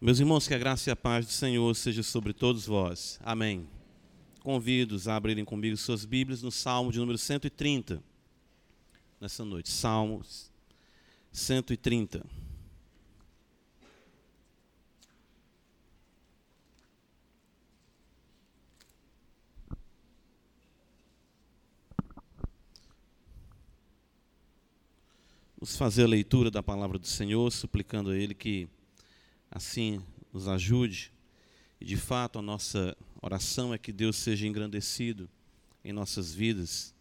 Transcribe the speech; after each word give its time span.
Meus 0.00 0.20
irmãos, 0.20 0.46
que 0.46 0.54
a 0.54 0.58
graça 0.58 0.88
e 0.88 0.92
a 0.92 0.96
paz 0.96 1.26
do 1.26 1.32
Senhor 1.32 1.74
seja 1.74 2.04
sobre 2.04 2.32
todos 2.32 2.64
vós. 2.64 3.18
Amém. 3.20 3.68
Convido-os 4.44 5.08
a 5.08 5.16
abrirem 5.16 5.44
comigo 5.44 5.76
suas 5.76 6.04
Bíblias 6.04 6.40
no 6.40 6.52
Salmo 6.52 6.92
de 6.92 7.00
número 7.00 7.18
130. 7.18 8.00
Nessa 9.20 9.44
noite, 9.44 9.68
Salmos 9.68 10.52
130. 11.32 12.24
Vamos 25.56 25.76
fazer 25.76 26.04
a 26.04 26.06
leitura 26.06 26.52
da 26.52 26.62
palavra 26.62 27.00
do 27.00 27.06
Senhor, 27.08 27.50
suplicando 27.50 28.10
a 28.10 28.16
Ele 28.16 28.32
que 28.32 28.68
assim 29.50 30.02
nos 30.32 30.48
ajude. 30.48 31.12
E 31.80 31.84
de 31.84 31.96
fato, 31.96 32.38
a 32.38 32.42
nossa 32.42 32.96
oração 33.22 33.72
é 33.72 33.78
que 33.78 33.92
Deus 33.92 34.16
seja 34.16 34.46
engrandecido 34.46 35.28
em 35.84 35.92
nossas 35.92 36.34
vidas, 36.34 36.94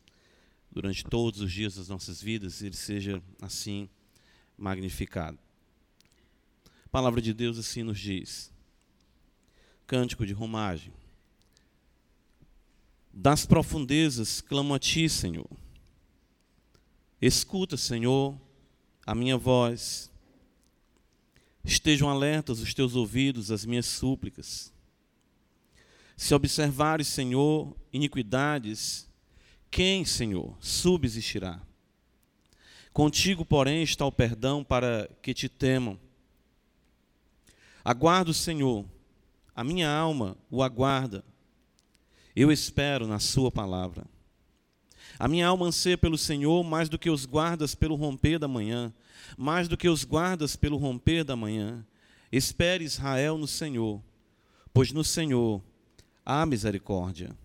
durante 0.71 1.03
todos 1.03 1.41
os 1.41 1.51
dias 1.51 1.75
das 1.75 1.87
nossas 1.87 2.21
vidas, 2.21 2.61
Ele 2.61 2.75
seja 2.75 3.21
assim 3.41 3.89
magnificado. 4.57 5.37
A 6.85 6.89
palavra 6.89 7.21
de 7.21 7.33
Deus 7.33 7.57
assim 7.57 7.83
nos 7.83 7.99
diz. 7.99 8.51
Cântico 9.85 10.25
de 10.25 10.33
romagem. 10.33 10.93
Das 13.11 13.45
profundezas 13.45 14.41
clamo 14.41 14.73
a 14.73 14.79
ti, 14.79 15.09
Senhor. 15.09 15.49
Escuta, 17.21 17.75
Senhor, 17.75 18.39
a 19.05 19.15
minha 19.15 19.37
voz. 19.37 20.11
Estejam 21.67 22.09
alertas 22.09 22.61
os 22.61 22.73
teus 22.73 22.95
ouvidos 22.95 23.51
às 23.51 23.65
minhas 23.65 23.85
súplicas. 23.85 24.71
Se 26.15 26.33
observares, 26.33 27.09
Senhor, 27.09 27.75
iniquidades, 27.91 29.05
quem, 29.69 30.05
Senhor, 30.05 30.55
subsistirá? 30.61 31.61
Contigo, 32.93 33.43
porém, 33.43 33.83
está 33.83 34.05
o 34.05 34.11
perdão 34.13 34.63
para 34.63 35.09
que 35.21 35.33
te 35.33 35.49
temam. 35.49 35.99
Aguardo, 37.83 38.33
Senhor, 38.33 38.85
a 39.53 39.61
minha 39.61 39.91
alma 39.91 40.37
o 40.49 40.63
aguarda. 40.63 41.21
Eu 42.33 42.49
espero 42.49 43.05
na 43.05 43.19
Sua 43.19 43.51
palavra. 43.51 44.05
A 45.19 45.27
minha 45.27 45.47
alma 45.47 45.65
anseia 45.65 45.97
pelo 45.97 46.17
Senhor 46.17 46.63
mais 46.63 46.89
do 46.89 46.99
que 46.99 47.09
os 47.09 47.25
guardas 47.25 47.73
pelo 47.73 47.95
romper 47.95 48.37
da 48.37 48.47
manhã, 48.47 48.93
mais 49.35 49.67
do 49.67 49.75
que 49.75 49.89
os 49.89 50.03
guardas 50.03 50.55
pelo 50.55 50.77
romper 50.77 51.23
da 51.23 51.35
manhã. 51.35 51.85
Espere 52.31 52.83
Israel 52.83 53.37
no 53.37 53.47
Senhor, 53.47 54.01
pois 54.73 54.91
no 54.91 55.03
Senhor 55.03 55.61
há 56.25 56.45
misericórdia, 56.45 57.35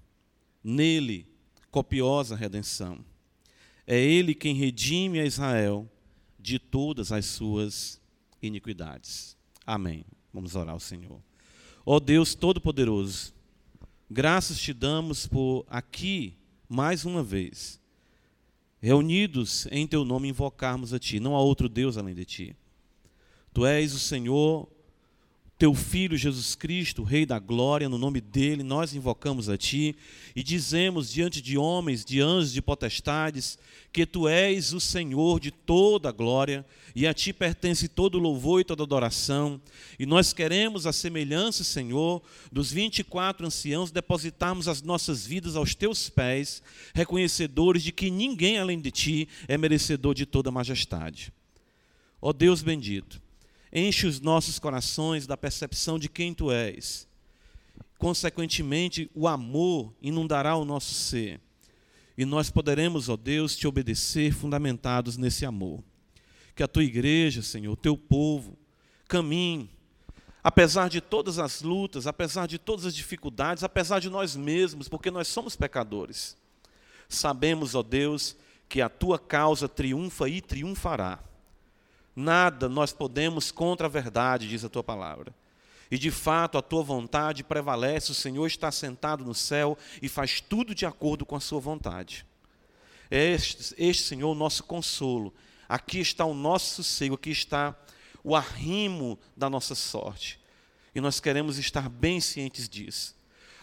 nele 0.62 1.26
copiosa 1.70 2.36
redenção. 2.36 3.02
É 3.86 3.98
ele 3.98 4.34
quem 4.34 4.54
redime 4.54 5.18
a 5.18 5.24
Israel 5.24 5.90
de 6.38 6.58
todas 6.58 7.10
as 7.10 7.24
suas 7.26 8.00
iniquidades. 8.42 9.36
Amém. 9.66 10.04
Vamos 10.32 10.54
orar 10.54 10.74
ao 10.74 10.80
Senhor. 10.80 11.20
Ó 11.86 11.98
Deus 11.98 12.34
Todo-Poderoso, 12.34 13.32
graças 14.10 14.58
te 14.58 14.72
damos 14.72 15.26
por 15.26 15.64
aqui 15.68 16.36
mais 16.72 17.04
uma 17.04 17.22
vez, 17.22 17.78
reunidos 18.80 19.66
em 19.70 19.86
teu 19.86 20.06
nome, 20.06 20.28
invocarmos 20.28 20.94
a 20.94 20.98
ti. 20.98 21.20
Não 21.20 21.36
há 21.36 21.40
outro 21.40 21.68
Deus 21.68 21.98
além 21.98 22.14
de 22.14 22.24
ti. 22.24 22.56
Tu 23.52 23.66
és 23.66 23.92
o 23.92 23.98
Senhor, 23.98 24.66
teu 25.62 25.74
Filho 25.76 26.18
Jesus 26.18 26.56
Cristo, 26.56 27.04
Rei 27.04 27.24
da 27.24 27.38
glória, 27.38 27.88
no 27.88 27.96
nome 27.96 28.20
dele 28.20 28.64
nós 28.64 28.94
invocamos 28.94 29.48
a 29.48 29.56
Ti 29.56 29.94
e 30.34 30.42
dizemos 30.42 31.08
diante 31.08 31.40
de 31.40 31.56
homens, 31.56 32.04
de 32.04 32.20
anjos, 32.20 32.52
de 32.52 32.60
potestades, 32.60 33.56
que 33.92 34.04
Tu 34.04 34.26
és 34.26 34.72
o 34.72 34.80
Senhor 34.80 35.38
de 35.38 35.52
toda 35.52 36.08
a 36.08 36.12
glória 36.12 36.66
e 36.96 37.06
a 37.06 37.14
Ti 37.14 37.32
pertence 37.32 37.86
todo 37.86 38.18
louvor 38.18 38.60
e 38.60 38.64
toda 38.64 38.82
adoração. 38.82 39.60
E 40.00 40.04
nós 40.04 40.32
queremos, 40.32 40.84
a 40.84 40.92
semelhança, 40.92 41.62
Senhor, 41.62 42.20
dos 42.50 42.72
24 42.72 43.46
anciãos, 43.46 43.92
depositarmos 43.92 44.66
as 44.66 44.82
nossas 44.82 45.24
vidas 45.24 45.54
aos 45.54 45.76
Teus 45.76 46.08
pés, 46.08 46.60
reconhecedores 46.92 47.84
de 47.84 47.92
que 47.92 48.10
ninguém 48.10 48.58
além 48.58 48.80
de 48.80 48.90
Ti 48.90 49.28
é 49.46 49.56
merecedor 49.56 50.12
de 50.12 50.26
toda 50.26 50.50
majestade. 50.50 51.32
Ó 52.20 52.32
Deus 52.32 52.62
bendito, 52.62 53.21
Enche 53.72 54.06
os 54.06 54.20
nossos 54.20 54.58
corações 54.58 55.26
da 55.26 55.36
percepção 55.36 55.98
de 55.98 56.08
quem 56.08 56.34
tu 56.34 56.52
és. 56.52 57.08
Consequentemente, 57.96 59.10
o 59.14 59.26
amor 59.26 59.94
inundará 60.02 60.56
o 60.56 60.64
nosso 60.64 60.92
ser. 60.92 61.40
E 62.18 62.24
nós 62.24 62.50
poderemos, 62.50 63.08
ó 63.08 63.16
Deus, 63.16 63.56
te 63.56 63.66
obedecer 63.66 64.32
fundamentados 64.34 65.16
nesse 65.16 65.46
amor. 65.46 65.82
Que 66.54 66.62
a 66.62 66.68
tua 66.68 66.84
igreja, 66.84 67.40
Senhor, 67.40 67.72
o 67.72 67.76
teu 67.76 67.96
povo, 67.96 68.58
caminhe, 69.08 69.70
apesar 70.44 70.90
de 70.90 71.00
todas 71.00 71.38
as 71.38 71.62
lutas, 71.62 72.06
apesar 72.06 72.46
de 72.46 72.58
todas 72.58 72.84
as 72.84 72.94
dificuldades, 72.94 73.64
apesar 73.64 74.00
de 74.00 74.10
nós 74.10 74.36
mesmos, 74.36 74.88
porque 74.88 75.10
nós 75.10 75.28
somos 75.28 75.56
pecadores. 75.56 76.36
Sabemos, 77.08 77.74
ó 77.74 77.82
Deus, 77.82 78.36
que 78.68 78.82
a 78.82 78.88
tua 78.88 79.18
causa 79.18 79.68
triunfa 79.68 80.28
e 80.28 80.42
triunfará. 80.42 81.22
Nada 82.14 82.68
nós 82.68 82.92
podemos 82.92 83.50
contra 83.50 83.86
a 83.86 83.90
verdade, 83.90 84.48
diz 84.48 84.64
a 84.64 84.68
tua 84.68 84.82
palavra. 84.82 85.34
E 85.90 85.98
de 85.98 86.10
fato 86.10 86.56
a 86.56 86.62
tua 86.62 86.82
vontade 86.82 87.44
prevalece, 87.44 88.10
o 88.10 88.14
Senhor 88.14 88.46
está 88.46 88.72
sentado 88.72 89.24
no 89.24 89.34
céu 89.34 89.76
e 90.00 90.08
faz 90.08 90.40
tudo 90.40 90.74
de 90.74 90.86
acordo 90.86 91.26
com 91.26 91.36
a 91.36 91.40
sua 91.40 91.60
vontade. 91.60 92.26
Este, 93.10 93.74
este 93.76 94.02
Senhor, 94.02 94.30
o 94.30 94.34
nosso 94.34 94.64
consolo. 94.64 95.34
Aqui 95.68 96.00
está 96.00 96.24
o 96.24 96.32
nosso 96.32 96.76
sossego, 96.76 97.14
aqui 97.14 97.30
está 97.30 97.76
o 98.24 98.34
arrimo 98.34 99.18
da 99.36 99.50
nossa 99.50 99.74
sorte. 99.74 100.40
E 100.94 101.00
nós 101.00 101.20
queremos 101.20 101.58
estar 101.58 101.88
bem 101.88 102.20
cientes 102.20 102.68
disso. 102.68 103.14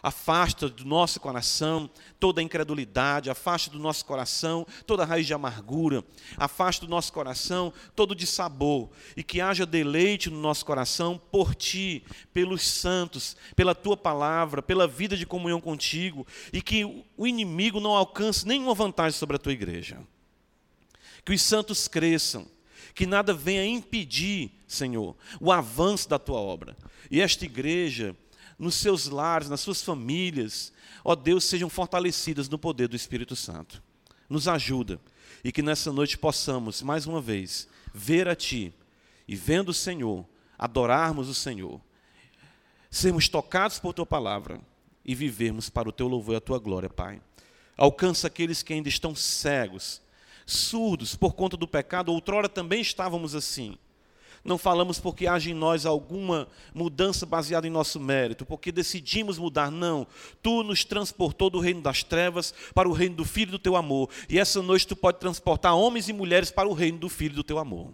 Afasta 0.02 0.70
do 0.70 0.86
nosso 0.86 1.20
coração 1.20 1.90
toda 2.20 2.40
a 2.40 2.44
incredulidade, 2.44 3.30
afasta 3.30 3.70
do 3.70 3.80
nosso 3.80 4.06
coração 4.06 4.66
toda 4.86 5.04
a 5.04 5.06
raiz 5.06 5.28
de 5.28 5.34
amargura, 5.34 6.04
afasta 6.38 6.86
do 6.86 6.90
nosso 6.90 7.12
coração 7.12 7.74
todo 7.96 8.16
dissabor, 8.16 8.90
e 9.16 9.24
que 9.24 9.42
haja 9.42 9.66
deleite 9.66 10.30
no 10.30 10.40
nosso 10.40 10.66
coração 10.66 11.22
por 11.32 11.54
ti, 11.54 12.04
pelos 12.34 12.66
santos, 12.66 13.36
pela 13.56 13.76
tua 13.76 13.98
palavra, 13.98 14.62
pela 14.62 14.88
vida 14.88 15.18
de 15.18 15.26
comunhão 15.26 15.60
contigo, 15.60 16.26
e 16.54 16.62
que 16.62 17.06
o 17.18 17.28
inimigo 17.28 17.80
não 17.80 17.92
alcance 17.92 18.48
nenhuma 18.48 18.74
vantagem 18.74 19.18
sobre 19.18 19.36
a 19.36 19.40
tua 19.40 19.54
igreja. 19.54 20.00
Que 21.26 21.34
os 21.34 21.42
santos 21.42 21.88
cresçam, 21.88 22.48
que 22.96 23.06
nada 23.06 23.34
venha 23.34 23.66
impedir, 23.66 24.52
Senhor, 24.68 25.16
o 25.40 25.52
avanço 25.52 26.08
da 26.08 26.18
tua 26.18 26.40
obra. 26.40 26.78
E 27.12 27.22
esta 27.22 27.46
igreja 27.46 28.16
nos 28.59 28.75
seus 28.75 29.08
lares, 29.08 29.50
nas 29.50 29.62
suas 29.62 29.81
famílias, 29.81 30.74
ó 31.03 31.16
Deus, 31.16 31.46
sejam 31.46 31.70
fortalecidas 31.70 32.50
no 32.50 32.59
poder 32.59 32.90
do 32.90 32.96
Espírito 32.96 33.36
Santo. 33.36 33.81
Nos 34.30 34.50
ajuda 34.50 35.00
e 35.44 35.52
que 35.52 35.62
nessa 35.62 35.94
noite 35.94 36.18
possamos, 36.18 36.81
mais 36.81 37.08
uma 37.08 37.22
vez, 37.22 37.69
ver 37.94 38.28
a 38.28 38.36
Ti 38.36 38.74
e, 39.25 39.36
vendo 39.36 39.69
o 39.69 39.74
Senhor, 39.74 40.25
adorarmos 40.58 41.30
o 41.30 41.34
Senhor, 41.34 41.80
sermos 42.92 43.30
tocados 43.30 43.80
por 43.80 43.94
Tua 43.94 44.06
palavra 44.06 44.59
e 45.06 45.16
vivermos 45.16 45.69
para 45.69 45.88
o 45.88 45.94
Teu 45.94 46.09
louvor 46.09 46.34
e 46.34 46.38
a 46.38 46.42
Tua 46.42 46.59
glória, 46.59 46.90
Pai. 46.90 47.22
Alcança 47.78 48.28
aqueles 48.28 48.62
que 48.62 48.74
ainda 48.74 48.90
estão 48.90 49.16
cegos, 49.16 50.02
surdos 50.46 51.16
por 51.16 51.34
conta 51.34 51.56
do 51.56 51.68
pecado, 51.68 52.12
outrora 52.12 52.50
também 52.50 52.81
estávamos 52.81 53.34
assim 53.34 53.78
não 54.44 54.57
falamos 54.57 55.00
porque 55.00 55.27
age 55.27 55.51
em 55.51 55.53
nós 55.53 55.85
alguma 55.85 56.47
mudança 56.73 57.25
baseada 57.25 57.68
em 57.68 57.69
nosso 57.69 58.00
mérito, 58.00 58.45
porque 58.45 58.71
decidimos 58.71 59.38
mudar. 59.38 59.69
Não. 59.71 60.07
Tu 60.41 60.63
nos 60.63 60.83
transportou 60.86 61.50
do 61.50 61.59
reino 61.59 61.81
das 61.81 62.03
trevas 62.03 62.53
para 62.74 62.88
o 62.88 62.94
reino 62.94 63.15
do 63.15 63.25
Filho 63.25 63.51
do 63.51 63.59
teu 63.59 63.75
amor. 63.75 64.09
E 64.30 64.39
essa 64.39 64.62
noite 64.62 64.88
tu 64.88 64.95
pode 64.95 65.19
transportar 65.19 65.75
homens 65.75 66.07
e 66.09 66.13
mulheres 66.13 66.51
para 66.51 66.69
o 66.69 66.74
reino 66.74 66.97
do 66.97 67.09
Filho 67.09 67.36
do 67.36 67.44
teu 67.44 67.59
amor. 67.59 67.94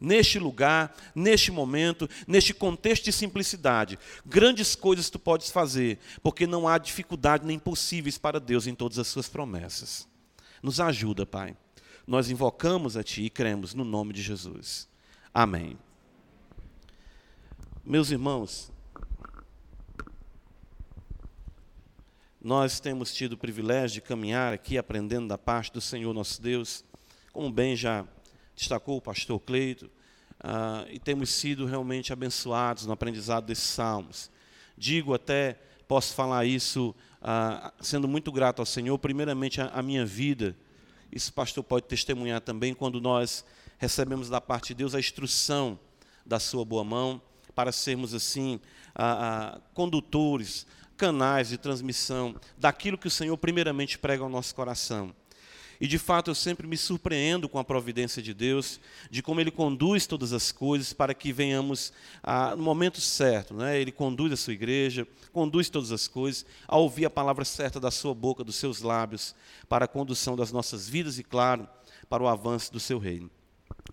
Neste 0.00 0.38
lugar, 0.38 0.94
neste 1.14 1.50
momento, 1.50 2.08
neste 2.26 2.52
contexto 2.52 3.04
de 3.04 3.12
simplicidade, 3.12 3.98
grandes 4.26 4.74
coisas 4.74 5.08
tu 5.08 5.18
podes 5.18 5.50
fazer, 5.50 5.98
porque 6.22 6.46
não 6.46 6.68
há 6.68 6.76
dificuldade 6.76 7.46
nem 7.46 7.58
possíveis 7.58 8.18
para 8.18 8.40
Deus 8.40 8.66
em 8.66 8.74
todas 8.74 8.98
as 8.98 9.06
suas 9.06 9.28
promessas. 9.28 10.06
Nos 10.62 10.78
ajuda, 10.78 11.24
Pai. 11.24 11.56
Nós 12.06 12.28
invocamos 12.28 12.96
a 12.96 13.02
Ti 13.02 13.22
e 13.22 13.30
cremos 13.30 13.72
no 13.72 13.84
nome 13.84 14.12
de 14.12 14.20
Jesus. 14.20 14.88
Amém. 15.36 15.76
Meus 17.84 18.12
irmãos, 18.12 18.70
nós 22.40 22.78
temos 22.78 23.12
tido 23.12 23.32
o 23.32 23.36
privilégio 23.36 23.96
de 23.96 24.00
caminhar 24.00 24.52
aqui 24.52 24.78
aprendendo 24.78 25.26
da 25.26 25.36
parte 25.36 25.72
do 25.72 25.80
Senhor 25.80 26.14
nosso 26.14 26.40
Deus, 26.40 26.84
como 27.32 27.50
bem 27.50 27.74
já 27.74 28.06
destacou 28.54 28.98
o 28.98 29.02
pastor 29.02 29.40
Cleito, 29.40 29.90
ah, 30.38 30.86
e 30.88 31.00
temos 31.00 31.30
sido 31.30 31.66
realmente 31.66 32.12
abençoados 32.12 32.86
no 32.86 32.92
aprendizado 32.92 33.44
desses 33.44 33.64
salmos. 33.64 34.30
Digo 34.78 35.14
até, 35.14 35.58
posso 35.88 36.14
falar 36.14 36.44
isso 36.44 36.94
ah, 37.20 37.72
sendo 37.80 38.06
muito 38.06 38.30
grato 38.30 38.60
ao 38.60 38.66
Senhor, 38.66 38.96
primeiramente 39.00 39.60
a, 39.60 39.66
a 39.66 39.82
minha 39.82 40.06
vida. 40.06 40.56
Isso 41.10 41.32
pastor 41.32 41.64
pode 41.64 41.86
testemunhar 41.86 42.40
também 42.40 42.72
quando 42.72 43.00
nós 43.00 43.44
recebemos 43.84 44.30
da 44.30 44.40
parte 44.40 44.68
de 44.68 44.76
Deus 44.76 44.94
a 44.94 44.98
instrução 44.98 45.78
da 46.24 46.40
sua 46.40 46.64
boa 46.64 46.82
mão 46.82 47.20
para 47.54 47.70
sermos 47.70 48.14
assim 48.14 48.58
condutores, 49.74 50.66
canais 50.96 51.50
de 51.50 51.58
transmissão 51.58 52.34
daquilo 52.56 52.96
que 52.96 53.08
o 53.08 53.10
Senhor 53.10 53.36
primeiramente 53.36 53.98
prega 53.98 54.22
ao 54.22 54.30
nosso 54.30 54.54
coração. 54.54 55.14
E 55.78 55.86
de 55.86 55.98
fato 55.98 56.30
eu 56.30 56.34
sempre 56.34 56.66
me 56.66 56.78
surpreendo 56.78 57.46
com 57.46 57.58
a 57.58 57.64
providência 57.64 58.22
de 58.22 58.32
Deus, 58.32 58.80
de 59.10 59.22
como 59.22 59.38
Ele 59.38 59.50
conduz 59.50 60.06
todas 60.06 60.32
as 60.32 60.50
coisas 60.50 60.94
para 60.94 61.12
que 61.12 61.30
venhamos 61.30 61.92
no 62.56 62.62
momento 62.62 63.02
certo. 63.02 63.52
Né? 63.52 63.78
Ele 63.78 63.92
conduz 63.92 64.32
a 64.32 64.36
sua 64.36 64.54
igreja, 64.54 65.06
conduz 65.30 65.68
todas 65.68 65.92
as 65.92 66.08
coisas, 66.08 66.46
a 66.66 66.78
ouvir 66.78 67.04
a 67.04 67.10
palavra 67.10 67.44
certa 67.44 67.78
da 67.78 67.90
sua 67.90 68.14
boca, 68.14 68.42
dos 68.42 68.56
seus 68.56 68.80
lábios, 68.80 69.34
para 69.68 69.84
a 69.84 69.88
condução 69.88 70.36
das 70.36 70.50
nossas 70.50 70.88
vidas 70.88 71.18
e, 71.18 71.22
claro, 71.22 71.68
para 72.08 72.22
o 72.22 72.28
avanço 72.28 72.72
do 72.72 72.80
seu 72.80 72.98
reino. 72.98 73.30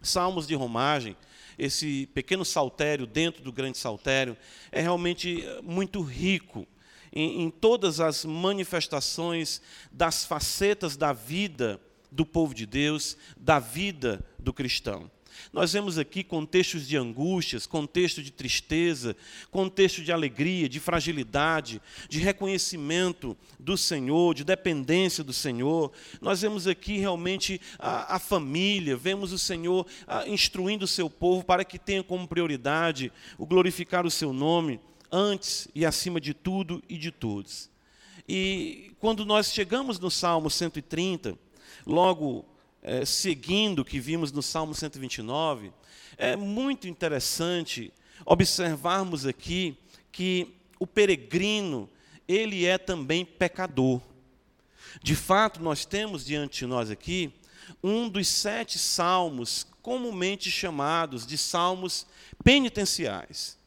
Salmos 0.02 0.48
de 0.48 0.56
romagem, 0.56 1.16
esse 1.58 2.08
pequeno 2.14 2.44
saltério 2.44 3.06
dentro 3.06 3.44
do 3.44 3.52
grande 3.52 3.78
saltério, 3.78 4.38
é 4.72 4.82
realmente 4.82 5.44
muito 5.64 6.02
rico 6.02 6.68
em, 7.14 7.44
em 7.44 7.50
todas 7.50 8.00
as 8.00 8.26
manifestações 8.26 9.62
das 9.92 10.26
facetas 10.26 10.96
da 10.96 11.14
vida 11.14 11.80
do 12.12 12.26
povo 12.26 12.54
de 12.54 12.66
Deus, 12.66 13.18
da 13.38 13.60
vida 13.60 14.24
do 14.38 14.54
cristão. 14.54 15.10
Nós 15.52 15.74
vemos 15.74 15.98
aqui 15.98 16.24
contextos 16.24 16.88
de 16.88 16.98
angústias, 16.98 17.66
contexto 17.66 18.22
de 18.22 18.32
tristeza, 18.32 19.16
contexto 19.50 20.02
de 20.02 20.12
alegria, 20.12 20.70
de 20.70 20.80
fragilidade, 20.80 21.82
de 22.10 22.20
reconhecimento 22.20 23.38
do 23.60 23.78
Senhor, 23.78 24.34
de 24.34 24.44
dependência 24.44 25.24
do 25.24 25.34
Senhor. 25.34 25.92
Nós 26.22 26.42
vemos 26.42 26.68
aqui 26.68 26.98
realmente 26.98 27.60
a, 27.78 28.16
a 28.16 28.20
família, 28.20 28.96
vemos 28.96 29.32
o 29.32 29.38
Senhor 29.38 29.86
a, 30.08 30.28
instruindo 30.28 30.86
o 30.86 30.88
seu 30.88 31.10
povo 31.10 31.44
para 31.44 31.66
que 31.66 31.80
tenha 31.80 32.04
como 32.04 32.28
prioridade 32.28 33.12
o 33.38 33.46
glorificar 33.46 34.06
o 34.06 34.12
seu 34.12 34.34
nome 34.34 34.80
antes 35.12 35.68
e 35.76 35.86
acima 35.86 36.22
de 36.22 36.34
tudo 36.34 36.82
e 36.88 36.98
de 36.98 37.12
todos. 37.12 37.70
E 38.28 38.94
quando 39.00 39.26
nós 39.26 39.52
chegamos 39.52 40.00
no 40.00 40.10
Salmo 40.10 40.50
130, 40.50 41.38
logo 41.86 42.46
é, 42.82 43.06
seguindo 43.06 43.80
o 43.80 43.86
que 43.86 44.00
vimos 44.00 44.32
no 44.32 44.42
Salmo 44.42 44.74
129, 44.74 45.72
é 46.18 46.36
muito 46.36 46.88
interessante 46.88 47.94
observarmos 48.26 49.26
aqui 49.26 49.78
que 50.12 50.56
o 50.80 50.88
peregrino, 50.88 51.90
ele 52.28 52.66
é 52.66 52.78
também 52.78 53.24
pecador. 53.24 54.02
De 55.02 55.16
fato, 55.16 55.62
nós 55.62 55.86
temos 55.86 56.26
diante 56.26 56.60
de 56.60 56.66
nós 56.66 56.90
aqui 56.90 57.34
um 57.84 58.10
dos 58.10 58.28
sete 58.28 58.78
salmos 58.78 59.66
comumente 59.82 60.52
chamados 60.52 61.26
de 61.26 61.38
salmos 61.38 62.06
penitenciais 62.44 63.62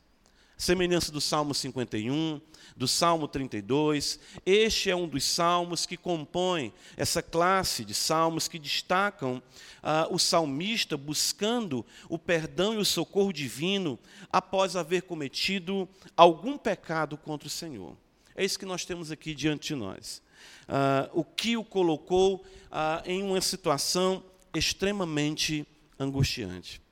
semelhança 0.56 1.12
do 1.12 1.20
Salmo 1.20 1.54
51, 1.54 2.40
do 2.76 2.88
Salmo 2.88 3.28
32. 3.28 4.18
Este 4.44 4.90
é 4.90 4.96
um 4.96 5.06
dos 5.06 5.24
salmos 5.24 5.86
que 5.86 5.96
compõe 5.96 6.72
essa 6.96 7.22
classe 7.22 7.84
de 7.84 7.94
salmos 7.94 8.48
que 8.48 8.58
destacam 8.58 9.42
ah, 9.82 10.08
o 10.10 10.18
salmista 10.18 10.96
buscando 10.96 11.84
o 12.08 12.18
perdão 12.18 12.74
e 12.74 12.78
o 12.78 12.84
socorro 12.84 13.32
divino 13.32 13.98
após 14.32 14.76
haver 14.76 15.02
cometido 15.02 15.88
algum 16.16 16.58
pecado 16.58 17.16
contra 17.16 17.46
o 17.46 17.50
Senhor. 17.50 17.96
É 18.34 18.44
isso 18.44 18.58
que 18.58 18.66
nós 18.66 18.84
temos 18.84 19.10
aqui 19.12 19.34
diante 19.34 19.68
de 19.68 19.74
nós. 19.74 20.20
Ah, 20.68 21.08
o 21.12 21.24
que 21.24 21.56
o 21.56 21.64
colocou 21.64 22.44
ah, 22.70 23.02
em 23.06 23.22
uma 23.22 23.40
situação 23.40 24.22
extremamente 24.54 25.66
angustiante. 25.98 26.82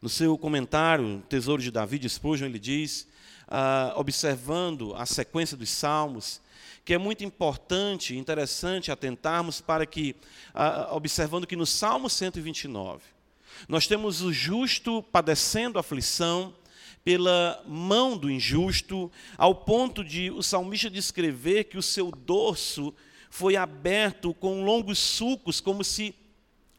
No 0.00 0.08
seu 0.08 0.38
comentário, 0.38 1.22
Tesouro 1.28 1.60
de 1.60 1.70
Davi 1.70 1.98
de 1.98 2.08
Spurgeon, 2.08 2.46
ele 2.46 2.58
diz, 2.58 3.08
ah, 3.48 3.92
observando 3.96 4.94
a 4.94 5.06
sequência 5.06 5.56
dos 5.56 5.70
salmos, 5.70 6.40
que 6.84 6.94
é 6.94 6.98
muito 6.98 7.24
importante 7.24 8.16
interessante 8.16 8.90
atentarmos 8.90 9.60
para 9.60 9.84
que, 9.84 10.14
ah, 10.54 10.88
observando 10.92 11.46
que 11.46 11.56
no 11.56 11.66
Salmo 11.66 12.08
129, 12.08 13.02
nós 13.68 13.86
temos 13.86 14.22
o 14.22 14.32
justo 14.32 15.02
padecendo 15.02 15.78
aflição 15.78 16.54
pela 17.04 17.62
mão 17.66 18.16
do 18.16 18.30
injusto, 18.30 19.10
ao 19.36 19.54
ponto 19.54 20.04
de 20.04 20.30
o 20.30 20.42
salmista 20.42 20.90
descrever 20.90 21.64
que 21.64 21.78
o 21.78 21.82
seu 21.82 22.10
dorso 22.10 22.94
foi 23.30 23.56
aberto 23.56 24.34
com 24.34 24.64
longos 24.64 24.98
sulcos, 24.98 25.60
como 25.60 25.82
se 25.82 26.14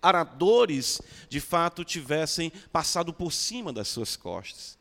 aradores, 0.02 1.02
de 1.28 1.40
fato, 1.40 1.84
tivessem 1.84 2.52
passado 2.72 3.14
por 3.14 3.34
cima 3.34 3.74
das 3.74 3.88
suas 3.90 4.16
costas. 4.16 4.79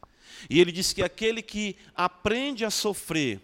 E 0.49 0.61
ele 0.61 0.73
diz 0.73 0.93
que 0.93 1.03
aquele 1.03 1.43
que 1.43 1.77
aprende 1.95 2.65
a 2.65 2.71
sofrer 2.71 3.41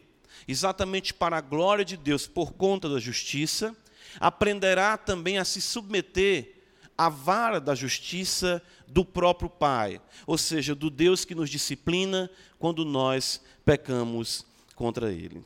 exatamente 0.46 1.12
para 1.14 1.38
a 1.38 1.40
glória 1.40 1.84
de 1.84 1.96
Deus 1.96 2.26
por 2.26 2.52
conta 2.52 2.88
da 2.88 2.98
justiça, 2.98 3.76
aprenderá 4.20 4.96
também 4.96 5.38
a 5.38 5.44
se 5.44 5.60
submeter 5.60 6.52
à 6.96 7.08
vara 7.08 7.60
da 7.60 7.74
justiça 7.74 8.62
do 8.86 9.04
próprio 9.04 9.50
Pai, 9.50 10.00
ou 10.26 10.38
seja, 10.38 10.74
do 10.74 10.90
Deus 10.90 11.24
que 11.24 11.34
nos 11.34 11.50
disciplina 11.50 12.30
quando 12.58 12.84
nós 12.84 13.40
pecamos 13.64 14.46
contra 14.76 15.12
Ele. 15.12 15.38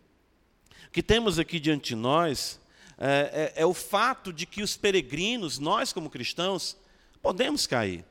O 0.86 0.90
que 0.92 1.02
temos 1.02 1.38
aqui 1.38 1.58
diante 1.58 1.90
de 1.90 1.96
nós 1.96 2.60
é, 2.98 3.52
é, 3.56 3.62
é 3.62 3.66
o 3.66 3.72
fato 3.72 4.32
de 4.32 4.44
que 4.44 4.62
os 4.62 4.76
peregrinos, 4.76 5.58
nós 5.58 5.92
como 5.92 6.10
cristãos, 6.10 6.76
podemos 7.22 7.66
cair. 7.66 8.04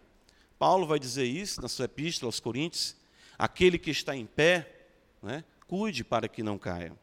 Paulo 0.58 0.88
vai 0.88 1.00
dizer 1.00 1.26
isso 1.26 1.62
na 1.62 1.68
sua 1.68 1.86
epístola 1.86 2.30
aos 2.30 2.40
Coríntios: 2.40 2.96
aquele 3.38 3.78
que 3.78 3.92
está 3.92 4.16
em 4.16 4.26
pé, 4.26 4.88
né, 5.22 5.44
cuide 5.68 6.04
para 6.04 6.28
que 6.28 6.44
não 6.44 6.58
caia. 6.58 6.94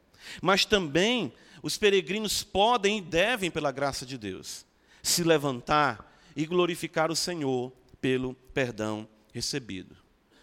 Mas 0.40 0.64
também 0.64 1.32
os 1.62 1.76
peregrinos 1.76 2.42
podem 2.42 2.98
e 2.98 3.02
devem, 3.02 3.50
pela 3.50 3.72
graça 3.72 4.06
de 4.06 4.16
Deus, 4.16 4.64
se 5.02 5.22
levantar 5.22 6.18
e 6.34 6.46
glorificar 6.46 7.10
o 7.10 7.16
Senhor 7.16 7.72
pelo 8.00 8.34
perdão 8.52 9.08
recebido. 9.32 9.96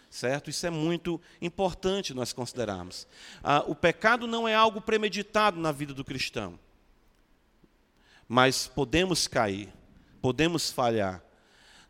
Certo? 0.08 0.50
Isso 0.50 0.66
é 0.66 0.70
muito 0.70 1.20
importante 1.40 2.12
nós 2.12 2.32
considerarmos. 2.32 3.08
Ah, 3.42 3.64
o 3.66 3.74
pecado 3.74 4.26
não 4.26 4.46
é 4.46 4.54
algo 4.54 4.80
premeditado 4.80 5.58
na 5.58 5.72
vida 5.72 5.94
do 5.94 6.04
cristão 6.04 6.58
mas 8.32 8.66
podemos 8.66 9.28
cair, 9.28 9.70
podemos 10.22 10.70
falhar. 10.70 11.22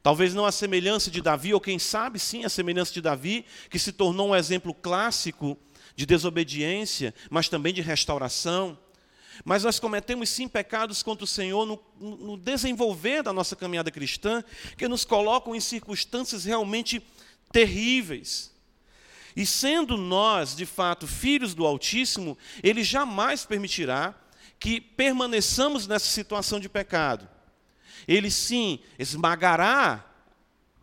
Talvez 0.02 0.34
não 0.34 0.44
a 0.44 0.50
semelhança 0.52 1.10
de 1.10 1.20
Davi, 1.20 1.54
ou 1.54 1.60
quem 1.60 1.78
sabe 1.78 2.18
sim 2.18 2.44
a 2.44 2.48
semelhança 2.48 2.92
de 2.92 3.00
Davi, 3.00 3.46
que 3.70 3.78
se 3.78 3.92
tornou 3.92 4.30
um 4.30 4.36
exemplo 4.36 4.74
clássico 4.74 5.56
de 5.94 6.04
desobediência, 6.04 7.14
mas 7.30 7.48
também 7.48 7.72
de 7.72 7.80
restauração. 7.80 8.76
Mas 9.44 9.62
nós 9.62 9.78
cometemos 9.78 10.28
sim 10.28 10.48
pecados 10.48 11.02
contra 11.02 11.24
o 11.24 11.26
Senhor 11.26 11.64
no, 11.64 11.80
no 12.00 12.36
desenvolver 12.36 13.22
da 13.22 13.32
nossa 13.32 13.54
caminhada 13.54 13.90
cristã, 13.90 14.42
que 14.76 14.88
nos 14.88 15.04
colocam 15.04 15.54
em 15.54 15.60
circunstâncias 15.60 16.44
realmente 16.44 17.00
terríveis. 17.52 18.52
E 19.36 19.46
sendo 19.46 19.96
nós, 19.96 20.56
de 20.56 20.66
fato, 20.66 21.06
filhos 21.06 21.54
do 21.54 21.64
Altíssimo, 21.64 22.36
Ele 22.62 22.82
jamais 22.82 23.44
permitirá 23.44 24.14
que 24.58 24.80
permaneçamos 24.80 25.86
nessa 25.86 26.06
situação 26.06 26.60
de 26.60 26.68
pecado. 26.68 27.28
Ele 28.06 28.30
sim 28.30 28.80
esmagará 28.98 30.04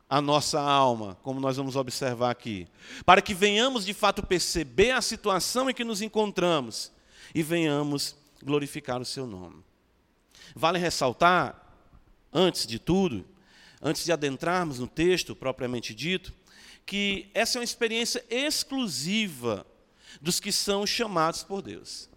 a 0.09 0.21
nossa 0.21 0.59
alma, 0.59 1.17
como 1.21 1.39
nós 1.39 1.57
vamos 1.57 1.75
observar 1.75 2.31
aqui, 2.31 2.67
para 3.05 3.21
que 3.21 3.33
venhamos 3.33 3.85
de 3.85 3.93
fato 3.93 4.25
perceber 4.25 4.91
a 4.91 5.01
situação 5.01 5.69
em 5.69 5.73
que 5.73 5.83
nos 5.83 6.01
encontramos 6.01 6.91
e 7.33 7.43
venhamos 7.43 8.15
glorificar 8.43 8.99
o 8.99 9.05
seu 9.05 9.27
nome. 9.27 9.63
Vale 10.55 10.79
ressaltar, 10.79 11.63
antes 12.33 12.65
de 12.65 12.79
tudo, 12.79 13.23
antes 13.81 14.03
de 14.03 14.11
adentrarmos 14.11 14.79
no 14.79 14.87
texto 14.87 15.35
propriamente 15.35 15.93
dito, 15.93 16.33
que 16.85 17.29
essa 17.35 17.57
é 17.57 17.59
uma 17.59 17.65
experiência 17.65 18.25
exclusiva 18.29 19.63
dos 20.19 20.39
que 20.39 20.51
são 20.51 20.87
chamados 20.87 21.43
por 21.43 21.61
Deus. 21.61 22.09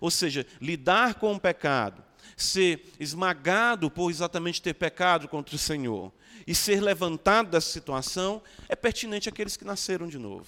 Ou 0.00 0.08
seja, 0.08 0.46
lidar 0.60 1.14
com 1.14 1.34
o 1.34 1.40
pecado, 1.40 2.02
ser 2.36 2.92
esmagado 2.98 3.90
por 3.90 4.10
exatamente 4.10 4.62
ter 4.62 4.74
pecado 4.74 5.28
contra 5.28 5.54
o 5.54 5.58
Senhor 5.58 6.12
e 6.46 6.54
ser 6.54 6.80
levantado 6.80 7.50
dessa 7.50 7.70
situação 7.70 8.42
é 8.68 8.74
pertinente 8.74 9.28
àqueles 9.28 9.56
que 9.56 9.64
nasceram 9.64 10.08
de 10.08 10.18
novo. 10.18 10.46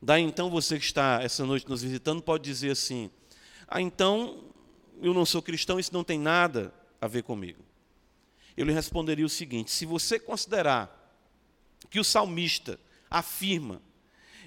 Daí 0.00 0.22
então 0.22 0.48
você 0.48 0.78
que 0.78 0.84
está 0.84 1.20
essa 1.22 1.44
noite 1.44 1.68
nos 1.68 1.82
visitando 1.82 2.22
pode 2.22 2.44
dizer 2.44 2.70
assim: 2.70 3.10
ah, 3.66 3.80
então 3.80 4.44
eu 5.02 5.12
não 5.12 5.26
sou 5.26 5.42
cristão, 5.42 5.78
isso 5.78 5.92
não 5.92 6.04
tem 6.04 6.18
nada 6.18 6.72
a 7.00 7.06
ver 7.06 7.22
comigo. 7.22 7.64
Eu 8.56 8.64
lhe 8.64 8.72
responderia 8.72 9.26
o 9.26 9.28
seguinte: 9.28 9.70
se 9.70 9.84
você 9.84 10.18
considerar 10.18 10.94
que 11.90 12.00
o 12.00 12.04
salmista 12.04 12.78
afirma, 13.10 13.82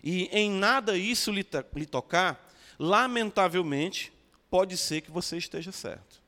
e 0.04 0.26
em 0.32 0.50
nada 0.50 0.98
isso 0.98 1.32
lhe, 1.32 1.46
lhe 1.76 1.86
tocar, 1.86 2.50
lamentavelmente, 2.80 4.12
pode 4.51 4.77
ser 4.77 5.00
que 5.01 5.10
você 5.10 5.38
esteja 5.38 5.72
certo. 5.72 6.22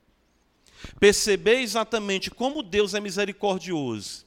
Perceber 0.99 1.59
exatamente 1.59 2.31
como 2.31 2.63
Deus 2.63 2.93
é 2.93 2.99
misericordioso 2.99 4.25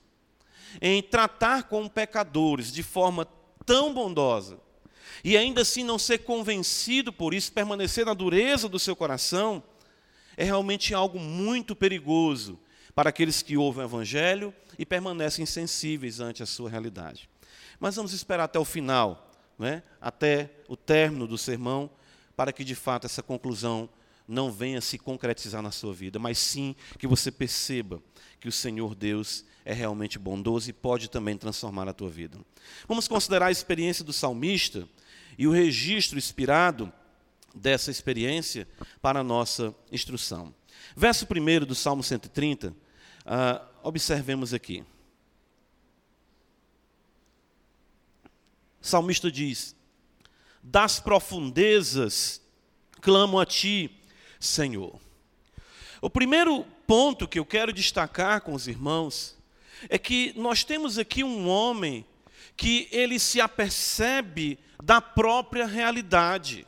em 0.80 1.02
tratar 1.02 1.64
com 1.64 1.88
pecadores 1.88 2.70
de 2.70 2.82
forma 2.82 3.26
tão 3.64 3.94
bondosa, 3.94 4.60
e 5.24 5.36
ainda 5.36 5.62
assim 5.62 5.82
não 5.82 5.98
ser 5.98 6.18
convencido 6.18 7.10
por 7.10 7.32
isso, 7.32 7.50
permanecer 7.50 8.04
na 8.04 8.12
dureza 8.12 8.68
do 8.68 8.78
seu 8.78 8.94
coração, 8.94 9.62
é 10.36 10.44
realmente 10.44 10.92
algo 10.92 11.18
muito 11.18 11.74
perigoso 11.74 12.58
para 12.94 13.08
aqueles 13.08 13.42
que 13.42 13.56
ouvem 13.56 13.82
o 13.82 13.86
Evangelho 13.86 14.54
e 14.78 14.84
permanecem 14.84 15.46
sensíveis 15.46 16.20
ante 16.20 16.42
a 16.42 16.46
sua 16.46 16.68
realidade. 16.68 17.28
Mas 17.80 17.96
vamos 17.96 18.12
esperar 18.12 18.44
até 18.44 18.58
o 18.58 18.64
final, 18.64 19.32
né? 19.58 19.82
até 20.00 20.50
o 20.68 20.76
término 20.76 21.26
do 21.26 21.38
sermão, 21.38 21.90
para 22.36 22.52
que 22.52 22.62
de 22.62 22.74
fato 22.74 23.06
essa 23.06 23.22
conclusão 23.22 23.88
não 24.28 24.50
venha 24.50 24.80
se 24.80 24.98
concretizar 24.98 25.62
na 25.62 25.70
sua 25.70 25.94
vida, 25.94 26.18
mas 26.18 26.38
sim 26.38 26.74
que 26.98 27.06
você 27.06 27.30
perceba 27.30 28.02
que 28.40 28.48
o 28.48 28.52
Senhor 28.52 28.94
Deus 28.94 29.44
é 29.64 29.72
realmente 29.72 30.18
bondoso 30.18 30.68
e 30.68 30.72
pode 30.72 31.08
também 31.08 31.36
transformar 31.36 31.88
a 31.88 31.92
tua 31.92 32.10
vida. 32.10 32.38
Vamos 32.86 33.08
considerar 33.08 33.46
a 33.46 33.50
experiência 33.50 34.04
do 34.04 34.12
salmista 34.12 34.88
e 35.38 35.46
o 35.46 35.52
registro 35.52 36.18
inspirado 36.18 36.92
dessa 37.54 37.90
experiência 37.90 38.68
para 39.00 39.20
a 39.20 39.24
nossa 39.24 39.74
instrução. 39.90 40.54
Verso 40.96 41.26
1 41.26 41.64
do 41.64 41.74
Salmo 41.74 42.02
130, 42.02 42.68
uh, 42.68 42.74
ah, 43.24 43.68
observemos 43.82 44.52
aqui. 44.52 44.84
O 48.80 48.86
salmista 48.86 49.30
diz: 49.30 49.75
Das 50.68 50.98
profundezas 50.98 52.42
clamo 53.00 53.38
a 53.38 53.46
ti, 53.46 53.88
Senhor. 54.40 54.98
O 56.02 56.10
primeiro 56.10 56.66
ponto 56.88 57.28
que 57.28 57.38
eu 57.38 57.46
quero 57.46 57.72
destacar 57.72 58.40
com 58.40 58.52
os 58.52 58.66
irmãos 58.66 59.36
é 59.88 59.96
que 59.96 60.32
nós 60.34 60.64
temos 60.64 60.98
aqui 60.98 61.22
um 61.22 61.48
homem 61.48 62.04
que 62.56 62.88
ele 62.90 63.20
se 63.20 63.40
apercebe 63.40 64.58
da 64.82 65.00
própria 65.00 65.66
realidade. 65.66 66.66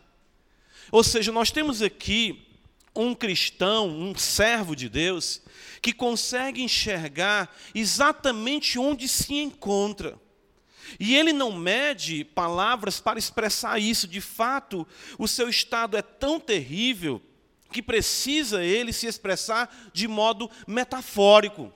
Ou 0.92 1.02
seja, 1.02 1.32
nós 1.32 1.50
temos 1.50 1.82
aqui 1.82 2.46
um 2.94 3.16
cristão, 3.16 3.88
um 3.88 4.16
servo 4.16 4.76
de 4.76 4.88
Deus, 4.88 5.42
que 5.82 5.92
consegue 5.92 6.62
enxergar 6.62 7.52
exatamente 7.74 8.78
onde 8.78 9.08
se 9.08 9.34
encontra. 9.34 10.16
E 10.98 11.16
ele 11.16 11.32
não 11.32 11.52
mede 11.52 12.24
palavras 12.24 13.00
para 13.00 13.18
expressar 13.18 13.78
isso. 13.78 14.06
De 14.06 14.20
fato, 14.20 14.86
o 15.18 15.26
seu 15.26 15.48
estado 15.48 15.96
é 15.96 16.02
tão 16.02 16.38
terrível 16.38 17.20
que 17.70 17.82
precisa 17.82 18.62
ele 18.64 18.92
se 18.92 19.06
expressar 19.06 19.90
de 19.92 20.08
modo 20.08 20.50
metafórico. 20.66 21.72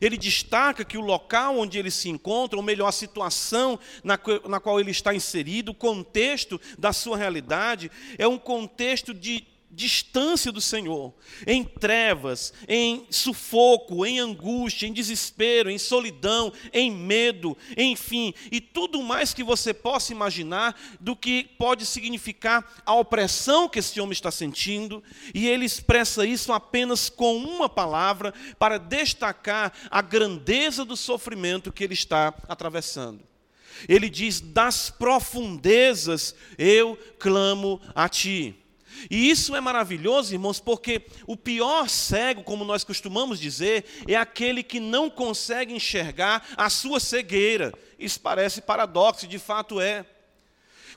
Ele 0.00 0.16
destaca 0.16 0.84
que 0.84 0.98
o 0.98 1.00
local 1.00 1.58
onde 1.58 1.78
ele 1.78 1.90
se 1.90 2.08
encontra, 2.08 2.56
ou 2.56 2.62
melhor, 2.62 2.88
a 2.88 2.92
situação 2.92 3.78
na, 4.02 4.18
na 4.48 4.60
qual 4.60 4.80
ele 4.80 4.90
está 4.90 5.14
inserido, 5.14 5.70
o 5.70 5.74
contexto 5.74 6.60
da 6.78 6.92
sua 6.92 7.16
realidade, 7.16 7.90
é 8.18 8.26
um 8.26 8.38
contexto 8.38 9.14
de 9.14 9.46
distância 9.72 10.52
do 10.52 10.60
Senhor, 10.60 11.14
em 11.46 11.64
trevas, 11.64 12.52
em 12.68 13.06
sufoco, 13.10 14.04
em 14.04 14.20
angústia, 14.20 14.86
em 14.86 14.92
desespero, 14.92 15.70
em 15.70 15.78
solidão, 15.78 16.52
em 16.72 16.90
medo, 16.90 17.56
enfim, 17.76 18.34
e 18.50 18.60
tudo 18.60 19.02
mais 19.02 19.32
que 19.32 19.42
você 19.42 19.72
possa 19.72 20.12
imaginar 20.12 20.78
do 21.00 21.16
que 21.16 21.44
pode 21.58 21.86
significar 21.86 22.82
a 22.84 22.94
opressão 22.94 23.68
que 23.68 23.78
esse 23.78 23.98
homem 23.98 24.12
está 24.12 24.30
sentindo, 24.30 25.02
e 25.34 25.48
ele 25.48 25.64
expressa 25.64 26.26
isso 26.26 26.52
apenas 26.52 27.08
com 27.08 27.36
uma 27.36 27.68
palavra 27.68 28.34
para 28.58 28.78
destacar 28.78 29.72
a 29.90 30.02
grandeza 30.02 30.84
do 30.84 30.96
sofrimento 30.96 31.72
que 31.72 31.82
ele 31.82 31.94
está 31.94 32.34
atravessando. 32.46 33.32
Ele 33.88 34.08
diz: 34.08 34.40
Das 34.40 34.90
profundezas 34.90 36.34
eu 36.58 36.96
clamo 37.18 37.80
a 37.94 38.08
ti. 38.08 38.61
E 39.10 39.30
isso 39.30 39.54
é 39.54 39.60
maravilhoso, 39.60 40.32
irmãos, 40.34 40.60
porque 40.60 41.02
o 41.26 41.36
pior 41.36 41.88
cego, 41.88 42.42
como 42.42 42.64
nós 42.64 42.84
costumamos 42.84 43.40
dizer, 43.40 43.84
é 44.06 44.16
aquele 44.16 44.62
que 44.62 44.80
não 44.80 45.10
consegue 45.10 45.74
enxergar 45.74 46.46
a 46.56 46.70
sua 46.70 47.00
cegueira. 47.00 47.72
Isso 47.98 48.20
parece 48.20 48.62
paradoxo, 48.62 49.26
de 49.26 49.38
fato 49.38 49.80
é. 49.80 50.04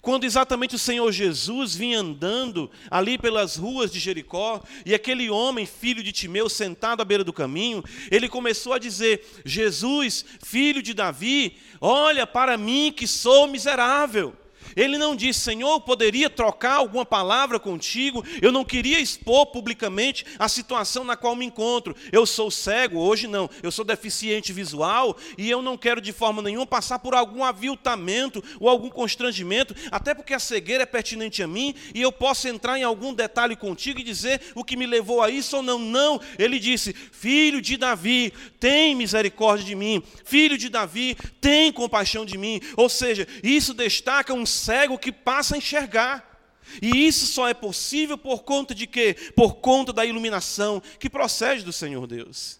Quando 0.05 0.23
exatamente 0.23 0.75
o 0.75 0.79
Senhor 0.79 1.11
Jesus 1.11 1.73
vinha 1.73 1.99
andando 1.99 2.69
ali 2.91 3.17
pelas 3.17 3.55
ruas 3.55 3.91
de 3.91 3.99
Jericó, 3.99 4.61
e 4.85 4.93
aquele 4.93 5.31
homem, 5.31 5.65
filho 5.65 6.03
de 6.03 6.11
Timeu, 6.11 6.47
sentado 6.47 7.01
à 7.01 7.05
beira 7.05 7.23
do 7.23 7.33
caminho, 7.33 7.83
ele 8.11 8.29
começou 8.29 8.73
a 8.73 8.77
dizer: 8.77 9.25
Jesus, 9.43 10.23
filho 10.43 10.83
de 10.83 10.93
Davi, 10.93 11.57
olha 11.81 12.27
para 12.27 12.55
mim 12.55 12.93
que 12.95 13.07
sou 13.07 13.47
miserável. 13.47 14.35
Ele 14.75 14.97
não 14.97 15.15
disse, 15.15 15.39
Senhor, 15.39 15.79
poderia 15.81 16.29
trocar 16.29 16.75
alguma 16.75 17.05
palavra 17.05 17.59
contigo, 17.59 18.25
eu 18.41 18.51
não 18.51 18.65
queria 18.65 18.99
expor 18.99 19.45
publicamente 19.47 20.25
a 20.37 20.49
situação 20.49 21.03
na 21.03 21.15
qual 21.15 21.35
me 21.35 21.45
encontro. 21.45 21.95
Eu 22.11 22.25
sou 22.25 22.51
cego, 22.51 22.99
hoje 22.99 23.27
não, 23.27 23.49
eu 23.63 23.71
sou 23.71 23.85
deficiente 23.85 24.51
visual 24.51 25.17
e 25.37 25.49
eu 25.49 25.61
não 25.61 25.77
quero 25.77 26.01
de 26.01 26.11
forma 26.11 26.41
nenhuma 26.41 26.65
passar 26.65 26.99
por 26.99 27.13
algum 27.13 27.43
aviltamento 27.43 28.43
ou 28.59 28.67
algum 28.67 28.89
constrangimento, 28.89 29.75
até 29.91 30.13
porque 30.13 30.33
a 30.33 30.39
cegueira 30.39 30.83
é 30.83 30.85
pertinente 30.85 31.41
a 31.41 31.47
mim 31.47 31.73
e 31.93 32.01
eu 32.01 32.11
posso 32.11 32.47
entrar 32.47 32.77
em 32.77 32.83
algum 32.83 33.13
detalhe 33.13 33.55
contigo 33.55 33.99
e 33.99 34.03
dizer 34.03 34.41
o 34.53 34.63
que 34.63 34.75
me 34.75 34.85
levou 34.85 35.21
a 35.21 35.29
isso 35.29 35.57
ou 35.57 35.63
não. 35.63 35.79
Não, 35.79 36.19
ele 36.37 36.59
disse, 36.59 36.93
filho 36.93 37.61
de 37.61 37.77
Davi, 37.77 38.33
tem 38.59 38.95
misericórdia 38.95 39.65
de 39.65 39.75
mim, 39.75 40.01
filho 40.23 40.57
de 40.57 40.69
Davi, 40.69 41.15
tem 41.39 41.71
compaixão 41.71 42.25
de 42.25 42.37
mim. 42.37 42.59
Ou 42.75 42.89
seja, 42.89 43.27
isso 43.43 43.73
destaca 43.73 44.33
um 44.33 44.45
cego 44.65 44.97
que 44.97 45.11
passa 45.11 45.55
a 45.55 45.57
enxergar. 45.57 46.33
E 46.81 47.07
isso 47.07 47.27
só 47.27 47.47
é 47.47 47.53
possível 47.53 48.17
por 48.17 48.43
conta 48.43 48.73
de 48.73 48.87
quê? 48.87 49.15
Por 49.35 49.55
conta 49.55 49.93
da 49.93 50.05
iluminação 50.05 50.81
que 50.99 51.09
procede 51.09 51.63
do 51.63 51.71
Senhor 51.71 52.07
Deus. 52.07 52.59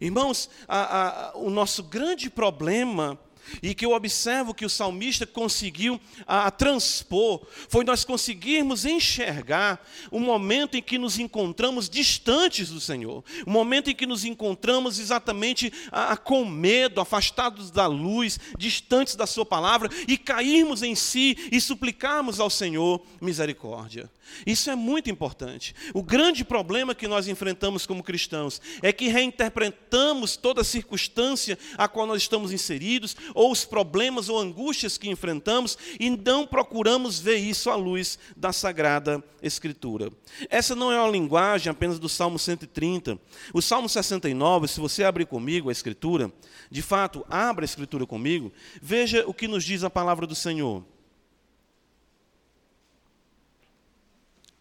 Irmãos, 0.00 0.48
a, 0.66 1.30
a, 1.30 1.36
o 1.36 1.50
nosso 1.50 1.82
grande 1.82 2.30
problema 2.30 3.18
e 3.62 3.74
que 3.74 3.84
eu 3.84 3.92
observo 3.92 4.54
que 4.54 4.64
o 4.64 4.70
salmista 4.70 5.26
conseguiu 5.26 6.00
a, 6.26 6.46
a, 6.46 6.50
transpor, 6.50 7.46
foi 7.68 7.84
nós 7.84 8.04
conseguirmos 8.04 8.84
enxergar 8.84 9.84
o 10.10 10.20
momento 10.20 10.76
em 10.76 10.82
que 10.82 10.98
nos 10.98 11.18
encontramos 11.18 11.88
distantes 11.88 12.70
do 12.70 12.80
Senhor, 12.80 13.24
o 13.46 13.50
momento 13.50 13.90
em 13.90 13.94
que 13.94 14.06
nos 14.06 14.24
encontramos 14.24 14.98
exatamente 14.98 15.72
a, 15.90 16.16
com 16.16 16.44
medo, 16.44 17.00
afastados 17.00 17.70
da 17.70 17.86
luz, 17.86 18.38
distantes 18.58 19.16
da 19.16 19.26
Sua 19.26 19.44
palavra, 19.44 19.88
e 20.08 20.16
cairmos 20.16 20.82
em 20.82 20.94
si 20.94 21.36
e 21.50 21.60
suplicarmos 21.60 22.40
ao 22.40 22.50
Senhor 22.50 23.04
misericórdia. 23.20 24.10
Isso 24.46 24.70
é 24.70 24.74
muito 24.74 25.10
importante. 25.10 25.74
O 25.94 26.02
grande 26.02 26.44
problema 26.44 26.94
que 26.94 27.08
nós 27.08 27.28
enfrentamos 27.28 27.86
como 27.86 28.02
cristãos 28.02 28.60
é 28.82 28.92
que 28.92 29.08
reinterpretamos 29.08 30.36
toda 30.36 30.60
a 30.60 30.64
circunstância 30.64 31.58
a 31.76 31.88
qual 31.88 32.06
nós 32.06 32.22
estamos 32.22 32.52
inseridos, 32.52 33.16
ou 33.36 33.52
os 33.52 33.64
problemas 33.66 34.30
ou 34.30 34.40
angústias 34.40 34.96
que 34.96 35.10
enfrentamos, 35.10 35.76
e 36.00 36.08
não 36.08 36.46
procuramos 36.46 37.20
ver 37.20 37.36
isso 37.36 37.70
à 37.70 37.76
luz 37.76 38.18
da 38.34 38.50
Sagrada 38.52 39.22
Escritura. 39.42 40.10
Essa 40.48 40.74
não 40.74 40.90
é 40.90 40.98
uma 40.98 41.10
linguagem 41.10 41.70
apenas 41.70 41.98
do 41.98 42.08
Salmo 42.08 42.38
130. 42.38 43.18
O 43.52 43.60
Salmo 43.60 43.88
69, 43.88 44.66
se 44.66 44.80
você 44.80 45.04
abrir 45.04 45.26
comigo 45.26 45.68
a 45.68 45.72
Escritura, 45.72 46.32
de 46.70 46.80
fato, 46.80 47.24
abra 47.28 47.62
a 47.62 47.66
Escritura 47.66 48.06
comigo, 48.06 48.50
veja 48.80 49.22
o 49.26 49.34
que 49.34 49.46
nos 49.46 49.62
diz 49.62 49.84
a 49.84 49.90
palavra 49.90 50.26
do 50.26 50.34
Senhor. 50.34 50.82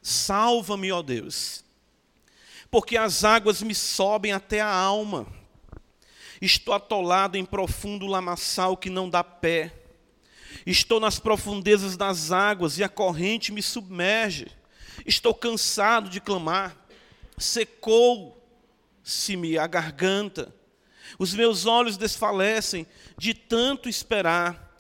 Salva-me, 0.01 0.91
ó 0.91 1.01
Deus, 1.01 1.63
porque 2.69 2.97
as 2.97 3.23
águas 3.23 3.63
me 3.63 3.73
sobem 3.73 4.33
até 4.33 4.59
a 4.59 4.71
alma. 4.71 5.25
Estou 6.45 6.73
atolado 6.73 7.37
em 7.37 7.45
profundo 7.45 8.05
lamaçal 8.05 8.77
que 8.77 8.89
não 8.89 9.09
dá 9.09 9.23
pé. 9.23 9.73
Estou 10.65 10.99
nas 10.99 11.19
profundezas 11.19 11.97
das 11.97 12.31
águas 12.31 12.77
e 12.77 12.83
a 12.83 12.89
corrente 12.89 13.51
me 13.51 13.63
submerge. 13.63 14.47
Estou 15.05 15.33
cansado 15.33 16.09
de 16.09 16.21
clamar. 16.21 16.77
Secou-se-me 17.37 18.37
a 19.57 19.67
garganta. 19.67 20.53
Os 21.17 21.33
meus 21.33 21.65
olhos 21.65 21.97
desfalecem 21.97 22.85
de 23.17 23.33
tanto 23.33 23.89
esperar 23.89 24.77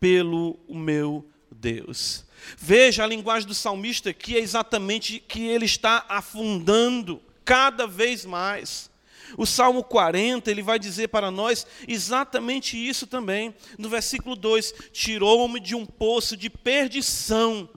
pelo 0.00 0.58
meu 0.68 1.28
Deus. 1.50 2.24
Veja 2.56 3.04
a 3.04 3.06
linguagem 3.06 3.46
do 3.46 3.54
salmista 3.54 4.14
que 4.14 4.36
é 4.36 4.40
exatamente 4.40 5.20
que 5.20 5.46
ele 5.46 5.66
está 5.66 6.06
afundando 6.08 7.22
cada 7.44 7.86
vez 7.86 8.24
mais. 8.24 8.90
O 9.36 9.46
Salmo 9.46 9.82
40, 9.82 10.50
ele 10.50 10.62
vai 10.62 10.78
dizer 10.78 11.08
para 11.08 11.30
nós 11.30 11.66
exatamente 11.86 12.76
isso 12.76 13.06
também. 13.06 13.54
No 13.78 13.88
versículo 13.88 14.36
2: 14.36 14.74
Tirou-me 14.92 15.60
de 15.60 15.74
um 15.74 15.86
poço 15.86 16.36
de 16.36 16.50
perdição. 16.50 17.68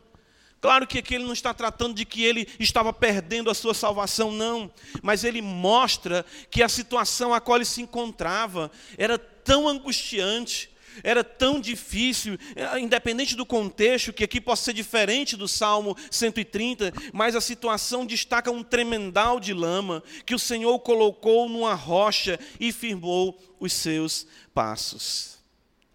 Claro 0.65 0.87
que 0.87 0.97
aqui 0.97 1.13
ele 1.13 1.25
não 1.25 1.33
está 1.33 1.53
tratando 1.53 1.93
de 1.93 2.05
que 2.05 2.23
ele 2.23 2.47
estava 2.59 2.91
perdendo 2.91 3.51
a 3.51 3.53
sua 3.53 3.75
salvação, 3.75 4.31
não. 4.31 4.71
Mas 5.03 5.23
ele 5.23 5.39
mostra 5.39 6.25
que 6.49 6.63
a 6.63 6.67
situação 6.67 7.33
a 7.33 7.39
qual 7.39 7.57
ele 7.57 7.65
se 7.65 7.83
encontrava 7.83 8.71
era 8.97 9.19
tão 9.19 9.67
angustiante, 9.67 10.74
era 11.03 11.23
tão 11.23 11.59
difícil, 11.59 12.37
eh, 12.55 12.79
independente 12.79 13.35
do 13.35 13.45
contexto, 13.45 14.13
que 14.13 14.23
aqui 14.23 14.39
possa 14.39 14.65
ser 14.65 14.73
diferente 14.73 15.35
do 15.35 15.47
Salmo 15.47 15.95
130, 16.11 16.93
mas 17.13 17.35
a 17.35 17.41
situação 17.41 18.05
destaca 18.05 18.51
um 18.51 18.63
tremendal 18.63 19.39
de 19.39 19.53
lama 19.53 20.03
que 20.25 20.35
o 20.35 20.39
Senhor 20.39 20.77
colocou 20.79 21.49
numa 21.49 21.73
rocha 21.73 22.39
e 22.59 22.71
firmou 22.71 23.37
os 23.59 23.73
seus 23.73 24.27
passos. 24.53 25.39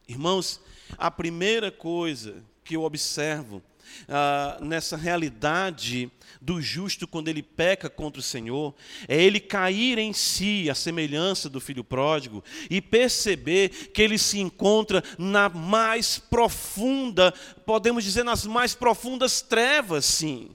Irmãos, 0.09 0.61
a 0.99 1.11
primeira 1.11 1.71
coisa 1.71 2.43
que 2.65 2.77
eu 2.77 2.83
observo 2.83 3.63
ah, 4.09 4.59
nessa 4.61 4.97
realidade 4.97 6.11
do 6.41 6.61
justo 6.61 7.07
quando 7.07 7.29
ele 7.29 7.43
peca 7.43 7.91
contra 7.91 8.21
o 8.21 8.23
Senhor, 8.23 8.75
é 9.07 9.21
ele 9.23 9.39
cair 9.39 9.99
em 9.99 10.13
si, 10.13 10.71
a 10.71 10.75
semelhança 10.75 11.49
do 11.49 11.61
filho 11.61 11.85
pródigo, 11.85 12.43
e 12.71 12.81
perceber 12.81 13.69
que 13.93 14.01
ele 14.01 14.19
se 14.19 14.39
encontra 14.39 15.03
na 15.19 15.49
mais 15.49 16.19
profunda, 16.19 17.33
podemos 17.67 18.05
dizer, 18.05 18.25
nas 18.25 18.47
mais 18.47 18.75
profundas 18.75 19.43
trevas, 19.43 20.05
sim 20.05 20.51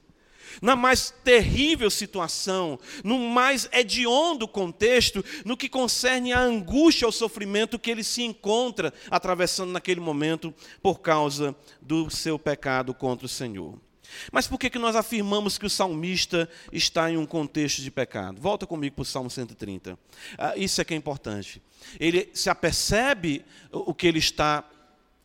na 0.61 0.75
mais 0.75 1.13
terrível 1.23 1.89
situação, 1.89 2.79
no 3.03 3.19
mais 3.19 3.67
hediondo 3.71 4.47
contexto, 4.47 5.23
no 5.43 5.57
que 5.57 5.67
concerne 5.67 6.31
a 6.31 6.39
angústia, 6.39 7.05
ao 7.05 7.11
sofrimento 7.11 7.79
que 7.79 7.91
ele 7.91 8.03
se 8.03 8.23
encontra 8.23 8.93
atravessando 9.09 9.71
naquele 9.71 9.99
momento 9.99 10.53
por 10.81 10.99
causa 11.01 11.55
do 11.81 12.09
seu 12.09 12.39
pecado 12.39 12.93
contra 12.93 13.25
o 13.25 13.29
Senhor. 13.29 13.84
Mas 14.31 14.47
por 14.47 14.59
que, 14.59 14.69
que 14.69 14.79
nós 14.79 14.95
afirmamos 14.95 15.57
que 15.57 15.65
o 15.65 15.69
salmista 15.69 16.49
está 16.71 17.09
em 17.09 17.17
um 17.17 17.25
contexto 17.25 17.81
de 17.81 17.91
pecado? 17.91 18.39
Volta 18.41 18.65
comigo 18.65 18.95
para 18.95 19.03
o 19.03 19.05
Salmo 19.05 19.29
130. 19.29 19.97
Ah, 20.37 20.53
isso 20.55 20.81
é 20.81 20.83
que 20.83 20.93
é 20.93 20.97
importante. 20.97 21.61
Ele 21.99 22.29
se 22.33 22.49
apercebe 22.49 23.45
o 23.71 23.93
que 23.93 24.07
ele 24.07 24.19
está 24.19 24.63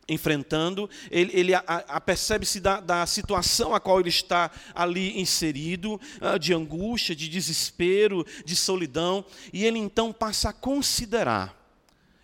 enfrentando, 0.08 0.90
ele, 1.08 1.30
ele 1.32 1.54
apercebe-se 1.54 2.58
da, 2.58 2.80
da, 2.80 3.06
situação 3.06 3.72
a 3.72 3.78
qual 3.78 4.00
ele 4.00 4.08
está 4.08 4.50
ali 4.74 5.20
inserido, 5.20 6.00
ah, 6.20 6.36
de 6.36 6.52
angústia, 6.52 7.14
de 7.14 7.28
desespero, 7.28 8.26
de 8.44 8.56
solidão, 8.56 9.24
e 9.52 9.64
ele 9.64 9.78
então 9.78 10.12
passa 10.12 10.48
a 10.48 10.52
considerar 10.52 11.56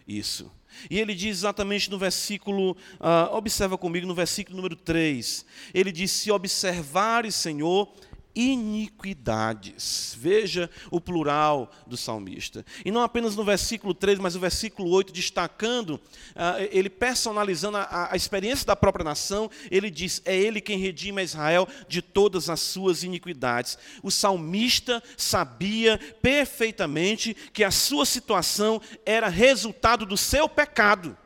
isso. 0.07 0.51
E 0.91 0.99
ele 0.99 1.15
diz 1.15 1.39
exatamente 1.39 1.91
no 1.91 1.99
versículo, 1.99 2.73
uh, 2.73 3.35
observa 3.35 3.77
comigo 3.77 4.07
no 4.07 4.15
versículo 4.15 4.57
número 4.57 4.77
3. 4.77 5.45
Ele 5.73 5.93
diz: 5.93 6.11
Se 6.11 6.31
observares, 6.31 7.35
Senhor, 7.35 7.89
iniquidades. 8.37 10.15
Veja 10.17 10.71
o 10.91 11.01
plural 11.01 11.73
do 11.87 11.97
salmista. 11.97 12.65
E 12.85 12.91
não 12.91 13.03
apenas 13.03 13.35
no 13.35 13.43
versículo 13.43 13.95
3, 13.95 14.19
mas 14.19 14.35
no 14.35 14.41
versículo 14.41 14.91
8, 14.91 15.13
destacando, 15.13 15.93
uh, 15.93 16.69
ele 16.71 16.91
personalizando 16.91 17.79
a, 17.79 18.13
a, 18.13 18.17
experiência 18.17 18.67
da 18.67 18.77
própria 18.77 19.05
nação, 19.05 19.51
ele 19.71 19.91
diz: 19.91 20.21
É 20.25 20.37
ele 20.37 20.61
quem 20.61 20.79
redime 20.79 21.23
a 21.23 21.25
Israel 21.25 21.67
de 21.89 22.03
todas 22.03 22.51
as 22.51 22.61
suas 22.61 23.03
iniquidades. 23.03 23.79
O 24.03 24.11
salmista 24.11 25.03
sabia 25.17 25.99
perfeitamente 26.21 27.35
que 27.53 27.65
a 27.65 27.71
sua 27.71 28.05
situação 28.05 28.81
era 29.07 29.29
resultado 29.29 30.05
do 30.05 30.17
seu 30.17 30.49
pecado. 30.49 31.17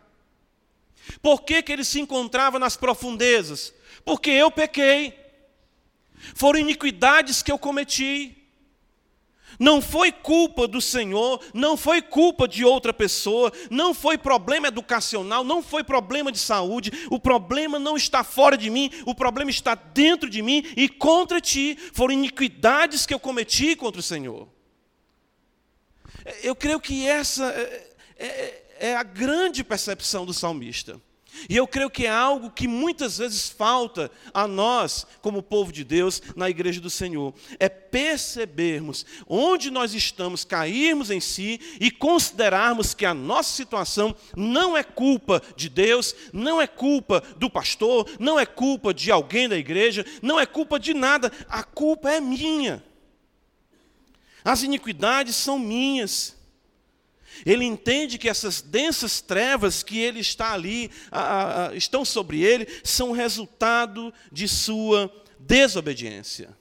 Por 1.21 1.43
que, 1.43 1.63
que 1.63 1.73
ele 1.73 1.85
se 1.85 2.01
encontrava 2.01 2.59
nas 2.59 2.77
profundezas? 2.77 3.75
Porque 4.05 4.31
eu 4.31 4.51
pequei. 4.51 5.20
Foram 6.35 6.61
iniquidades 6.61 7.43
que 7.43 7.51
eu 7.51 7.59
cometi. 7.59 8.37
Não 9.59 9.83
foi 9.83 10.11
culpa 10.11 10.67
do 10.67 10.81
Senhor, 10.81 11.39
não 11.53 11.77
foi 11.77 12.01
culpa 12.01 12.49
de 12.49 12.65
outra 12.65 12.95
pessoa, 12.95 13.53
não 13.71 13.93
foi 13.93 14.17
problema 14.17 14.69
educacional, 14.69 15.45
não 15.45 15.63
foi 15.63 15.85
problema 15.85 16.33
de 16.33 16.39
saúde. 16.39 16.91
O 17.11 17.19
problema 17.19 17.79
não 17.79 17.97
está 17.97 18.25
fora 18.25 18.57
de 18.57 18.71
mim, 18.71 18.91
o 19.05 19.15
problema 19.15 19.51
está 19.51 19.75
dentro 19.75 20.31
de 20.31 20.41
mim 20.41 20.65
e 20.77 20.89
contra 20.89 21.41
ti. 21.41 21.77
Foram 21.93 22.15
iniquidades 22.15 23.05
que 23.05 23.13
eu 23.13 23.21
cometi 23.21 23.77
contra 23.77 24.01
o 24.01 24.03
Senhor. 24.03 24.49
Eu 26.43 26.55
creio 26.55 26.81
que 26.81 27.07
essa 27.07 27.51
é, 27.51 27.91
é, 28.17 28.65
é 28.81 28.97
a 28.97 29.03
grande 29.03 29.65
percepção 29.65 30.25
do 30.25 30.33
salmista. 30.33 31.01
E 31.49 31.57
eu 31.57 31.67
creio 31.67 31.91
que 31.91 32.07
é 32.07 32.11
algo 32.11 32.51
que 32.51 32.69
muitas 32.69 33.19
vezes 33.19 33.49
falta 33.49 34.11
a 34.33 34.47
nós, 34.47 35.07
como 35.21 35.43
povo 35.43 35.73
de 35.73 35.85
Deus, 35.85 36.23
na 36.37 36.49
igreja 36.49 36.81
do 36.81 36.91
Senhor, 36.91 37.35
é 37.59 37.69
percebermos 37.69 39.07
onde 39.29 39.71
nós 39.71 39.95
estamos, 39.95 40.45
cairmos 40.45 41.11
em 41.11 41.21
si 41.21 41.61
e 41.81 41.91
considerarmos 41.91 42.95
que 42.95 43.07
a 43.07 43.15
nossa 43.15 43.55
situação 43.55 44.15
não 44.37 44.77
é 44.77 44.83
culpa 44.83 45.43
de 45.57 45.69
Deus, 45.69 46.15
não 46.33 46.61
é 46.61 46.67
culpa 46.67 47.23
do 47.37 47.51
pastor, 47.51 48.09
não 48.19 48.39
é 48.39 48.47
culpa 48.47 48.93
de 48.93 49.11
alguém 49.11 49.49
da 49.49 49.57
igreja, 49.57 50.05
não 50.23 50.39
é 50.39 50.47
culpa 50.47 50.79
de 50.79 50.95
nada, 50.95 51.33
a 51.49 51.63
culpa 51.63 52.11
é 52.11 52.21
minha. 52.21 52.83
As 54.45 54.63
iniquidades 54.63 55.37
são 55.37 55.59
minhas. 55.59 56.40
Ele 57.45 57.65
entende 57.65 58.19
que 58.19 58.29
essas 58.29 58.61
densas 58.61 59.21
trevas 59.21 59.83
que 59.83 59.99
ele 59.99 60.21
está 60.21 60.53
ali, 60.53 60.91
a, 61.11 61.69
a, 61.69 61.75
estão 61.75 62.05
sobre 62.05 62.43
ele, 62.43 62.67
são 62.85 63.13
resultado 63.13 64.13
de 64.31 64.47
sua 64.49 65.13
desobediência. 65.39 66.57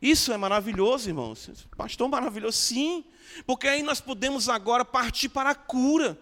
Isso 0.00 0.32
é 0.32 0.36
maravilhoso, 0.36 1.08
irmãos. 1.08 1.50
Pastor, 1.76 2.08
maravilhoso, 2.08 2.56
sim, 2.56 3.04
porque 3.46 3.66
aí 3.66 3.82
nós 3.82 4.00
podemos 4.00 4.48
agora 4.48 4.84
partir 4.84 5.28
para 5.28 5.50
a 5.50 5.54
cura. 5.54 6.18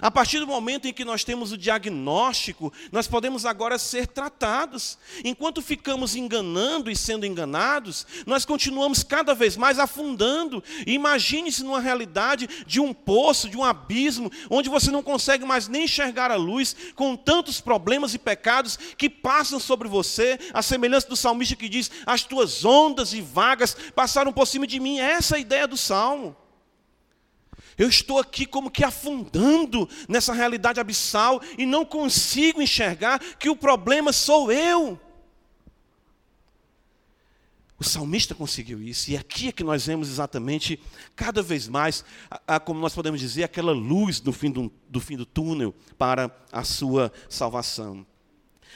A 0.00 0.10
partir 0.10 0.38
do 0.38 0.46
momento 0.46 0.86
em 0.86 0.92
que 0.92 1.04
nós 1.04 1.24
temos 1.24 1.52
o 1.52 1.58
diagnóstico, 1.58 2.72
nós 2.92 3.06
podemos 3.06 3.44
agora 3.44 3.78
ser 3.78 4.06
tratados. 4.06 4.98
Enquanto 5.24 5.62
ficamos 5.62 6.14
enganando 6.14 6.90
e 6.90 6.96
sendo 6.96 7.26
enganados, 7.26 8.06
nós 8.26 8.44
continuamos 8.44 9.02
cada 9.02 9.34
vez 9.34 9.56
mais 9.56 9.78
afundando. 9.78 10.62
Imagine-se 10.86 11.64
numa 11.64 11.80
realidade 11.80 12.48
de 12.66 12.80
um 12.80 12.92
poço, 12.92 13.48
de 13.48 13.56
um 13.56 13.64
abismo, 13.64 14.30
onde 14.50 14.68
você 14.68 14.90
não 14.90 15.02
consegue 15.02 15.44
mais 15.44 15.68
nem 15.68 15.84
enxergar 15.84 16.30
a 16.30 16.36
luz, 16.36 16.76
com 16.94 17.16
tantos 17.16 17.60
problemas 17.60 18.14
e 18.14 18.18
pecados 18.18 18.78
que 18.96 19.10
passam 19.10 19.58
sobre 19.58 19.88
você, 19.88 20.38
a 20.52 20.62
semelhança 20.62 21.08
do 21.08 21.16
salmista 21.16 21.56
que 21.56 21.68
diz: 21.68 21.90
As 22.06 22.22
tuas 22.22 22.64
ondas 22.64 23.12
e 23.12 23.20
vagas 23.20 23.76
passaram 23.94 24.32
por 24.32 24.46
cima 24.46 24.66
de 24.66 24.78
mim. 24.78 24.98
Essa 24.98 25.36
é 25.36 25.38
a 25.38 25.40
ideia 25.40 25.66
do 25.66 25.76
salmo. 25.76 26.36
Eu 27.78 27.88
estou 27.88 28.18
aqui 28.18 28.44
como 28.44 28.72
que 28.72 28.82
afundando 28.82 29.88
nessa 30.08 30.32
realidade 30.32 30.80
abissal 30.80 31.40
e 31.56 31.64
não 31.64 31.84
consigo 31.84 32.60
enxergar 32.60 33.20
que 33.36 33.48
o 33.48 33.56
problema 33.56 34.12
sou 34.12 34.50
eu. 34.50 35.00
O 37.78 37.84
salmista 37.84 38.34
conseguiu 38.34 38.82
isso, 38.82 39.08
e 39.08 39.16
aqui 39.16 39.46
é 39.46 39.52
que 39.52 39.62
nós 39.62 39.86
vemos 39.86 40.08
exatamente, 40.08 40.80
cada 41.14 41.40
vez 41.40 41.68
mais, 41.68 42.04
a, 42.28 42.56
a, 42.56 42.60
como 42.60 42.80
nós 42.80 42.92
podemos 42.92 43.20
dizer, 43.20 43.44
aquela 43.44 43.70
luz 43.70 44.18
do 44.18 44.32
fim 44.32 44.50
do, 44.50 44.72
do 44.88 44.98
fim 44.98 45.16
do 45.16 45.24
túnel 45.24 45.72
para 45.96 46.28
a 46.50 46.64
sua 46.64 47.12
salvação. 47.28 48.04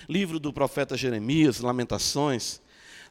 Livro 0.08 0.38
do 0.38 0.52
profeta 0.52 0.96
Jeremias, 0.96 1.58
Lamentações, 1.58 2.60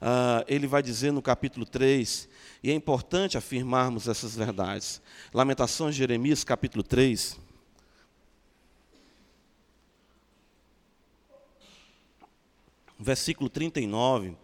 uh, 0.02 0.44
ele 0.48 0.66
vai 0.66 0.82
dizer 0.82 1.12
no 1.12 1.22
capítulo 1.22 1.66
3, 1.66 2.28
e 2.64 2.72
é 2.72 2.74
importante 2.74 3.38
afirmarmos 3.38 4.08
essas 4.08 4.36
verdades. 4.36 5.02
Lamentações 5.34 5.96
de 5.96 6.00
Jeremias, 6.00 6.44
capítulo 6.44 6.84
3. 6.84 7.40
Versículo 13.00 13.50
39. 13.50 14.36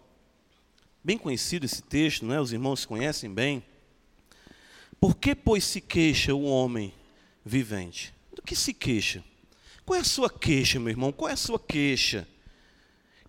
Bem 1.02 1.16
conhecido 1.16 1.64
esse 1.64 1.82
texto, 1.82 2.24
não 2.24 2.34
é? 2.34 2.40
Os 2.40 2.52
irmãos 2.52 2.84
conhecem 2.84 3.32
bem. 3.32 3.62
Por 5.00 5.14
que, 5.16 5.34
pois, 5.34 5.64
se 5.64 5.80
queixa 5.80 6.34
o 6.34 6.42
homem 6.42 6.92
vivente? 7.44 8.12
Do 8.32 8.42
que 8.42 8.56
se 8.56 8.74
queixa? 8.74 9.22
Qual 9.86 9.96
é 9.96 10.00
a 10.00 10.04
sua 10.04 10.28
queixa, 10.28 10.80
meu 10.80 10.90
irmão? 10.90 11.12
Qual 11.12 11.30
é 11.30 11.34
a 11.34 11.36
sua 11.36 11.58
queixa? 11.58 12.26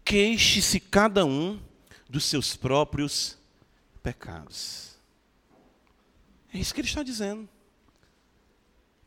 Queixe-se 0.04 0.80
cada 0.80 1.24
um 1.24 1.60
dos 2.10 2.26
seus 2.26 2.56
próprios 2.56 3.38
pecados. 4.02 4.98
É 6.52 6.58
isso 6.58 6.74
que 6.74 6.82
ele 6.82 6.88
está 6.88 7.04
dizendo. 7.04 7.48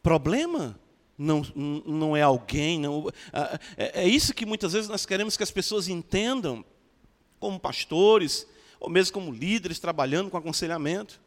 Problema 0.02 0.78
não, 1.18 1.42
não 1.54 2.16
é 2.16 2.22
alguém, 2.22 2.80
não, 2.80 3.08
é, 3.76 4.02
é 4.02 4.08
isso 4.08 4.34
que 4.34 4.46
muitas 4.46 4.72
vezes 4.72 4.88
nós 4.88 5.04
queremos 5.04 5.36
que 5.36 5.42
as 5.42 5.50
pessoas 5.50 5.88
entendam, 5.88 6.64
como 7.38 7.60
pastores, 7.60 8.46
ou 8.80 8.88
mesmo 8.90 9.12
como 9.12 9.32
líderes 9.32 9.78
trabalhando 9.78 10.30
com 10.30 10.36
aconselhamento. 10.36 11.20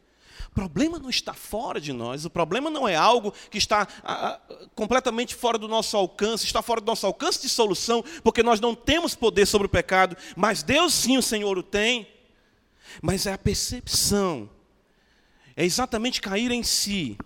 O 0.48 0.52
problema 0.56 1.00
não 1.00 1.10
está 1.10 1.34
fora 1.34 1.80
de 1.80 1.92
nós, 1.92 2.26
o 2.26 2.30
problema 2.30 2.70
não 2.70 2.88
é 2.88 2.96
algo 2.96 3.34
que 3.50 3.58
está 3.58 3.88
ah, 4.04 4.40
completamente 4.74 5.36
fora 5.36 5.58
do 5.58 5.68
nosso 5.68 5.96
alcance, 5.98 6.46
está 6.46 6.62
fora 6.62 6.82
do 6.82 6.88
nosso 6.88 7.06
alcance 7.06 7.42
de 7.42 7.50
solução, 7.50 8.04
porque 8.24 8.44
nós 8.44 8.60
não 8.60 8.76
temos 8.76 9.16
poder 9.16 9.46
sobre 9.46 9.68
o 9.68 9.70
pecado, 9.70 10.16
mas 10.36 10.64
Deus 10.64 10.94
sim, 10.94 11.18
o 11.18 11.22
Senhor 11.22 11.58
o 11.58 11.64
tem. 11.64 12.08
Mas 13.02 13.26
é 13.26 13.34
a 13.34 13.38
percepção, 13.38 14.50
é 15.56 15.66
exatamente 15.66 16.22
cair 16.22 16.52
em 16.52 16.64
si 16.64 17.18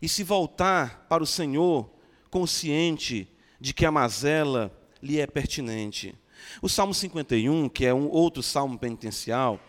e 0.00 0.08
se 0.08 0.22
voltar 0.22 1.06
para 1.08 1.22
o 1.22 1.26
Senhor 1.26 1.90
consciente 2.30 3.28
de 3.60 3.74
que 3.74 3.84
a 3.84 3.90
mazela 3.90 4.72
lhe 5.02 5.20
é 5.20 5.26
pertinente. 5.26 6.14
O 6.62 6.68
Salmo 6.68 6.94
51, 6.94 7.68
que 7.68 7.84
é 7.84 7.92
um 7.92 8.08
outro 8.08 8.42
salmo 8.42 8.78
penitencial, 8.78 9.60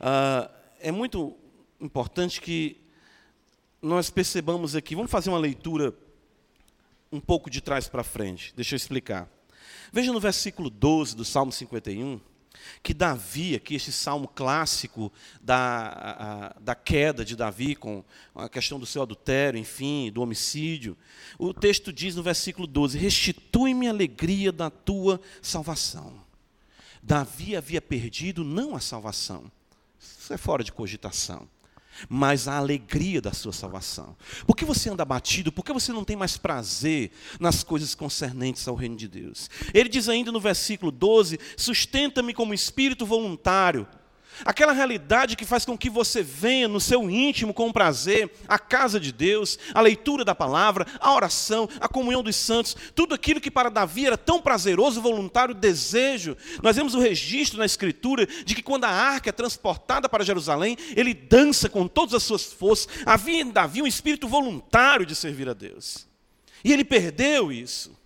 uh, 0.00 0.50
é 0.80 0.92
muito 0.92 1.34
importante 1.80 2.40
que 2.40 2.80
nós 3.80 4.10
percebamos 4.10 4.74
aqui. 4.74 4.94
Vamos 4.94 5.10
fazer 5.10 5.30
uma 5.30 5.38
leitura 5.38 5.94
um 7.10 7.20
pouco 7.20 7.48
de 7.48 7.60
trás 7.60 7.88
para 7.88 8.02
frente. 8.02 8.52
Deixa 8.54 8.74
eu 8.74 8.76
explicar. 8.76 9.28
Veja 9.92 10.12
no 10.12 10.20
versículo 10.20 10.68
12 10.68 11.16
do 11.16 11.24
Salmo 11.24 11.52
51, 11.52 12.20
que 12.82 12.92
Davi, 12.92 13.54
aqui, 13.54 13.76
este 13.76 13.92
salmo 13.92 14.26
clássico 14.26 15.12
da, 15.40 16.52
a, 16.56 16.60
da 16.60 16.74
queda 16.74 17.24
de 17.24 17.36
Davi, 17.36 17.76
com 17.76 18.04
a 18.34 18.48
questão 18.48 18.78
do 18.78 18.84
seu 18.84 19.02
adultério, 19.02 19.58
enfim, 19.58 20.10
do 20.10 20.20
homicídio, 20.20 20.96
o 21.38 21.54
texto 21.54 21.92
diz 21.92 22.16
no 22.16 22.22
versículo 22.22 22.66
12: 22.66 22.98
Restitui-me 22.98 23.86
a 23.86 23.90
alegria 23.90 24.50
da 24.50 24.68
tua 24.68 25.20
salvação. 25.40 26.26
Davi 27.00 27.56
havia 27.56 27.80
perdido 27.80 28.42
não 28.42 28.74
a 28.74 28.80
salvação, 28.80 29.50
isso 30.00 30.32
é 30.32 30.36
fora 30.36 30.64
de 30.64 30.72
cogitação 30.72 31.48
mas 32.08 32.46
a 32.48 32.56
alegria 32.56 33.20
da 33.20 33.32
sua 33.32 33.52
salvação. 33.52 34.16
Por 34.46 34.54
que 34.54 34.64
você 34.64 34.90
anda 34.90 35.02
abatido? 35.02 35.50
Por 35.50 35.64
que 35.64 35.72
você 35.72 35.92
não 35.92 36.04
tem 36.04 36.16
mais 36.16 36.36
prazer 36.36 37.10
nas 37.40 37.62
coisas 37.62 37.94
concernentes 37.94 38.66
ao 38.68 38.74
reino 38.74 38.96
de 38.96 39.08
Deus? 39.08 39.48
Ele 39.72 39.88
diz 39.88 40.08
ainda 40.08 40.30
no 40.30 40.40
versículo 40.40 40.92
12: 40.92 41.38
sustenta-me 41.56 42.34
como 42.34 42.52
espírito 42.52 43.06
voluntário 43.06 43.86
Aquela 44.44 44.72
realidade 44.72 45.36
que 45.36 45.44
faz 45.44 45.64
com 45.64 45.76
que 45.76 45.90
você 45.90 46.22
venha 46.22 46.68
no 46.68 46.80
seu 46.80 47.10
íntimo 47.10 47.52
com 47.52 47.72
prazer 47.72 48.30
a 48.46 48.58
casa 48.58 49.00
de 49.00 49.12
Deus, 49.12 49.58
a 49.74 49.80
leitura 49.80 50.24
da 50.24 50.34
palavra, 50.34 50.86
a 51.00 51.14
oração, 51.14 51.68
a 51.80 51.88
comunhão 51.88 52.22
dos 52.22 52.36
santos, 52.36 52.76
tudo 52.94 53.14
aquilo 53.14 53.40
que 53.40 53.50
para 53.50 53.68
Davi 53.68 54.06
era 54.06 54.16
tão 54.16 54.40
prazeroso, 54.40 55.02
voluntário, 55.02 55.54
desejo. 55.54 56.36
Nós 56.62 56.76
vemos 56.76 56.94
o 56.94 57.00
registro 57.00 57.58
na 57.58 57.66
Escritura 57.66 58.26
de 58.26 58.54
que 58.54 58.62
quando 58.62 58.84
a 58.84 58.90
arca 58.90 59.30
é 59.30 59.32
transportada 59.32 60.08
para 60.08 60.24
Jerusalém, 60.24 60.76
ele 60.96 61.14
dança 61.14 61.68
com 61.68 61.88
todas 61.88 62.14
as 62.14 62.22
suas 62.22 62.44
forças. 62.44 62.88
Havia 63.04 63.40
em 63.40 63.50
Davi 63.50 63.82
um 63.82 63.86
espírito 63.86 64.28
voluntário 64.28 65.04
de 65.04 65.14
servir 65.14 65.48
a 65.48 65.54
Deus. 65.54 66.06
E 66.64 66.72
ele 66.72 66.84
perdeu 66.84 67.52
isso. 67.52 67.97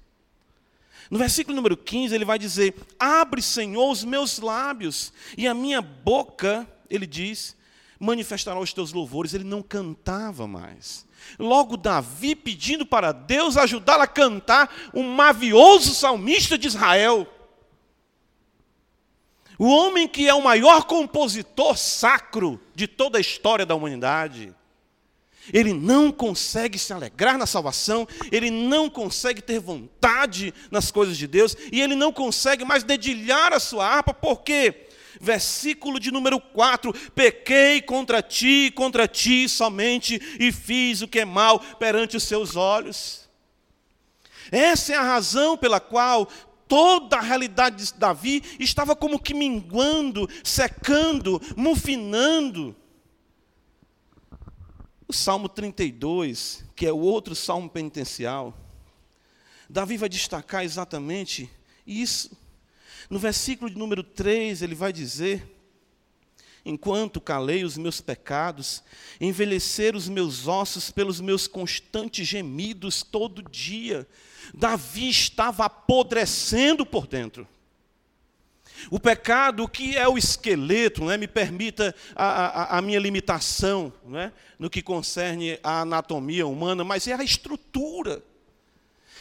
No 1.13 1.19
versículo 1.19 1.55
número 1.55 1.77
15, 1.77 2.15
ele 2.15 2.25
vai 2.25 2.39
dizer: 2.39 2.75
Abre, 2.99 3.43
Senhor, 3.43 3.91
os 3.91 4.03
meus 4.03 4.39
lábios, 4.39 5.13
e 5.37 5.47
a 5.47 5.53
minha 5.53 5.83
boca, 5.83 6.67
ele 6.89 7.07
diz, 7.07 7.55
manifestará 8.01 8.59
os 8.59 8.73
teus 8.73 8.95
louvores. 8.95 9.35
Ele 9.35 9.45
não 9.45 9.63
cantava 9.63 10.47
mais. 10.47 11.07
Logo, 11.39 11.77
Davi 11.77 12.35
pedindo 12.35 12.87
para 12.87 13.13
Deus 13.13 13.59
ajudá-lo 13.59 14.05
a 14.05 14.07
cantar, 14.07 14.75
um 14.95 15.03
mavioso 15.03 15.95
salmista 15.95 16.57
de 16.57 16.69
Israel. 16.69 17.27
O 19.59 19.67
homem 19.67 20.09
que 20.09 20.27
é 20.27 20.33
o 20.33 20.43
maior 20.43 20.85
compositor 20.85 21.77
sacro 21.77 22.59
de 22.75 22.89
toda 22.89 23.19
a 23.19 23.21
história 23.21 23.67
da 23.67 23.75
humanidade. 23.75 24.55
Ele 25.53 25.73
não 25.73 26.13
consegue 26.13 26.79
se 26.79 26.93
alegrar 26.93 27.39
na 27.39 27.47
salvação, 27.47 28.07
ele 28.31 28.51
não 28.51 28.91
consegue 28.91 29.41
ter 29.41 29.59
vontade 29.59 30.53
nas 30.71 30.91
coisas 30.91 31.17
de 31.17 31.27
Deus, 31.27 31.57
e 31.73 31.81
ele 31.81 31.95
não 31.95 32.13
consegue 32.13 32.65
mais 32.65 32.85
dedilhar 32.85 33.53
a 33.53 33.59
sua 33.59 33.87
harpa, 33.87 34.13
por 34.13 34.43
quê? 34.43 34.87
Versículo 35.21 35.99
de 35.99 36.11
número 36.11 36.41
4: 36.41 36.93
Pequei 37.15 37.81
contra 37.81 38.23
ti, 38.23 38.73
contra 38.75 39.09
ti 39.09 39.49
somente, 39.49 40.21
e 40.39 40.53
fiz 40.53 41.03
o 41.03 41.09
que 41.09 41.21
é 41.21 41.25
mal 41.25 41.59
perante 41.79 42.17
os 42.17 42.25
seus 42.25 42.57
olhos. 42.57 43.29
Essa 44.51 44.93
é 44.93 44.97
a 44.97 45.03
razão 45.03 45.57
pela 45.57 45.81
qual 45.81 46.29
toda 46.69 47.17
a 47.17 47.21
realidade 47.21 47.85
de 47.85 47.95
Davi 47.95 48.43
estava 48.59 48.97
como 48.97 49.19
que 49.19 49.35
minguando, 49.35 50.29
secando, 50.43 51.41
mufinando. 51.57 52.75
O 55.13 55.15
Salmo 55.15 55.47
32, 55.47 56.65
que 56.75 56.87
é 56.87 56.91
o 56.91 56.97
outro 56.97 57.35
salmo 57.35 57.69
penitencial, 57.69 58.57
Davi 59.69 59.99
vai 59.99 60.09
destacar 60.09 60.65
exatamente 60.65 61.51
isso. 61.87 62.35
No 63.11 63.19
versículo 63.19 63.69
de 63.71 63.77
número 63.77 64.03
3, 64.03 64.63
ele 64.63 64.75
vai 64.75 64.91
dizer: 64.91 65.55
Enquanto 66.65 67.21
calei 67.21 67.63
os 67.63 67.77
meus 67.77 68.01
pecados, 68.01 68.83
envelhecer 69.21 69.95
os 69.95 70.09
meus 70.09 70.49
ossos 70.49 70.91
pelos 70.91 71.21
meus 71.21 71.47
constantes 71.47 72.27
gemidos 72.27 73.03
todo 73.03 73.43
dia. 73.43 74.09
Davi 74.55 75.11
estava 75.11 75.67
apodrecendo 75.67 76.87
por 76.87 77.07
dentro. 77.07 77.47
O 78.91 78.99
pecado, 79.01 79.69
que 79.69 79.97
é 79.97 80.09
o 80.09 80.19
esqueleto, 80.19 81.05
né, 81.05 81.17
me 81.17 81.27
permita 81.27 81.95
a, 82.15 82.27
a, 82.27 82.79
a 82.79 82.83
minha 82.83 82.99
limitação 82.99 83.93
né, 84.07 84.33
no 84.59 84.71
que 84.71 84.83
concerne 84.83 85.59
a 85.63 85.81
anatomia 85.81 86.47
humana, 86.47 86.85
mas 86.85 87.07
é 87.07 87.15
a 87.15 87.23
estrutura. 87.23 88.23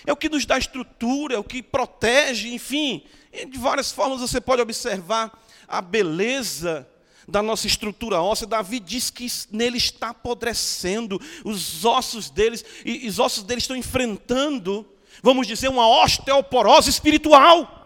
É 0.06 0.12
o 0.12 0.18
que 0.18 0.30
nos 0.30 0.46
dá 0.46 0.58
estrutura, 0.58 1.36
é 1.36 1.38
o 1.38 1.44
que 1.44 1.62
protege, 1.62 2.54
enfim. 2.54 3.04
De 3.50 3.58
várias 3.58 3.92
formas 3.92 4.20
você 4.20 4.42
pode 4.42 4.62
observar 4.62 5.32
a 5.68 5.82
beleza 5.82 6.88
da 7.28 7.42
nossa 7.42 7.68
estrutura 7.68 8.22
óssea. 8.22 8.48
Davi 8.48 8.80
diz 8.80 9.10
que 9.10 9.28
nele 9.52 9.78
está 9.78 10.10
apodrecendo, 10.10 11.20
os 11.46 11.86
ossos 11.86 12.30
deles, 12.30 12.66
e 12.84 13.08
os 13.08 13.20
ossos 13.20 13.44
deles 13.44 13.64
estão 13.64 13.76
enfrentando, 13.76 14.86
vamos 15.22 15.48
dizer, 15.48 15.70
uma 15.70 15.88
osteoporose 15.88 16.90
espiritual 16.90 17.81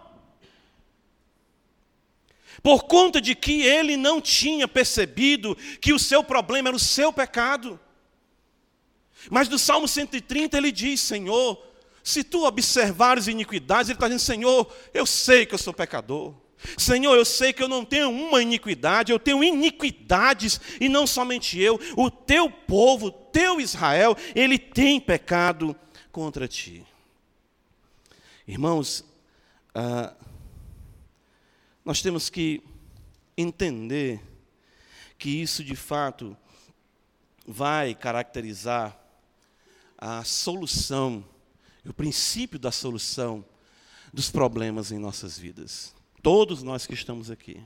por 2.65 2.86
conta 2.86 3.21
de 3.21 3.36
que 3.36 3.62
ele 3.62 3.95
não 3.95 4.19
tinha 4.19 4.67
percebido 4.67 5.56
que 5.80 5.93
o 5.93 5.99
seu 5.99 6.23
problema 6.23 6.69
era 6.69 6.75
o 6.75 6.80
seu 6.80 7.13
pecado. 7.13 7.80
Mas 9.30 9.47
no 9.47 9.60
Salmo 9.60 9.88
130 9.88 10.58
ele 10.58 10.71
diz: 10.71 10.99
Senhor, 10.99 11.63
se 12.04 12.23
tu 12.23 12.43
observares 12.43 13.28
iniquidades, 13.28 13.89
ele 13.89 13.97
está 13.97 14.08
dizendo: 14.08 14.25
Senhor, 14.25 14.75
eu 14.95 15.06
sei 15.06 15.45
que 15.45 15.54
eu 15.54 15.60
sou 15.60 15.75
pecador. 15.75 16.34
Senhor, 16.75 17.15
eu 17.15 17.23
sei 17.23 17.54
que 17.54 17.62
eu 17.62 17.67
não 17.67 17.86
tenho 17.86 18.10
uma 18.10 18.41
iniquidade, 18.41 19.12
eu 19.12 19.19
tenho 19.19 19.43
iniquidades, 19.43 20.60
e 20.82 20.89
não 20.89 21.06
somente 21.06 21.62
eu, 21.62 21.80
o 21.95 22.10
teu 22.10 22.49
povo, 22.49 23.08
o 23.08 23.12
teu 23.12 23.62
Israel, 23.62 24.17
ele 24.34 24.58
tem 24.58 24.99
pecado 24.99 25.75
contra 26.12 26.47
ti. 26.47 26.84
Irmãos, 28.47 29.06
ah, 29.75 30.15
nós 31.86 32.02
temos 32.02 32.32
que 32.32 32.63
entender 33.38 34.19
que 35.19 35.30
isso 35.30 35.63
de 35.63 35.76
fato 35.76 36.36
vai 37.48 37.93
caracterizar 37.93 39.00
a 39.95 40.24
solução, 40.24 41.24
o 41.86 41.93
princípio 41.93 42.58
da 42.58 42.71
solução 42.71 43.45
dos 44.12 44.32
problemas 44.32 44.91
em 44.91 44.98
nossas 44.98 45.38
vidas. 45.38 45.93
Todos 46.24 46.63
nós 46.63 46.88
que 46.88 46.95
estamos 46.95 47.30
aqui. 47.30 47.63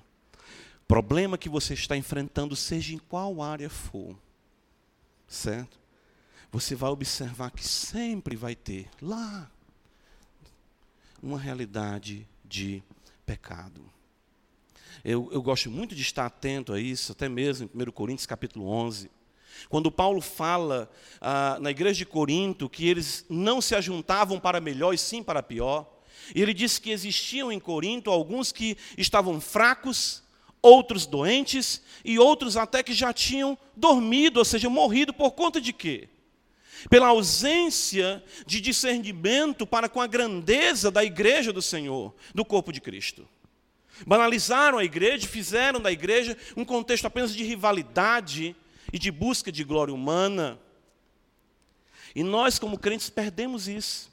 Problema 0.86 1.38
que 1.38 1.48
você 1.48 1.74
está 1.74 1.96
enfrentando, 1.96 2.56
seja 2.56 2.94
em 2.94 2.98
qual 2.98 3.42
área 3.42 3.70
for, 3.70 4.20
certo? 5.28 5.80
Você 6.52 6.76
vai 6.76 6.90
observar 6.90 7.52
que 7.52 7.66
sempre 7.66 8.36
vai 8.36 8.56
ter 8.56 8.90
lá 9.02 9.50
uma 11.22 11.40
realidade 11.40 12.28
de 12.44 12.84
pecado. 13.26 13.99
Eu, 15.04 15.30
eu 15.32 15.42
gosto 15.42 15.70
muito 15.72 15.96
de 15.96 16.02
estar 16.02 16.26
atento 16.26 16.74
a 16.74 16.80
isso, 16.80 17.14
até 17.14 17.30
mesmo 17.30 17.70
em 17.74 17.84
1 17.84 17.92
Coríntios 17.92 18.26
capítulo 18.26 18.68
11. 18.68 19.10
Quando 19.70 19.92
Paulo 19.92 20.22
fala 20.22 20.90
ah, 21.22 21.58
na 21.62 21.72
igreja 21.72 22.00
de 22.00 22.06
Corinto 22.06 22.70
que 22.70 22.88
eles 22.88 23.26
não 23.30 23.62
se 23.62 23.76
ajuntavam 23.76 24.40
para 24.40 24.62
melhor 24.62 24.94
e 24.94 24.98
sim 24.98 25.24
para 25.24 25.44
pior, 25.44 25.90
e 26.36 26.42
ele 26.42 26.54
diz 26.54 26.78
que 26.78 26.92
existiam 26.92 27.52
em 27.52 27.60
Corinto 27.60 28.12
alguns 28.12 28.52
que 28.52 28.78
estavam 28.98 29.40
fracos, 29.40 30.22
outros 30.62 31.06
doentes 31.06 31.82
e 32.04 32.20
outros 32.20 32.58
até 32.58 32.84
que 32.84 32.94
já 32.94 33.14
tinham 33.14 33.58
dormido, 33.76 34.40
ou 34.40 34.46
seja, 34.46 34.70
morrido 34.70 35.14
por 35.14 35.32
conta 35.32 35.62
de 35.62 35.72
quê? 35.72 36.10
Pela 36.90 37.08
ausência 37.08 38.24
de 38.46 38.62
discernimento 38.62 39.66
para 39.66 39.90
com 39.90 40.02
a 40.02 40.08
grandeza 40.08 40.92
da 40.92 41.04
igreja 41.04 41.52
do 41.52 41.62
Senhor, 41.62 42.14
do 42.34 42.46
corpo 42.46 42.72
de 42.72 42.80
Cristo. 42.80 43.28
Banalizaram 44.06 44.78
a 44.78 44.84
igreja, 44.84 45.28
fizeram 45.28 45.80
da 45.80 45.92
igreja 45.92 46.38
um 46.56 46.66
contexto 46.66 47.06
apenas 47.06 47.34
de 47.34 47.44
rivalidade 47.44 48.56
e 48.92 49.00
de 49.00 49.12
busca 49.12 49.52
de 49.52 49.64
glória 49.64 49.94
humana. 49.94 50.60
E 52.16 52.24
nós, 52.24 52.58
como 52.58 52.78
crentes, 52.78 53.10
perdemos 53.10 53.68
isso. 53.68 54.10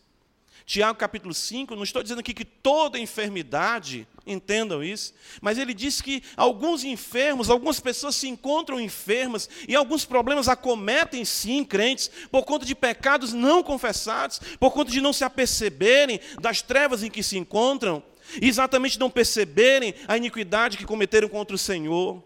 Tiago 0.66 0.98
capítulo 0.98 1.32
5, 1.32 1.76
não 1.76 1.84
estou 1.84 2.02
dizendo 2.02 2.18
aqui 2.18 2.34
que 2.34 2.44
toda 2.44 2.98
enfermidade, 2.98 4.06
entendam 4.26 4.82
isso, 4.82 5.14
mas 5.40 5.58
ele 5.58 5.72
diz 5.72 6.00
que 6.00 6.24
alguns 6.36 6.82
enfermos, 6.82 7.48
algumas 7.48 7.78
pessoas 7.78 8.16
se 8.16 8.28
encontram 8.28 8.80
enfermas 8.80 9.48
e 9.68 9.76
alguns 9.76 10.04
problemas 10.04 10.48
acometem 10.48 11.24
sim 11.24 11.64
crentes 11.64 12.10
por 12.32 12.44
conta 12.44 12.66
de 12.66 12.74
pecados 12.74 13.32
não 13.32 13.62
confessados, 13.62 14.40
por 14.58 14.72
conta 14.72 14.90
de 14.90 15.00
não 15.00 15.12
se 15.12 15.22
aperceberem 15.22 16.18
das 16.40 16.62
trevas 16.62 17.04
em 17.04 17.10
que 17.10 17.22
se 17.22 17.38
encontram, 17.38 18.02
e 18.40 18.48
exatamente 18.48 18.98
não 18.98 19.10
perceberem 19.10 19.94
a 20.06 20.16
iniquidade 20.16 20.76
que 20.76 20.84
cometeram 20.84 21.28
contra 21.28 21.54
o 21.54 21.58
Senhor. 21.58 22.22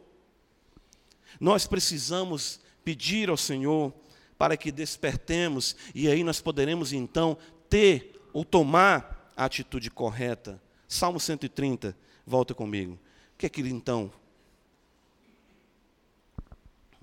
Nós 1.39 1.67
precisamos 1.67 2.61
pedir 2.85 3.31
ao 3.31 3.37
Senhor 3.37 3.93
para 4.39 4.57
que 4.57 4.73
despertemos 4.73 5.77
e 5.95 6.09
aí 6.09 6.25
nós 6.25 6.41
poderemos 6.41 6.93
então 6.93 7.37
ter 7.69 8.21
ou 8.33 8.45
tomar 8.45 9.33
a 9.37 9.45
atitude 9.45 9.91
correta. 9.91 10.61
Salmo 10.89 11.21
130, 11.21 11.97
volta 12.27 12.55
comigo. 12.55 12.95
O 13.35 13.39
que 13.39 13.47
é 13.47 13.49
que 13.49 13.61
ele 13.61 13.71
então 13.71 14.13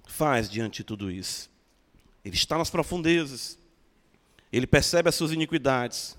faz 0.06 0.50
diante 0.50 0.78
de 0.78 0.84
tudo 0.84 1.12
isso? 1.12 1.50
Ele 2.24 2.36
está 2.36 2.58
nas 2.58 2.70
profundezas, 2.70 3.58
ele 4.52 4.68
percebe 4.68 5.10
as 5.10 5.16
suas 5.16 5.32
iniquidades. 5.32 6.18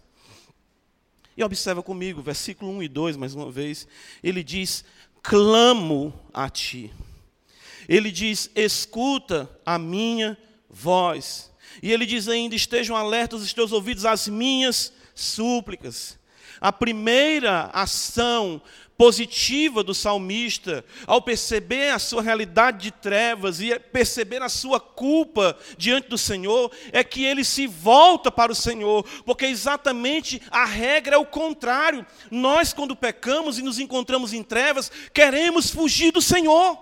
E 1.39 1.45
observa 1.45 1.85
comigo, 1.85 2.21
versículo 2.21 2.73
1 2.73 2.83
e 2.83 2.89
2, 2.89 3.17
mais 3.17 3.33
uma 3.33 3.49
vez, 3.49 3.87
ele 4.25 4.43
diz: 4.43 4.85
clamo 5.23 6.13
a 6.35 6.51
ti. 6.51 6.93
Ele 7.89 8.11
diz: 8.11 8.51
escuta 8.57 9.49
a 9.65 9.79
minha 9.79 10.37
voz. 10.69 11.53
E 11.81 11.93
ele 11.93 12.07
diz 12.07 12.27
ainda: 12.27 12.57
estejam 12.57 12.97
alertas 12.97 13.41
os 13.41 13.53
teus 13.53 13.71
ouvidos 13.71 14.05
às 14.05 14.27
minhas 14.27 14.93
súplicas. 15.15 16.19
A 16.61 16.73
primeira 16.73 17.71
ação 17.73 18.61
positiva 18.99 19.85
do 19.85 19.95
salmista, 19.95 20.85
ao 21.07 21.23
perceber 21.23 21.91
a 21.91 22.01
sua 22.01 22.21
realidade 22.21 22.83
de 22.83 22.91
trevas 22.91 23.61
e 23.61 23.79
perceber 23.79 24.43
a 24.43 24.49
sua 24.49 24.81
culpa 24.81 25.57
diante 25.79 26.09
do 26.09 26.19
Senhor, 26.19 26.73
é 26.91 27.05
que 27.05 27.25
ele 27.25 27.45
se 27.45 27.69
volta 27.69 28.29
para 28.29 28.51
o 28.51 28.57
Senhor, 28.57 29.05
porque 29.25 29.47
exatamente 29.47 30.43
a 30.51 30.65
regra 30.65 31.15
é 31.15 31.19
o 31.19 31.25
contrário. 31.25 32.05
Nós, 32.29 32.73
quando 32.73 32.97
pecamos 32.97 33.57
e 33.57 33.63
nos 33.63 33.79
encontramos 33.79 34.33
em 34.33 34.43
trevas, 34.43 34.91
queremos 35.15 35.71
fugir 35.71 36.11
do 36.11 36.21
Senhor. 36.21 36.77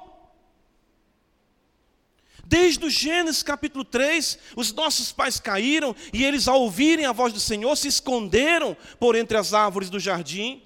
Desde 2.47 2.83
o 2.87 2.89
Gênesis 2.89 3.43
capítulo 3.43 3.85
3, 3.85 4.39
os 4.57 4.73
nossos 4.73 5.13
pais 5.13 5.39
caíram 5.39 5.95
e 6.15 6.25
eles, 6.25 6.49
ao 6.49 6.63
ouvirem 6.63 7.05
a 7.05 7.13
voz 7.13 7.31
do 7.31 7.41
Senhor, 7.41 7.77
se 7.77 7.89
esconderam 7.89 8.75
por 8.99 9.17
entre 9.17 9.37
as 9.37 9.53
árvores 9.53 9.91
do 9.91 10.01
jardim. 10.01 10.66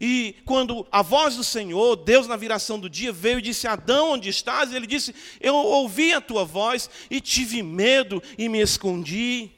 E 0.00 0.36
quando 0.44 0.86
a 0.90 1.02
voz 1.02 1.36
do 1.36 1.44
Senhor, 1.44 1.96
Deus 1.96 2.26
na 2.26 2.36
viração 2.36 2.78
do 2.78 2.90
dia, 2.90 3.12
veio 3.12 3.38
e 3.38 3.42
disse: 3.42 3.66
Adão, 3.66 4.12
onde 4.12 4.28
estás? 4.28 4.72
E 4.72 4.76
ele 4.76 4.86
disse: 4.86 5.14
Eu 5.40 5.54
ouvi 5.54 6.12
a 6.12 6.20
tua 6.20 6.44
voz 6.44 6.90
e 7.10 7.20
tive 7.20 7.62
medo 7.62 8.22
e 8.36 8.48
me 8.48 8.60
escondi. 8.60 9.50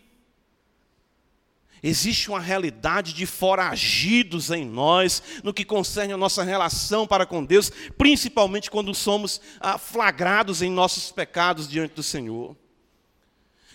Existe 1.82 2.28
uma 2.28 2.40
realidade 2.40 3.12
de 3.12 3.26
foragidos 3.26 4.50
em 4.50 4.64
nós, 4.64 5.22
no 5.44 5.54
que 5.54 5.64
concerne 5.64 6.12
a 6.12 6.16
nossa 6.16 6.42
relação 6.42 7.06
para 7.06 7.26
com 7.26 7.44
Deus, 7.44 7.70
principalmente 7.96 8.70
quando 8.70 8.94
somos 8.94 9.40
ah, 9.60 9.78
flagrados 9.78 10.62
em 10.62 10.70
nossos 10.70 11.12
pecados 11.12 11.68
diante 11.68 11.94
do 11.94 12.02
Senhor. 12.02 12.56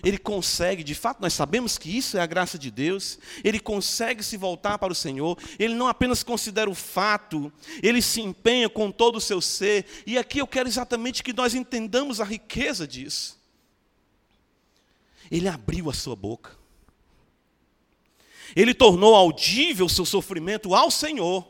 Ele 0.03 0.17
consegue, 0.17 0.83
de 0.83 0.95
fato, 0.95 1.21
nós 1.21 1.33
sabemos 1.33 1.77
que 1.77 1.95
isso 1.95 2.17
é 2.17 2.21
a 2.21 2.25
graça 2.25 2.57
de 2.57 2.71
Deus, 2.71 3.19
ele 3.43 3.59
consegue 3.59 4.23
se 4.23 4.37
voltar 4.37 4.77
para 4.77 4.91
o 4.91 4.95
Senhor, 4.95 5.37
ele 5.59 5.75
não 5.75 5.87
apenas 5.87 6.23
considera 6.23 6.69
o 6.69 6.75
fato, 6.75 7.51
ele 7.83 8.01
se 8.01 8.21
empenha 8.21 8.67
com 8.67 8.91
todo 8.91 9.17
o 9.17 9.21
seu 9.21 9.39
ser, 9.41 9.85
e 10.05 10.17
aqui 10.17 10.39
eu 10.39 10.47
quero 10.47 10.67
exatamente 10.67 11.23
que 11.23 11.33
nós 11.33 11.53
entendamos 11.53 12.19
a 12.19 12.23
riqueza 12.23 12.87
disso. 12.87 13.39
Ele 15.29 15.47
abriu 15.47 15.89
a 15.89 15.93
sua 15.93 16.15
boca. 16.15 16.59
Ele 18.55 18.73
tornou 18.73 19.15
audível 19.15 19.85
o 19.85 19.89
seu 19.89 20.05
sofrimento 20.05 20.75
ao 20.75 20.91
Senhor. 20.91 21.47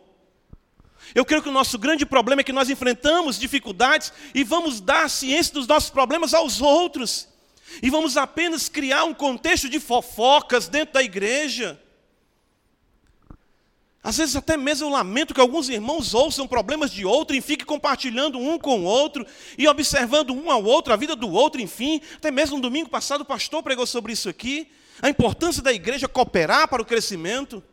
Eu 1.15 1.25
creio 1.25 1.41
que 1.41 1.49
o 1.49 1.53
nosso 1.53 1.79
grande 1.79 2.05
problema 2.05 2.41
é 2.41 2.43
que 2.43 2.53
nós 2.53 2.69
enfrentamos 2.69 3.39
dificuldades 3.39 4.13
e 4.35 4.43
vamos 4.43 4.79
dar 4.79 5.09
ciência 5.09 5.53
dos 5.53 5.67
nossos 5.67 5.89
problemas 5.89 6.33
aos 6.33 6.61
outros. 6.61 7.30
E 7.81 7.89
vamos 7.89 8.17
apenas 8.17 8.69
criar 8.69 9.03
um 9.03 9.13
contexto 9.13 9.69
de 9.69 9.79
fofocas 9.79 10.67
dentro 10.67 10.93
da 10.93 11.03
igreja. 11.03 11.79
Às 14.03 14.17
vezes 14.17 14.35
até 14.35 14.57
mesmo 14.57 14.87
eu 14.87 14.91
lamento 14.91 15.33
que 15.33 15.39
alguns 15.39 15.69
irmãos 15.69 16.13
ouçam 16.13 16.47
problemas 16.47 16.91
de 16.91 17.05
outro 17.05 17.35
e 17.35 17.41
fiquem 17.41 17.65
compartilhando 17.65 18.39
um 18.39 18.57
com 18.57 18.79
o 18.79 18.83
outro 18.83 19.25
e 19.57 19.67
observando 19.67 20.31
um 20.31 20.49
ao 20.49 20.63
outro, 20.63 20.91
a 20.91 20.97
vida 20.97 21.15
do 21.15 21.29
outro, 21.29 21.61
enfim. 21.61 22.01
Até 22.15 22.31
mesmo 22.31 22.55
no 22.55 22.63
domingo 22.63 22.89
passado 22.89 23.21
o 23.21 23.25
pastor 23.25 23.61
pregou 23.61 23.85
sobre 23.85 24.13
isso 24.13 24.27
aqui 24.27 24.67
a 25.01 25.09
importância 25.09 25.61
da 25.61 25.73
igreja 25.73 26.07
cooperar 26.07 26.67
para 26.67 26.81
o 26.81 26.85
crescimento. 26.85 27.63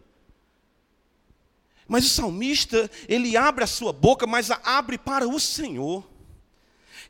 Mas 1.87 2.05
o 2.05 2.09
salmista, 2.09 2.91
ele 3.09 3.37
abre 3.37 3.65
a 3.65 3.67
sua 3.67 3.93
boca, 3.93 4.27
mas 4.27 4.51
a 4.51 4.61
abre 4.63 4.99
para 4.99 5.27
o 5.27 5.41
Senhor. 5.41 6.05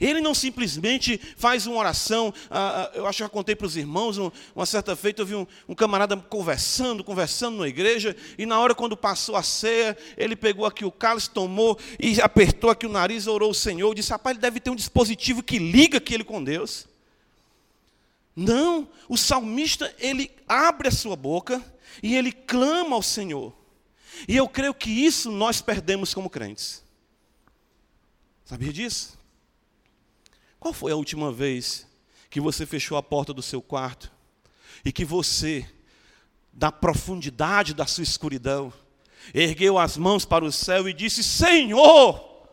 Ele 0.00 0.20
não 0.20 0.32
simplesmente 0.32 1.20
faz 1.36 1.66
uma 1.66 1.76
oração, 1.76 2.32
ah, 2.50 2.90
ah 2.94 2.96
eu 2.96 3.06
acho 3.06 3.18
que 3.18 3.24
já 3.24 3.28
contei 3.28 3.56
para 3.56 3.66
os 3.66 3.76
irmãos, 3.76 4.16
uma 4.54 4.66
certa 4.66 4.94
feita 4.94 5.22
eu 5.22 5.26
vi 5.26 5.34
um, 5.34 5.46
um, 5.68 5.74
camarada 5.74 6.16
conversando, 6.16 7.02
conversando 7.02 7.58
na 7.58 7.68
igreja, 7.68 8.16
e 8.36 8.46
na 8.46 8.60
hora 8.60 8.74
quando 8.74 8.96
passou 8.96 9.34
a 9.34 9.42
ceia, 9.42 9.96
ele 10.16 10.36
pegou 10.36 10.64
aqui 10.64 10.84
o 10.84 10.92
cálice, 10.92 11.30
tomou 11.30 11.78
e 11.98 12.20
apertou 12.20 12.70
aqui 12.70 12.86
o 12.86 12.90
nariz, 12.90 13.26
orou 13.26 13.50
o 13.50 13.54
Senhor, 13.54 13.92
disse, 13.94 14.10
rapaz, 14.10 14.34
ele 14.34 14.42
deve 14.42 14.60
ter 14.60 14.70
um 14.70 14.76
dispositivo 14.76 15.42
que 15.42 15.58
liga 15.58 15.98
aquele 15.98 16.22
com 16.22 16.42
Deus. 16.42 16.86
Não, 18.36 18.88
o 19.08 19.16
salmista, 19.16 19.92
ele 19.98 20.30
abre 20.46 20.86
a 20.86 20.92
sua 20.92 21.16
boca 21.16 21.60
e 22.00 22.14
ele 22.14 22.30
clama 22.30 22.94
ao 22.94 23.02
Senhor. 23.02 23.52
E 24.28 24.36
eu 24.36 24.48
creio 24.48 24.72
que 24.72 24.90
isso 24.90 25.30
nós 25.30 25.60
perdemos 25.60 26.14
como 26.14 26.30
crentes. 26.30 26.82
Sabia 28.44 28.72
disso? 28.72 29.18
Qual 30.58 30.74
foi 30.74 30.92
a 30.92 30.96
última 30.96 31.32
vez 31.32 31.86
que 32.30 32.40
você 32.40 32.66
fechou 32.66 32.98
a 32.98 33.02
porta 33.02 33.32
do 33.32 33.42
seu 33.42 33.62
quarto 33.62 34.10
e 34.84 34.92
que 34.92 35.04
você, 35.04 35.68
da 36.52 36.70
profundidade 36.70 37.74
da 37.74 37.86
sua 37.86 38.02
escuridão, 38.02 38.72
ergueu 39.32 39.78
as 39.78 39.96
mãos 39.96 40.24
para 40.24 40.44
o 40.44 40.52
céu 40.52 40.88
e 40.88 40.92
disse: 40.92 41.22
Senhor, 41.22 42.46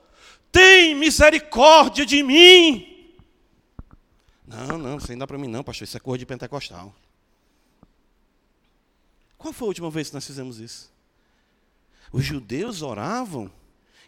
tem 0.51 0.95
misericórdia 0.95 2.05
de 2.05 2.23
mim? 2.23 3.13
Não, 4.47 4.77
não, 4.77 4.97
isso 4.97 5.11
não 5.11 5.19
dá 5.19 5.27
para 5.27 5.37
mim 5.37 5.47
não, 5.47 5.63
pastor, 5.63 5.85
isso 5.85 5.97
é 5.97 5.99
cor 5.99 6.17
de 6.17 6.25
pentecostal. 6.25 6.95
Qual 9.37 9.53
foi 9.53 9.65
a 9.65 9.69
última 9.69 9.89
vez 9.89 10.09
que 10.09 10.13
nós 10.13 10.25
fizemos 10.25 10.59
isso? 10.59 10.93
Os 12.11 12.23
judeus 12.23 12.81
oravam, 12.81 13.51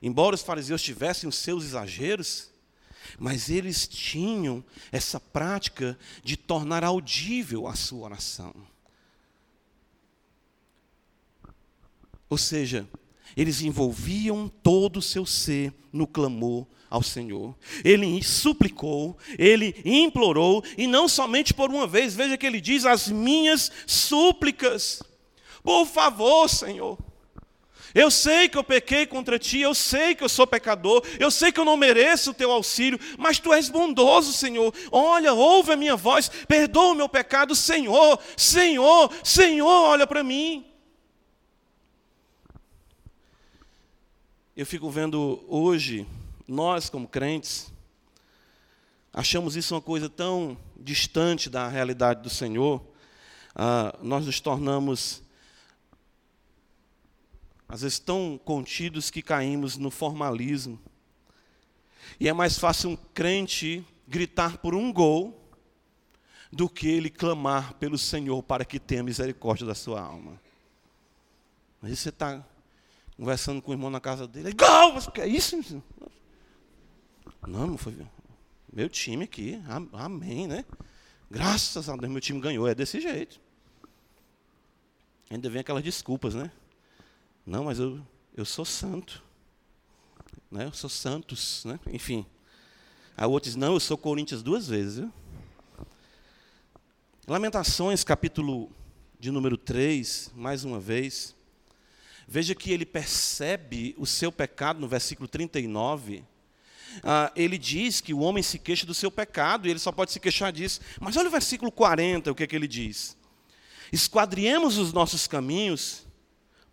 embora 0.02 0.36
os 0.36 0.42
fariseus 0.42 0.82
tivessem 0.82 1.28
os 1.28 1.36
seus 1.36 1.66
exageros, 1.66 2.50
mas 3.20 3.50
eles 3.50 3.88
tinham 3.88 4.64
essa 4.92 5.20
prática 5.20 5.98
de 6.24 6.36
tornar 6.36 6.84
audível 6.84 7.68
a 7.68 7.76
sua 7.76 8.06
oração. 8.06 8.54
Ou 12.30 12.38
seja, 12.38 12.88
eles 13.36 13.62
envolviam 13.62 14.50
todo 14.50 14.98
o 14.98 15.02
seu 15.02 15.26
ser 15.26 15.74
no 15.92 16.06
clamor 16.06 16.66
ao 16.90 17.04
Senhor. 17.04 17.56
Ele 17.84 18.22
suplicou, 18.24 19.18
ele 19.38 19.76
implorou, 19.86 20.64
e 20.78 20.88
não 20.88 21.08
somente 21.08 21.54
por 21.54 21.70
uma 21.70 21.88
vez, 21.88 22.16
veja 22.16 22.38
que 22.38 22.46
ele 22.46 22.62
diz: 22.62 22.86
as 22.86 23.08
minhas 23.08 23.72
súplicas. 23.86 25.02
Por 25.64 25.86
favor, 25.86 26.50
Senhor. 26.50 26.98
Eu 27.98 28.12
sei 28.12 28.48
que 28.48 28.56
eu 28.56 28.64
pequei 28.64 29.08
contra 29.08 29.40
ti, 29.40 29.60
eu 29.60 29.74
sei 29.74 30.14
que 30.14 30.24
eu 30.24 30.30
sou 30.30 30.46
pecador, 30.46 31.04
eu 31.20 31.32
sei 31.32 31.52
que 31.52 31.60
eu 31.60 31.66
não 31.66 31.76
mereço 31.76 32.30
o 32.30 32.34
teu 32.34 32.52
auxílio, 32.52 33.00
mas 33.18 33.40
tu 33.40 33.52
és 33.52 33.70
bondoso, 33.70 34.32
Senhor. 34.34 34.72
Olha, 34.92 35.34
ouve 35.34 35.72
a 35.72 35.76
minha 35.76 35.96
voz, 35.96 36.30
perdoa 36.48 36.92
o 36.92 36.96
meu 36.96 37.10
pecado, 37.10 37.56
Senhor, 37.56 38.20
Senhor, 38.38 39.12
Senhor, 39.24 39.68
olha 39.68 40.06
para 40.06 40.24
mim. 40.24 40.64
Eu 44.56 44.68
fico 44.68 44.92
vendo 44.92 45.44
hoje 45.48 46.06
nós, 46.48 46.92
como 46.92 47.08
crentes, 47.08 47.74
achamos 49.12 49.56
isso 49.56 49.74
uma 49.74 49.82
coisa 49.82 50.08
tão 50.08 50.56
distante 50.80 51.50
da 51.50 51.68
realidade 51.68 52.22
do 52.22 52.30
Senhor, 52.30 52.80
ah, 53.56 53.98
nós 54.04 54.24
nos 54.24 54.40
tornamos, 54.40 55.24
às 57.68 57.82
vezes, 57.82 58.00
tão 58.00 58.40
contidos 58.44 59.10
que 59.10 59.22
caímos 59.22 59.78
no 59.78 59.92
formalismo. 59.92 60.80
E 62.20 62.28
é 62.28 62.34
mais 62.34 62.58
fácil 62.58 62.92
um 62.92 62.96
crente 62.96 63.86
gritar 64.08 64.58
por 64.60 64.74
um 64.74 64.92
gol 64.92 65.52
do 66.52 66.70
que 66.70 66.88
ele 66.88 67.10
clamar 67.10 67.74
pelo 67.76 67.98
Senhor 67.98 68.42
para 68.42 68.64
que 68.64 68.80
tenha 68.80 69.04
misericórdia 69.04 69.66
da 69.66 69.76
sua 69.76 70.02
alma. 70.02 70.40
Mas 71.82 72.00
você 72.00 72.10
está 72.10 72.46
conversando 73.18 73.62
com 73.62 73.72
o 73.72 73.74
irmão 73.74 73.90
na 73.90 74.00
casa 74.00 74.28
dele, 74.28 74.54
gol, 74.54 74.94
mas 74.94 75.08
que 75.08 75.22
é 75.22 75.28
isso? 75.28 75.84
Não, 77.46 77.68
não 77.68 77.78
foi 77.78 77.96
meu 78.72 78.90
time 78.90 79.24
aqui, 79.24 79.62
amém, 79.94 80.48
né? 80.48 80.64
Graças 81.30 81.90
a 81.90 81.96
Deus, 81.96 82.12
meu 82.12 82.22
time 82.22 82.40
ganhou, 82.40 82.68
é 82.68 82.76
desse 82.76 83.02
jeito. 83.02 83.40
Ainda 85.30 85.50
vem 85.50 85.60
aquelas 85.60 85.84
desculpas, 85.84 86.36
né? 86.36 86.52
Não, 87.48 87.64
mas 87.64 87.80
eu, 87.80 88.06
eu 88.36 88.44
sou 88.44 88.66
santo. 88.66 89.24
Né? 90.52 90.66
Eu 90.66 90.74
sou 90.74 90.90
santos, 90.90 91.64
né? 91.64 91.80
Enfim. 91.94 92.26
Aí 93.16 93.26
o 93.26 93.32
outro 93.32 93.50
diz, 93.50 93.56
não, 93.56 93.76
eu 93.76 93.80
sou 93.80 93.98
Coríntios 93.98 94.44
duas 94.44 94.68
vezes. 94.68 94.98
Viu? 94.98 95.14
Lamentações, 97.26 98.04
capítulo 98.04 98.70
de 99.18 99.32
número 99.32 99.58
3, 99.58 100.34
mais 100.36 100.66
uma 100.66 100.78
vez. 100.78 101.34
Veja 102.28 102.54
que 102.54 102.70
ele 102.70 102.86
percebe 102.86 103.96
o 103.98 104.06
seu 104.06 104.30
pecado 104.30 104.82
no 104.82 104.88
versículo 104.90 105.26
39. 105.26 106.26
Ah, 107.02 107.32
ele 107.34 107.58
diz 107.58 108.02
que 108.02 108.14
o 108.14 108.20
homem 108.20 108.44
se 108.44 108.60
queixa 108.60 108.86
do 108.86 108.94
seu 108.94 109.10
pecado 109.10 109.68
e 109.68 109.72
ele 109.72 109.80
só 109.80 109.94
pode 109.94 110.12
se 110.12 110.20
queixar 110.20 110.52
disso. 110.52 110.82
Mas 111.00 111.16
olha 111.16 111.30
o 111.30 111.32
versículo 111.32 111.72
40, 111.72 112.30
o 112.30 112.36
que, 112.36 112.44
é 112.44 112.48
que 112.48 112.56
ele 112.58 112.68
diz: 112.68 113.16
Esquadriemos 113.90 114.78
os 114.78 114.92
nossos 114.92 115.28
caminhos, 115.28 116.07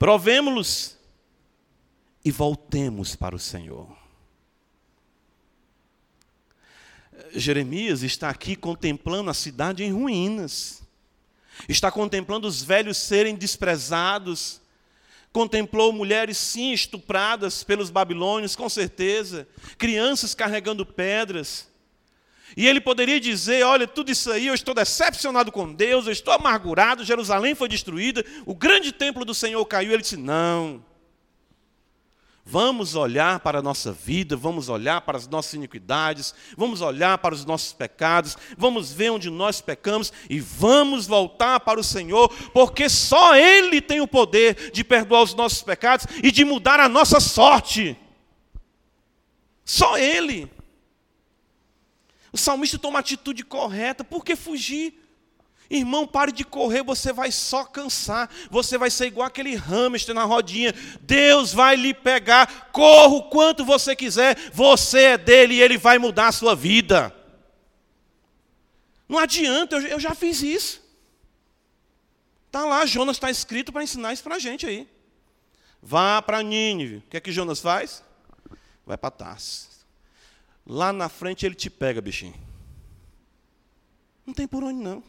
provemos-los 0.04 0.98
e 2.22 2.30
voltemos 2.30 3.16
para 3.16 3.34
o 3.34 3.38
Senhor. 3.38 3.88
Jeremias 7.32 8.02
está 8.02 8.28
aqui 8.28 8.54
contemplando 8.54 9.30
a 9.30 9.34
cidade 9.34 9.82
em 9.82 9.94
ruínas, 9.94 10.82
está 11.70 11.90
contemplando 11.90 12.46
os 12.46 12.62
velhos 12.62 12.98
serem 12.98 13.34
desprezados, 13.34 14.60
contemplou 15.32 15.90
mulheres 15.90 16.36
sim 16.36 16.74
estupradas 16.74 17.64
pelos 17.64 17.88
babilônios, 17.88 18.54
com 18.54 18.68
certeza, 18.68 19.48
crianças 19.78 20.34
carregando 20.34 20.84
pedras. 20.84 21.66
E 22.56 22.66
ele 22.66 22.80
poderia 22.80 23.20
dizer: 23.20 23.64
Olha, 23.64 23.86
tudo 23.86 24.10
isso 24.10 24.30
aí, 24.30 24.46
eu 24.46 24.54
estou 24.54 24.74
decepcionado 24.74 25.50
com 25.50 25.72
Deus, 25.72 26.06
eu 26.06 26.12
estou 26.12 26.32
amargurado, 26.32 27.04
Jerusalém 27.04 27.54
foi 27.54 27.68
destruída, 27.68 28.24
o 28.46 28.54
grande 28.54 28.92
templo 28.92 29.24
do 29.24 29.34
Senhor 29.34 29.64
caiu. 29.66 29.92
Ele 29.92 30.02
disse: 30.02 30.16
Não. 30.16 30.82
Vamos 32.46 32.94
olhar 32.94 33.40
para 33.40 33.60
a 33.60 33.62
nossa 33.62 33.90
vida, 33.90 34.36
vamos 34.36 34.68
olhar 34.68 35.00
para 35.00 35.16
as 35.16 35.26
nossas 35.26 35.54
iniquidades, 35.54 36.34
vamos 36.58 36.82
olhar 36.82 37.16
para 37.16 37.34
os 37.34 37.42
nossos 37.46 37.72
pecados, 37.72 38.36
vamos 38.58 38.92
ver 38.92 39.10
onde 39.10 39.30
nós 39.30 39.62
pecamos 39.62 40.12
e 40.28 40.40
vamos 40.40 41.06
voltar 41.06 41.60
para 41.60 41.80
o 41.80 41.84
Senhor, 41.84 42.28
porque 42.52 42.86
só 42.90 43.34
Ele 43.34 43.80
tem 43.80 44.02
o 44.02 44.06
poder 44.06 44.70
de 44.72 44.84
perdoar 44.84 45.22
os 45.22 45.32
nossos 45.32 45.62
pecados 45.62 46.06
e 46.22 46.30
de 46.30 46.44
mudar 46.44 46.78
a 46.80 46.88
nossa 46.88 47.18
sorte. 47.18 47.96
Só 49.64 49.96
Ele. 49.96 50.50
O 52.34 52.36
salmista 52.36 52.76
toma 52.80 52.98
a 52.98 53.00
atitude 53.00 53.44
correta, 53.44 54.02
por 54.02 54.24
que 54.24 54.34
fugir? 54.34 55.00
Irmão, 55.70 56.04
pare 56.04 56.32
de 56.32 56.44
correr, 56.44 56.82
você 56.82 57.12
vai 57.12 57.30
só 57.30 57.64
cansar. 57.64 58.28
Você 58.50 58.76
vai 58.76 58.90
ser 58.90 59.06
igual 59.06 59.28
aquele 59.28 59.54
hamster 59.54 60.12
na 60.12 60.24
rodinha. 60.24 60.74
Deus 61.00 61.52
vai 61.52 61.76
lhe 61.76 61.94
pegar. 61.94 62.70
Corra 62.72 63.14
o 63.14 63.30
quanto 63.30 63.64
você 63.64 63.94
quiser. 63.94 64.50
Você 64.52 64.98
é 65.00 65.16
dele 65.16 65.54
e 65.54 65.62
ele 65.62 65.78
vai 65.78 65.96
mudar 65.96 66.26
a 66.26 66.32
sua 66.32 66.56
vida. 66.56 67.14
Não 69.08 69.20
adianta, 69.20 69.76
eu 69.76 70.00
já 70.00 70.12
fiz 70.12 70.42
isso. 70.42 70.82
Está 72.48 72.64
lá, 72.64 72.84
Jonas 72.84 73.14
está 73.14 73.30
escrito 73.30 73.72
para 73.72 73.84
ensinar 73.84 74.12
isso 74.12 74.24
para 74.24 74.34
a 74.34 74.40
gente 74.40 74.66
aí. 74.66 74.88
Vá 75.80 76.20
para 76.20 76.42
Nínive. 76.42 76.96
O 76.96 77.02
que 77.02 77.16
é 77.16 77.20
que 77.20 77.30
Jonas 77.30 77.60
faz? 77.60 78.02
Vai 78.84 78.98
para 78.98 79.12
Tarsis. 79.12 79.73
Lá 80.66 80.92
na 80.92 81.08
frente 81.08 81.44
ele 81.44 81.54
te 81.54 81.68
pega, 81.68 82.00
bichinho. 82.00 82.34
Não 84.26 84.32
tem 84.32 84.46
por 84.46 84.64
onde 84.64 84.80
não. 84.80 85.02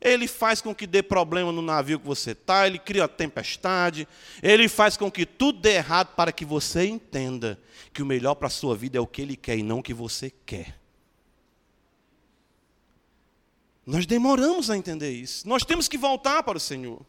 Ele 0.00 0.28
faz 0.28 0.60
com 0.60 0.74
que 0.74 0.86
dê 0.86 1.02
problema 1.02 1.50
no 1.50 1.62
navio 1.62 1.98
que 1.98 2.06
você 2.06 2.32
está, 2.32 2.66
ele 2.66 2.78
cria 2.78 3.08
tempestade, 3.08 4.06
ele 4.42 4.68
faz 4.68 4.96
com 4.96 5.10
que 5.10 5.26
tudo 5.26 5.60
dê 5.60 5.76
errado 5.76 6.14
para 6.14 6.30
que 6.30 6.44
você 6.44 6.86
entenda 6.86 7.58
que 7.92 8.02
o 8.02 8.06
melhor 8.06 8.34
para 8.34 8.46
a 8.46 8.50
sua 8.50 8.76
vida 8.76 8.98
é 8.98 9.00
o 9.00 9.06
que 9.06 9.22
ele 9.22 9.36
quer 9.36 9.56
e 9.56 9.62
não 9.62 9.80
o 9.80 9.82
que 9.82 9.94
você 9.94 10.32
quer. 10.46 10.78
Nós 13.84 14.04
demoramos 14.04 14.68
a 14.68 14.76
entender 14.76 15.10
isso. 15.10 15.48
Nós 15.48 15.64
temos 15.64 15.88
que 15.88 15.96
voltar 15.96 16.42
para 16.42 16.58
o 16.58 16.60
Senhor. 16.60 17.00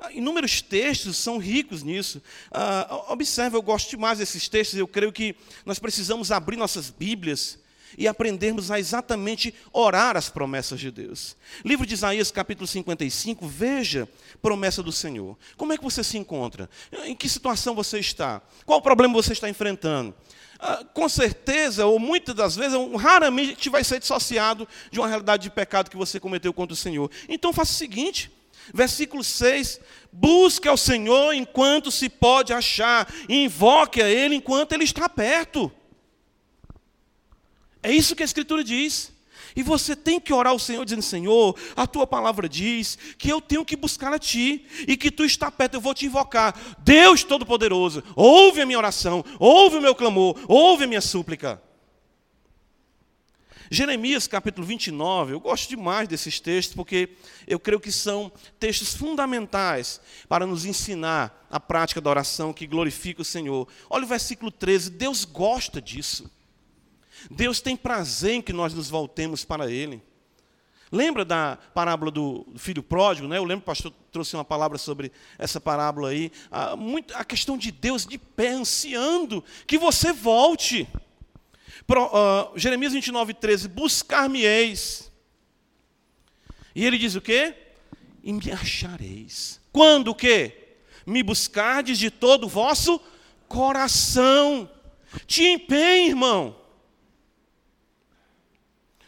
Ah, 0.00 0.12
inúmeros 0.12 0.60
textos 0.60 1.16
são 1.16 1.38
ricos 1.38 1.82
nisso. 1.82 2.22
Uh, 2.50 3.12
observe, 3.12 3.56
eu 3.56 3.62
gosto 3.62 3.90
demais 3.90 4.18
desses 4.18 4.48
textos. 4.48 4.78
Eu 4.78 4.88
creio 4.88 5.12
que 5.12 5.36
nós 5.64 5.78
precisamos 5.78 6.30
abrir 6.30 6.56
nossas 6.56 6.90
Bíblias 6.90 7.58
e 7.96 8.08
aprendermos 8.08 8.70
a 8.70 8.78
exatamente 8.78 9.54
orar 9.72 10.16
as 10.16 10.28
promessas 10.28 10.80
de 10.80 10.90
Deus. 10.90 11.36
Livro 11.64 11.86
de 11.86 11.94
Isaías, 11.94 12.30
capítulo 12.30 12.66
55, 12.66 13.46
veja 13.46 14.08
promessa 14.42 14.82
do 14.82 14.92
Senhor. 14.92 15.36
Como 15.56 15.72
é 15.72 15.78
que 15.78 15.84
você 15.84 16.02
se 16.02 16.18
encontra? 16.18 16.68
Em 17.04 17.14
que 17.14 17.28
situação 17.28 17.74
você 17.74 17.98
está? 17.98 18.42
Qual 18.66 18.82
problema 18.82 19.14
você 19.14 19.32
está 19.32 19.48
enfrentando? 19.48 20.14
Ah, 20.58 20.84
com 20.94 21.08
certeza, 21.08 21.86
ou 21.86 21.98
muitas 21.98 22.34
das 22.34 22.56
vezes, 22.56 22.76
raramente 22.98 23.68
vai 23.68 23.84
ser 23.84 23.98
dissociado 23.98 24.66
de 24.90 24.98
uma 24.98 25.08
realidade 25.08 25.44
de 25.44 25.50
pecado 25.50 25.90
que 25.90 25.96
você 25.96 26.18
cometeu 26.20 26.52
contra 26.52 26.72
o 26.72 26.76
Senhor. 26.76 27.10
Então 27.28 27.52
faça 27.52 27.72
o 27.72 27.74
seguinte, 27.74 28.30
Versículo 28.72 29.24
6: 29.24 29.80
Busque 30.12 30.68
ao 30.68 30.76
Senhor 30.76 31.32
enquanto 31.34 31.90
se 31.90 32.08
pode 32.08 32.52
achar, 32.52 33.12
invoque 33.28 34.00
a 34.00 34.08
Ele 34.08 34.36
enquanto 34.36 34.72
Ele 34.72 34.84
está 34.84 35.08
perto. 35.08 35.70
É 37.82 37.90
isso 37.90 38.16
que 38.16 38.22
a 38.22 38.26
Escritura 38.26 38.64
diz. 38.64 39.12
E 39.56 39.62
você 39.62 39.94
tem 39.94 40.18
que 40.18 40.32
orar 40.32 40.52
ao 40.52 40.58
Senhor 40.58 40.84
dizendo: 40.84 41.02
Senhor, 41.02 41.56
a 41.76 41.86
tua 41.86 42.06
palavra 42.06 42.48
diz 42.48 42.98
que 43.16 43.28
eu 43.28 43.40
tenho 43.40 43.64
que 43.64 43.76
buscar 43.76 44.12
a 44.12 44.18
ti 44.18 44.66
e 44.88 44.96
que 44.96 45.10
tu 45.10 45.24
está 45.24 45.50
perto, 45.50 45.74
eu 45.74 45.80
vou 45.80 45.94
te 45.94 46.06
invocar. 46.06 46.58
Deus 46.80 47.22
Todo-Poderoso, 47.22 48.02
ouve 48.16 48.60
a 48.60 48.66
minha 48.66 48.78
oração, 48.78 49.24
ouve 49.38 49.76
o 49.76 49.82
meu 49.82 49.94
clamor, 49.94 50.36
ouve 50.48 50.84
a 50.84 50.86
minha 50.86 51.00
súplica. 51.00 51.62
Jeremias 53.70 54.26
capítulo 54.26 54.66
29, 54.66 55.32
eu 55.32 55.40
gosto 55.40 55.68
demais 55.68 56.06
desses 56.06 56.38
textos 56.38 56.74
porque 56.74 57.10
eu 57.46 57.58
creio 57.58 57.80
que 57.80 57.90
são 57.90 58.30
textos 58.58 58.94
fundamentais 58.94 60.00
para 60.28 60.46
nos 60.46 60.64
ensinar 60.64 61.46
a 61.50 61.58
prática 61.58 62.00
da 62.00 62.10
oração 62.10 62.52
que 62.52 62.66
glorifica 62.66 63.22
o 63.22 63.24
Senhor. 63.24 63.66
Olha 63.88 64.04
o 64.04 64.08
versículo 64.08 64.50
13, 64.50 64.90
Deus 64.90 65.24
gosta 65.24 65.80
disso. 65.80 66.30
Deus 67.30 67.60
tem 67.60 67.76
prazer 67.76 68.34
em 68.34 68.42
que 68.42 68.52
nós 68.52 68.74
nos 68.74 68.90
voltemos 68.90 69.44
para 69.44 69.70
Ele. 69.70 70.02
Lembra 70.92 71.24
da 71.24 71.58
parábola 71.74 72.10
do 72.10 72.46
filho 72.56 72.82
pródigo, 72.82 73.26
né? 73.26 73.38
Eu 73.38 73.44
lembro 73.44 73.62
que 73.62 73.70
o 73.70 73.72
pastor 73.74 73.92
trouxe 74.12 74.36
uma 74.36 74.44
palavra 74.44 74.78
sobre 74.78 75.10
essa 75.38 75.60
parábola 75.60 76.10
aí. 76.10 76.30
A, 76.50 76.76
muito, 76.76 77.12
a 77.16 77.24
questão 77.24 77.58
de 77.58 77.72
Deus 77.72 78.06
de 78.06 78.16
pé, 78.16 78.50
ansiando 78.50 79.42
que 79.66 79.76
você 79.76 80.12
volte. 80.12 80.86
Pro, 81.86 82.06
uh, 82.06 82.58
Jeremias 82.58 82.92
29, 82.92 83.34
13: 83.34 83.68
Buscar-me-eis. 83.68 85.12
E 86.74 86.84
ele 86.84 86.98
diz 86.98 87.14
o 87.14 87.20
quê? 87.20 87.54
E 88.22 88.32
me 88.32 88.50
achareis. 88.50 89.60
Quando 89.72 90.08
o 90.08 90.14
quê? 90.14 90.76
Me 91.06 91.22
buscardes 91.22 91.98
de 91.98 92.10
todo 92.10 92.44
o 92.44 92.48
vosso 92.48 93.00
coração. 93.48 94.70
Te 95.26 95.44
empenhe, 95.44 96.08
irmão. 96.08 96.56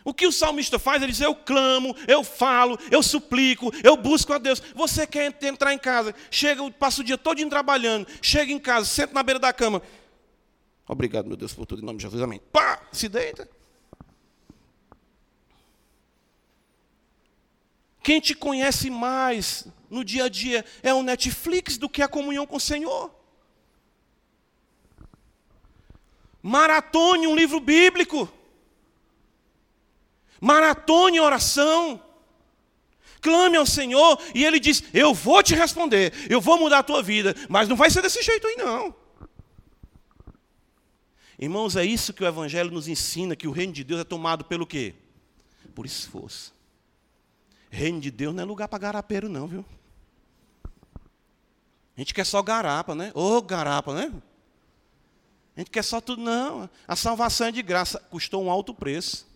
O 0.04 0.14
que 0.14 0.24
o 0.24 0.30
salmista 0.30 0.78
faz? 0.78 1.02
Ele 1.02 1.10
diz: 1.10 1.20
Eu 1.20 1.34
clamo, 1.34 1.96
eu 2.06 2.22
falo, 2.22 2.78
eu 2.92 3.02
suplico, 3.02 3.72
eu 3.82 3.96
busco 3.96 4.32
a 4.32 4.38
Deus. 4.38 4.62
Você 4.72 5.04
quer 5.04 5.34
entrar 5.42 5.74
em 5.74 5.78
casa, 5.78 6.14
chega, 6.30 6.70
passa 6.70 7.00
o 7.00 7.04
dia 7.04 7.18
todo 7.18 7.44
trabalhando, 7.48 8.06
chega 8.22 8.52
em 8.52 8.58
casa, 8.58 8.86
senta 8.86 9.12
na 9.12 9.22
beira 9.24 9.40
da 9.40 9.52
cama. 9.52 9.82
Obrigado, 10.88 11.26
meu 11.26 11.36
Deus, 11.36 11.52
por 11.52 11.66
tudo, 11.66 11.82
em 11.82 11.84
nome 11.84 11.98
de 11.98 12.04
Jesus, 12.04 12.22
amém. 12.22 12.40
Pá! 12.52 12.80
Se 12.92 13.08
deita. 13.08 13.48
Quem 18.02 18.20
te 18.20 18.36
conhece 18.36 18.88
mais 18.88 19.66
no 19.90 20.04
dia 20.04 20.26
a 20.26 20.28
dia 20.28 20.64
é 20.80 20.94
o 20.94 21.02
Netflix 21.02 21.76
do 21.76 21.88
que 21.88 22.02
a 22.02 22.08
comunhão 22.08 22.46
com 22.46 22.54
o 22.54 22.60
Senhor. 22.60 23.12
Maratone 26.40 27.26
um 27.26 27.34
livro 27.34 27.58
bíblico. 27.58 28.32
Maratone 30.40 31.18
oração. 31.18 32.00
Clame 33.20 33.56
ao 33.56 33.66
Senhor 33.66 34.20
e 34.32 34.44
Ele 34.44 34.60
diz: 34.60 34.84
Eu 34.94 35.12
vou 35.12 35.42
te 35.42 35.56
responder, 35.56 36.12
eu 36.30 36.40
vou 36.40 36.60
mudar 36.60 36.78
a 36.78 36.84
tua 36.84 37.02
vida, 37.02 37.34
mas 37.48 37.68
não 37.68 37.74
vai 37.74 37.90
ser 37.90 38.02
desse 38.02 38.22
jeito 38.22 38.46
aí 38.46 38.54
não. 38.54 38.94
Irmãos, 41.38 41.76
é 41.76 41.84
isso 41.84 42.14
que 42.14 42.24
o 42.24 42.26
Evangelho 42.26 42.70
nos 42.70 42.88
ensina, 42.88 43.36
que 43.36 43.46
o 43.46 43.50
reino 43.50 43.72
de 43.72 43.84
Deus 43.84 44.00
é 44.00 44.04
tomado 44.04 44.44
pelo 44.44 44.66
quê? 44.66 44.94
Por 45.74 45.84
esforço. 45.84 46.54
Reino 47.68 48.00
de 48.00 48.10
Deus 48.10 48.34
não 48.34 48.42
é 48.42 48.46
lugar 48.46 48.68
para 48.68 48.78
garapeiro, 48.78 49.28
não, 49.28 49.46
viu? 49.46 49.64
A 51.96 52.00
gente 52.00 52.14
quer 52.14 52.24
só 52.24 52.42
garapa, 52.42 52.94
né? 52.94 53.10
Ô, 53.14 53.36
oh, 53.36 53.42
garapa, 53.42 53.94
né? 53.94 54.12
A 55.56 55.60
gente 55.60 55.70
quer 55.70 55.82
só 55.82 56.00
tudo, 56.00 56.22
não. 56.22 56.68
A 56.86 56.94
salvação 56.94 57.46
é 57.46 57.52
de 57.52 57.62
graça, 57.62 57.98
custou 58.10 58.42
um 58.42 58.50
alto 58.50 58.74
preço. 58.74 59.26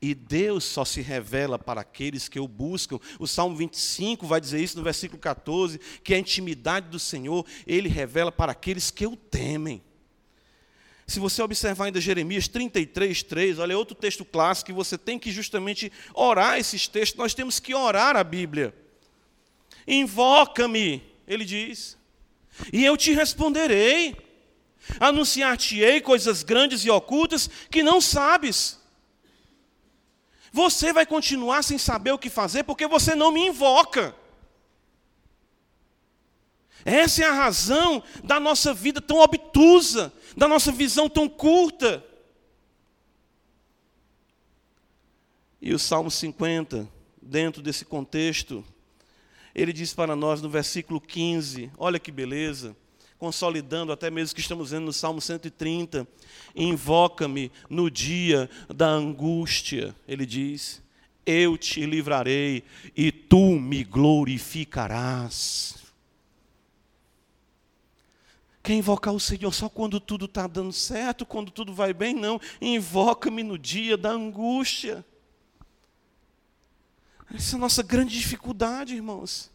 E 0.00 0.14
Deus 0.14 0.64
só 0.64 0.84
se 0.84 1.00
revela 1.00 1.58
para 1.58 1.82
aqueles 1.82 2.28
que 2.28 2.40
o 2.40 2.48
buscam. 2.48 2.98
O 3.18 3.26
Salmo 3.26 3.56
25 3.56 4.26
vai 4.26 4.40
dizer 4.40 4.60
isso 4.60 4.76
no 4.76 4.82
versículo 4.82 5.20
14, 5.20 5.78
que 6.02 6.14
a 6.14 6.18
intimidade 6.18 6.88
do 6.88 6.98
Senhor, 6.98 7.46
ele 7.66 7.88
revela 7.88 8.32
para 8.32 8.52
aqueles 8.52 8.90
que 8.90 9.06
o 9.06 9.16
temem. 9.16 9.82
Se 11.06 11.20
você 11.20 11.42
observar 11.42 11.86
ainda 11.86 12.00
Jeremias 12.00 12.48
33, 12.48 13.22
3, 13.22 13.58
olha, 13.58 13.74
é 13.74 13.76
outro 13.76 13.94
texto 13.94 14.24
clássico 14.24 14.66
que 14.66 14.72
você 14.72 14.96
tem 14.96 15.18
que 15.18 15.30
justamente 15.30 15.92
orar 16.14 16.58
esses 16.58 16.88
textos. 16.88 17.18
Nós 17.18 17.34
temos 17.34 17.60
que 17.60 17.74
orar 17.74 18.16
a 18.16 18.24
Bíblia. 18.24 18.74
Invoca-me, 19.86 21.02
ele 21.28 21.44
diz, 21.44 21.98
e 22.72 22.84
eu 22.84 22.96
te 22.96 23.12
responderei. 23.12 24.16
Anunciar-te-ei 25.00 26.00
coisas 26.00 26.42
grandes 26.42 26.84
e 26.84 26.90
ocultas 26.90 27.48
que 27.70 27.82
não 27.82 28.00
sabes. 28.00 28.78
Você 30.52 30.92
vai 30.92 31.06
continuar 31.06 31.62
sem 31.62 31.78
saber 31.78 32.12
o 32.12 32.18
que 32.18 32.30
fazer 32.30 32.64
porque 32.64 32.86
você 32.86 33.14
não 33.14 33.32
me 33.32 33.46
invoca. 33.46 34.14
Essa 36.84 37.22
é 37.22 37.26
a 37.26 37.32
razão 37.32 38.02
da 38.22 38.38
nossa 38.38 38.74
vida 38.74 39.00
tão 39.00 39.20
obtusa, 39.20 40.12
da 40.36 40.46
nossa 40.46 40.70
visão 40.70 41.08
tão 41.08 41.28
curta. 41.28 42.04
E 45.60 45.72
o 45.72 45.78
Salmo 45.78 46.10
50, 46.10 46.86
dentro 47.22 47.62
desse 47.62 47.86
contexto, 47.86 48.62
ele 49.54 49.72
diz 49.72 49.94
para 49.94 50.14
nós 50.14 50.42
no 50.42 50.50
versículo 50.50 51.00
15: 51.00 51.70
olha 51.78 51.98
que 51.98 52.12
beleza, 52.12 52.76
consolidando 53.18 53.90
até 53.90 54.10
mesmo 54.10 54.34
que 54.34 54.42
estamos 54.42 54.72
vendo 54.72 54.84
no 54.84 54.92
Salmo 54.92 55.22
130, 55.22 56.06
invoca-me 56.54 57.50
no 57.70 57.90
dia 57.90 58.50
da 58.68 58.88
angústia, 58.88 59.96
ele 60.06 60.26
diz, 60.26 60.82
eu 61.24 61.56
te 61.56 61.86
livrarei 61.86 62.62
e 62.94 63.10
tu 63.10 63.58
me 63.58 63.84
glorificarás. 63.84 65.83
Quer 68.64 68.72
invocar 68.72 69.12
o 69.12 69.20
Senhor 69.20 69.52
só 69.52 69.68
quando 69.68 70.00
tudo 70.00 70.24
está 70.24 70.46
dando 70.46 70.72
certo, 70.72 71.26
quando 71.26 71.50
tudo 71.50 71.74
vai 71.74 71.92
bem? 71.92 72.14
Não. 72.14 72.40
Invoca-me 72.62 73.42
no 73.42 73.58
dia 73.58 73.94
da 73.94 74.10
angústia. 74.10 75.04
Essa 77.34 77.56
é 77.56 77.58
a 77.58 77.60
nossa 77.60 77.82
grande 77.82 78.18
dificuldade, 78.18 78.94
irmãos. 78.94 79.52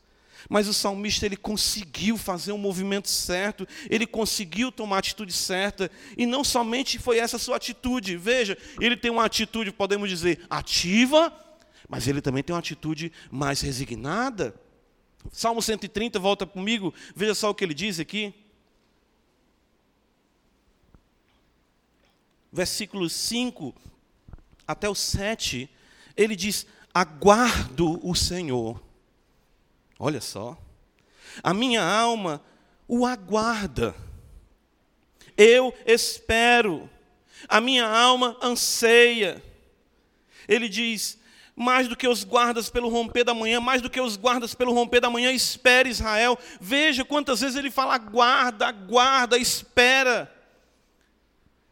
Mas 0.48 0.68
o 0.68 0.76
salmista 0.76 1.26
ele 1.26 1.36
conseguiu 1.36 2.20
fazer 2.20 2.52
o 2.52 2.56
um 2.56 2.60
movimento 2.60 3.10
certo, 3.10 3.68
ele 3.90 4.06
conseguiu 4.06 4.72
tomar 4.72 4.98
a 4.98 5.00
atitude 5.00 5.34
certa, 5.34 5.90
e 6.16 6.28
não 6.28 6.44
somente 6.44 7.00
foi 7.00 7.18
essa 7.18 7.40
sua 7.40 7.56
atitude. 7.56 8.16
Veja, 8.16 8.56
ele 8.80 8.96
tem 8.96 9.10
uma 9.10 9.26
atitude, 9.26 9.72
podemos 9.72 10.08
dizer, 10.08 10.46
ativa, 10.48 11.34
mas 11.90 12.08
ele 12.08 12.22
também 12.22 12.44
tem 12.44 12.54
uma 12.54 12.60
atitude 12.60 13.12
mais 13.32 13.60
resignada. 13.62 14.54
Salmo 15.32 15.64
130, 15.64 16.20
volta 16.20 16.46
comigo, 16.46 16.94
veja 17.16 17.34
só 17.34 17.50
o 17.50 17.56
que 17.56 17.64
ele 17.64 17.74
diz 17.74 18.00
aqui. 18.00 18.36
Versículos 22.52 23.14
5 23.14 23.74
até 24.68 24.88
o 24.88 24.96
7, 24.96 25.70
ele 26.16 26.36
diz: 26.36 26.66
Aguardo 26.94 28.00
o 28.08 28.16
Senhor. 28.16 28.82
Olha 29.98 30.22
só. 30.22 30.58
A 31.44 31.54
minha 31.54 31.84
alma 31.84 32.42
o 32.88 33.06
aguarda. 33.06 33.96
Eu 35.38 35.74
espero. 35.86 36.90
A 37.48 37.62
minha 37.62 37.88
alma 37.88 38.38
anseia. 38.42 39.44
Ele 40.48 40.68
diz: 40.68 41.20
mais 41.56 41.90
do 41.90 41.96
que 41.96 42.08
os 42.08 42.24
guardas 42.24 42.70
pelo 42.70 42.88
romper 42.88 43.26
da 43.26 43.34
manhã, 43.34 43.60
mais 43.60 43.82
do 43.82 43.90
que 43.90 44.00
os 44.00 44.16
guardas 44.16 44.56
pelo 44.56 44.74
romper 44.74 45.02
da 45.02 45.10
manhã, 45.10 45.30
espere 45.32 45.90
Israel. 45.90 46.40
Veja 46.60 47.04
quantas 47.04 47.42
vezes 47.42 47.58
ele 47.58 47.70
fala: 47.70 47.98
guarda, 47.98 48.72
guarda, 48.72 49.38
espera. 49.38 50.34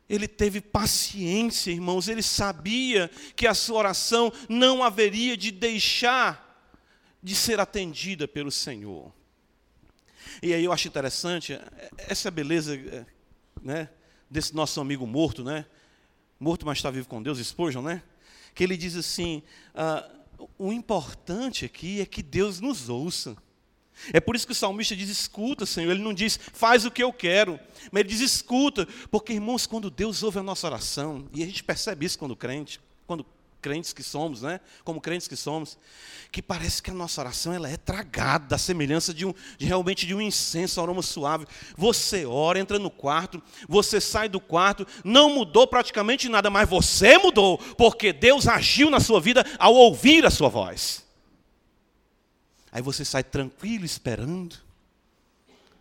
Ele 0.10 0.28
teve 0.28 0.62
paciência, 0.62 1.72
irmãos, 1.72 2.08
ele 2.08 2.24
sabia 2.24 3.12
que 3.36 3.46
a 3.46 3.54
sua 3.54 3.80
oração 3.80 4.32
não 4.48 4.82
haveria 4.82 5.36
de 5.36 5.52
deixar 5.52 6.46
de 7.22 7.36
ser 7.36 7.60
atendida 7.60 8.28
pelo 8.28 8.52
Senhor. 8.52 9.14
E 10.42 10.54
aí 10.54 10.64
eu 10.64 10.72
acho 10.72 10.88
interessante, 10.88 11.60
essa 11.98 12.32
beleza 12.32 13.06
né, 13.62 13.90
desse 14.30 14.56
nosso 14.56 14.80
amigo 14.80 15.06
morto, 15.06 15.44
né? 15.44 15.66
Morto, 16.40 16.66
mas 16.66 16.78
está 16.78 16.92
vivo 16.92 17.08
com 17.08 17.22
Deus, 17.22 17.40
Spurgeon, 17.40 17.82
né? 17.82 18.04
Que 18.54 18.64
ele 18.64 18.78
diz 18.78 18.96
assim: 18.96 19.42
ah, 19.74 20.08
o 20.58 20.72
importante 20.72 21.66
aqui 21.66 22.00
é 22.00 22.06
que 22.06 22.22
Deus 22.22 22.60
nos 22.60 22.90
ouça. 22.90 23.36
É 24.14 24.20
por 24.20 24.36
isso 24.36 24.46
que 24.46 24.52
o 24.52 24.56
salmista 24.56 24.96
diz: 24.96 25.10
escuta, 25.10 25.66
Senhor. 25.66 25.92
Ele 25.92 26.04
não 26.04 26.14
diz, 26.14 26.40
faz 26.54 26.86
o 26.86 26.92
que 26.92 27.04
eu 27.04 27.12
quero, 27.12 27.60
mas 27.92 28.02
ele 28.02 28.10
diz, 28.10 28.22
escuta, 28.22 28.88
porque, 29.10 29.34
irmãos, 29.34 29.66
quando 29.66 29.90
Deus 29.90 30.24
ouve 30.24 30.40
a 30.40 30.44
nossa 30.44 30.68
oração, 30.68 31.28
e 31.34 31.44
a 31.44 31.46
gente 31.46 31.64
percebe 31.64 32.06
isso 32.06 32.18
quando 32.20 32.36
crente, 32.36 32.80
quando 33.06 33.26
crentes 33.62 33.92
que 33.92 34.04
somos, 34.04 34.42
né? 34.42 34.60
Como 34.84 35.02
crentes 35.02 35.28
que 35.28 35.36
somos, 35.36 35.78
que 36.32 36.42
parece 36.42 36.82
que 36.82 36.92
a 36.92 36.94
nossa 36.94 37.20
oração 37.22 37.54
ela 37.54 37.70
é 37.70 37.78
tragada, 37.78 38.56
a 38.56 38.58
semelhança 38.58 39.14
de, 39.14 39.26
um, 39.26 39.34
de 39.58 39.66
realmente 39.66 40.06
de 40.06 40.14
um 40.14 40.22
incenso, 40.22 40.80
um 40.80 40.84
aroma 40.84 41.02
suave. 41.02 41.46
Você 41.76 42.26
ora, 42.26 42.60
entra 42.60 42.80
no 42.80 42.90
quarto, 42.90 43.42
você 43.68 44.00
sai 44.00 44.30
do 44.30 44.40
quarto, 44.40 44.86
não 45.04 45.34
mudou 45.34 45.68
praticamente 45.68 46.30
nada, 46.30 46.50
mas 46.50 46.70
você 46.70 47.18
mudou, 47.18 47.58
porque 47.78 48.14
Deus 48.14 48.48
agiu 48.48 48.90
na 48.90 49.00
sua 49.00 49.20
vida 49.20 49.46
ao 49.58 49.74
ouvir 49.74 50.26
a 50.26 50.32
sua 50.32 50.50
voz. 50.50 51.07
Aí 52.72 52.82
você 52.82 53.06
sai 53.06 53.24
tranquilo 53.24 53.86
esperando, 53.86 54.56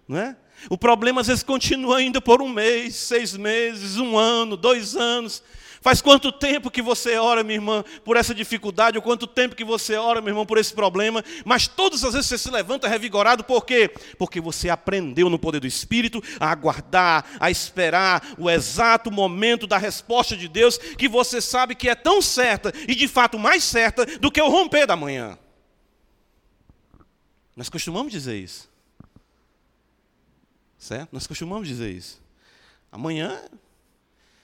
não 0.08 0.18
é? 0.18 0.36
O 0.70 0.78
problema 0.78 1.20
às 1.20 1.26
vezes 1.26 1.42
continua 1.42 1.98
ainda 1.98 2.20
por 2.20 2.40
um 2.40 2.48
mês, 2.48 2.94
seis 2.94 3.36
meses, 3.36 3.96
um 3.98 4.16
ano, 4.16 4.56
dois 4.56 4.96
anos. 4.96 5.42
Faz 5.86 6.00
quanto 6.00 6.32
tempo 6.32 6.70
que 6.70 6.82
você 6.82 7.16
ora, 7.16 7.44
minha 7.44 7.58
irmã, 7.58 7.84
por 8.04 8.16
essa 8.16 8.34
dificuldade, 8.34 8.98
ou 8.98 9.02
quanto 9.02 9.24
tempo 9.24 9.54
que 9.54 9.64
você 9.64 9.94
ora, 9.94 10.20
meu 10.20 10.30
irmão, 10.30 10.44
por 10.44 10.58
esse 10.58 10.74
problema, 10.74 11.24
mas 11.44 11.68
todas 11.68 12.02
as 12.02 12.12
vezes 12.12 12.26
você 12.26 12.38
se 12.38 12.50
levanta 12.50 12.88
revigorado, 12.88 13.44
por 13.44 13.64
quê? 13.64 13.88
Porque 14.18 14.40
você 14.40 14.68
aprendeu 14.68 15.30
no 15.30 15.38
poder 15.38 15.60
do 15.60 15.66
Espírito 15.66 16.20
a 16.40 16.50
aguardar, 16.50 17.24
a 17.38 17.52
esperar 17.52 18.34
o 18.36 18.50
exato 18.50 19.12
momento 19.12 19.64
da 19.64 19.78
resposta 19.78 20.36
de 20.36 20.48
Deus, 20.48 20.76
que 20.76 21.08
você 21.08 21.40
sabe 21.40 21.76
que 21.76 21.88
é 21.88 21.94
tão 21.94 22.20
certa 22.20 22.72
e 22.88 22.94
de 22.94 23.06
fato 23.06 23.38
mais 23.38 23.62
certa 23.62 24.04
do 24.18 24.30
que 24.30 24.42
o 24.42 24.48
romper 24.48 24.88
da 24.88 24.96
manhã. 24.96 25.38
Nós 27.56 27.70
costumamos 27.70 28.12
dizer 28.12 28.36
isso. 28.36 28.68
Certo? 30.78 31.10
Nós 31.12 31.26
costumamos 31.26 31.66
dizer 31.66 31.90
isso. 31.90 32.20
Amanhã 32.92 33.42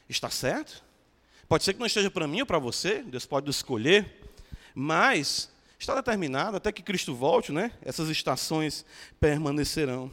está 0.08 0.30
certo. 0.30 0.82
Pode 1.46 1.62
ser 1.62 1.74
que 1.74 1.78
não 1.78 1.86
esteja 1.86 2.10
para 2.10 2.26
mim 2.26 2.40
ou 2.40 2.46
para 2.46 2.58
você, 2.58 3.02
Deus 3.02 3.26
pode 3.26 3.50
escolher, 3.50 4.32
mas 4.74 5.50
está 5.78 5.94
determinado 5.94 6.56
até 6.56 6.72
que 6.72 6.82
Cristo 6.82 7.14
volte, 7.14 7.52
né? 7.52 7.72
Essas 7.82 8.08
estações 8.08 8.86
permanecerão. 9.20 10.10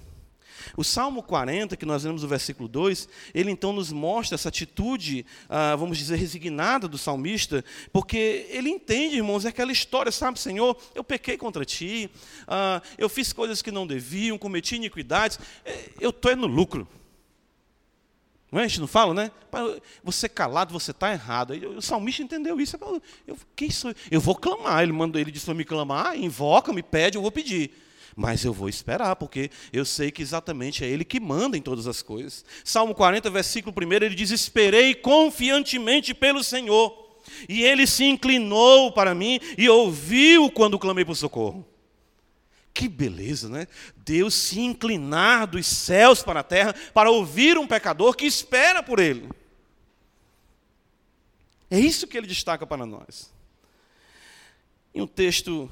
O 0.75 0.83
Salmo 0.83 1.23
40, 1.23 1.75
que 1.75 1.85
nós 1.85 2.03
vemos 2.03 2.23
no 2.23 2.27
versículo 2.27 2.67
2, 2.67 3.07
ele 3.33 3.51
então 3.51 3.73
nos 3.73 3.91
mostra 3.91 4.35
essa 4.35 4.49
atitude, 4.49 5.25
ah, 5.47 5.75
vamos 5.75 5.97
dizer, 5.97 6.15
resignada 6.15 6.87
do 6.87 6.97
salmista, 6.97 7.63
porque 7.91 8.47
ele 8.49 8.69
entende, 8.69 9.17
irmãos, 9.17 9.45
é 9.45 9.49
aquela 9.49 9.71
história, 9.71 10.11
sabe, 10.11 10.39
Senhor, 10.39 10.77
eu 10.93 11.03
pequei 11.03 11.37
contra 11.37 11.65
ti, 11.65 12.09
ah, 12.47 12.81
eu 12.97 13.09
fiz 13.09 13.33
coisas 13.33 13.61
que 13.61 13.71
não 13.71 13.85
deviam, 13.85 14.37
cometi 14.37 14.75
iniquidades, 14.75 15.39
é, 15.65 15.89
eu 15.99 16.09
estou 16.09 16.35
no 16.35 16.47
lucro. 16.47 16.87
Não 18.51 18.59
é? 18.59 18.63
A 18.63 18.67
gente 18.67 18.79
não 18.79 18.87
fala, 18.87 19.13
né? 19.13 19.31
Você 20.03 20.27
calado, 20.27 20.73
você 20.73 20.89
está 20.89 21.11
errado. 21.11 21.53
O 21.77 21.81
salmista 21.81 22.23
entendeu 22.23 22.59
isso. 22.59 22.75
Eu, 22.81 23.01
eu? 23.27 23.37
eu 24.09 24.19
vou 24.19 24.35
clamar. 24.35 24.81
Ele 24.81 24.91
mandou, 24.91 25.21
ele 25.21 25.31
disse 25.31 25.45
para 25.45 25.53
me 25.53 25.63
clamar, 25.63 26.17
invoca, 26.17 26.73
me 26.73 26.81
pede, 26.81 27.15
eu 27.15 27.21
vou 27.21 27.31
pedir 27.31 27.71
mas 28.19 28.43
eu 28.43 28.51
vou 28.51 28.67
esperar, 28.67 29.15
porque 29.15 29.49
eu 29.71 29.85
sei 29.85 30.11
que 30.11 30.21
exatamente 30.21 30.83
é 30.83 30.87
Ele 30.89 31.05
que 31.05 31.21
manda 31.21 31.57
em 31.57 31.61
todas 31.61 31.87
as 31.87 32.01
coisas. 32.01 32.43
Salmo 32.65 32.93
40, 32.93 33.29
versículo 33.29 33.73
1, 33.73 33.93
ele 33.93 34.13
diz: 34.13 34.29
Esperei 34.29 34.93
confiantemente 34.93 36.13
pelo 36.13 36.43
Senhor, 36.43 37.17
e 37.47 37.63
Ele 37.63 37.87
se 37.87 38.03
inclinou 38.03 38.91
para 38.91 39.15
mim 39.15 39.39
e 39.57 39.69
ouviu 39.69 40.51
quando 40.51 40.77
clamei 40.77 41.05
por 41.05 41.15
socorro. 41.15 41.65
Que 42.73 42.89
beleza, 42.89 43.47
né? 43.47 43.67
Deus 43.95 44.33
se 44.33 44.59
inclinar 44.59 45.47
dos 45.47 45.65
céus 45.65 46.21
para 46.21 46.41
a 46.41 46.43
terra 46.43 46.75
para 46.93 47.09
ouvir 47.09 47.57
um 47.57 47.65
pecador 47.65 48.17
que 48.17 48.25
espera 48.25 48.83
por 48.83 48.99
Ele. 48.99 49.29
É 51.71 51.79
isso 51.79 52.05
que 52.05 52.17
ele 52.17 52.27
destaca 52.27 52.67
para 52.67 52.85
nós. 52.85 53.31
E 54.93 55.01
um 55.01 55.07
texto 55.07 55.69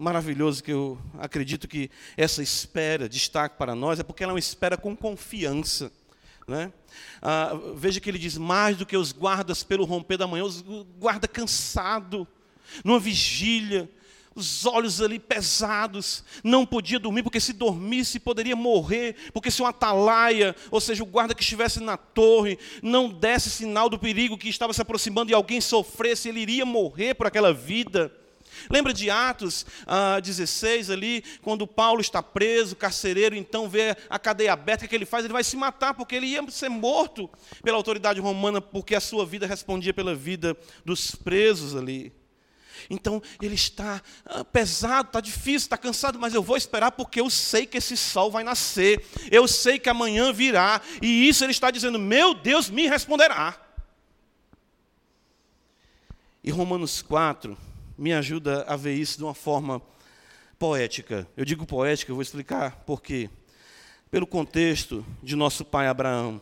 maravilhoso 0.00 0.64
que 0.64 0.72
eu 0.72 0.98
acredito 1.18 1.68
que 1.68 1.90
essa 2.16 2.42
espera 2.42 3.06
destaca 3.06 3.54
para 3.54 3.74
nós 3.74 4.00
é 4.00 4.02
porque 4.02 4.24
ela 4.24 4.32
é 4.32 4.34
uma 4.34 4.38
espera 4.38 4.78
com 4.78 4.96
confiança. 4.96 5.92
Né? 6.48 6.72
Ah, 7.20 7.52
veja 7.76 8.00
que 8.00 8.08
ele 8.08 8.18
diz: 8.18 8.38
mais 8.38 8.78
do 8.78 8.86
que 8.86 8.96
os 8.96 9.12
guardas 9.12 9.62
pelo 9.62 9.84
romper 9.84 10.16
da 10.16 10.26
manhã, 10.26 10.44
os 10.44 10.62
guarda 10.98 11.28
cansado, 11.28 12.26
numa 12.82 12.98
vigília, 12.98 13.90
os 14.34 14.64
olhos 14.64 15.02
ali 15.02 15.18
pesados, 15.18 16.24
não 16.42 16.64
podia 16.64 16.98
dormir, 16.98 17.22
porque 17.22 17.38
se 17.38 17.52
dormisse 17.52 18.18
poderia 18.18 18.56
morrer, 18.56 19.16
porque 19.34 19.50
se 19.50 19.60
um 19.60 19.66
atalaia, 19.66 20.56
ou 20.70 20.80
seja, 20.80 21.02
o 21.02 21.06
guarda 21.06 21.34
que 21.34 21.42
estivesse 21.42 21.78
na 21.78 21.98
torre, 21.98 22.58
não 22.82 23.10
desse 23.10 23.50
sinal 23.50 23.90
do 23.90 23.98
perigo 23.98 24.38
que 24.38 24.48
estava 24.48 24.72
se 24.72 24.80
aproximando 24.80 25.30
e 25.30 25.34
alguém 25.34 25.60
sofresse, 25.60 26.30
ele 26.30 26.40
iria 26.40 26.64
morrer 26.64 27.14
por 27.14 27.26
aquela 27.26 27.52
vida. 27.52 28.10
Lembra 28.68 28.92
de 28.92 29.08
Atos 29.10 29.64
ah, 29.86 30.20
16 30.20 30.90
ali, 30.90 31.22
quando 31.42 31.66
Paulo 31.66 32.00
está 32.00 32.22
preso, 32.22 32.76
carcereiro 32.76 33.36
então 33.36 33.68
vê 33.68 33.96
a 34.08 34.18
cadeia 34.18 34.52
aberta, 34.52 34.84
o 34.84 34.88
que 34.88 34.94
ele 34.94 35.06
faz? 35.06 35.24
Ele 35.24 35.32
vai 35.32 35.44
se 35.44 35.56
matar, 35.56 35.94
porque 35.94 36.16
ele 36.16 36.26
ia 36.26 36.50
ser 36.50 36.68
morto 36.68 37.30
pela 37.62 37.76
autoridade 37.76 38.20
romana, 38.20 38.60
porque 38.60 38.94
a 38.94 39.00
sua 39.00 39.24
vida 39.24 39.46
respondia 39.46 39.94
pela 39.94 40.14
vida 40.14 40.56
dos 40.84 41.14
presos 41.14 41.76
ali. 41.76 42.12
Então 42.88 43.22
ele 43.40 43.54
está 43.54 44.02
ah, 44.24 44.44
pesado, 44.44 45.08
está 45.08 45.20
difícil, 45.20 45.66
está 45.66 45.76
cansado, 45.76 46.18
mas 46.18 46.34
eu 46.34 46.42
vou 46.42 46.56
esperar 46.56 46.92
porque 46.92 47.20
eu 47.20 47.28
sei 47.28 47.66
que 47.66 47.78
esse 47.78 47.96
sol 47.96 48.30
vai 48.30 48.42
nascer, 48.42 49.04
eu 49.30 49.46
sei 49.46 49.78
que 49.78 49.88
amanhã 49.88 50.32
virá, 50.32 50.80
e 51.02 51.28
isso 51.28 51.44
ele 51.44 51.52
está 51.52 51.70
dizendo: 51.70 51.98
meu 51.98 52.34
Deus 52.34 52.70
me 52.70 52.88
responderá. 52.88 53.58
E 56.42 56.50
Romanos 56.50 57.02
4 57.02 57.56
me 58.00 58.14
ajuda 58.14 58.64
a 58.66 58.76
ver 58.76 58.94
isso 58.94 59.18
de 59.18 59.24
uma 59.24 59.34
forma 59.34 59.82
poética. 60.58 61.28
Eu 61.36 61.44
digo 61.44 61.66
poética, 61.66 62.10
eu 62.10 62.16
vou 62.16 62.22
explicar 62.22 62.76
por 62.86 63.02
quê. 63.02 63.28
Pelo 64.10 64.26
contexto 64.26 65.04
de 65.22 65.36
nosso 65.36 65.66
pai 65.66 65.86
Abraão 65.86 66.40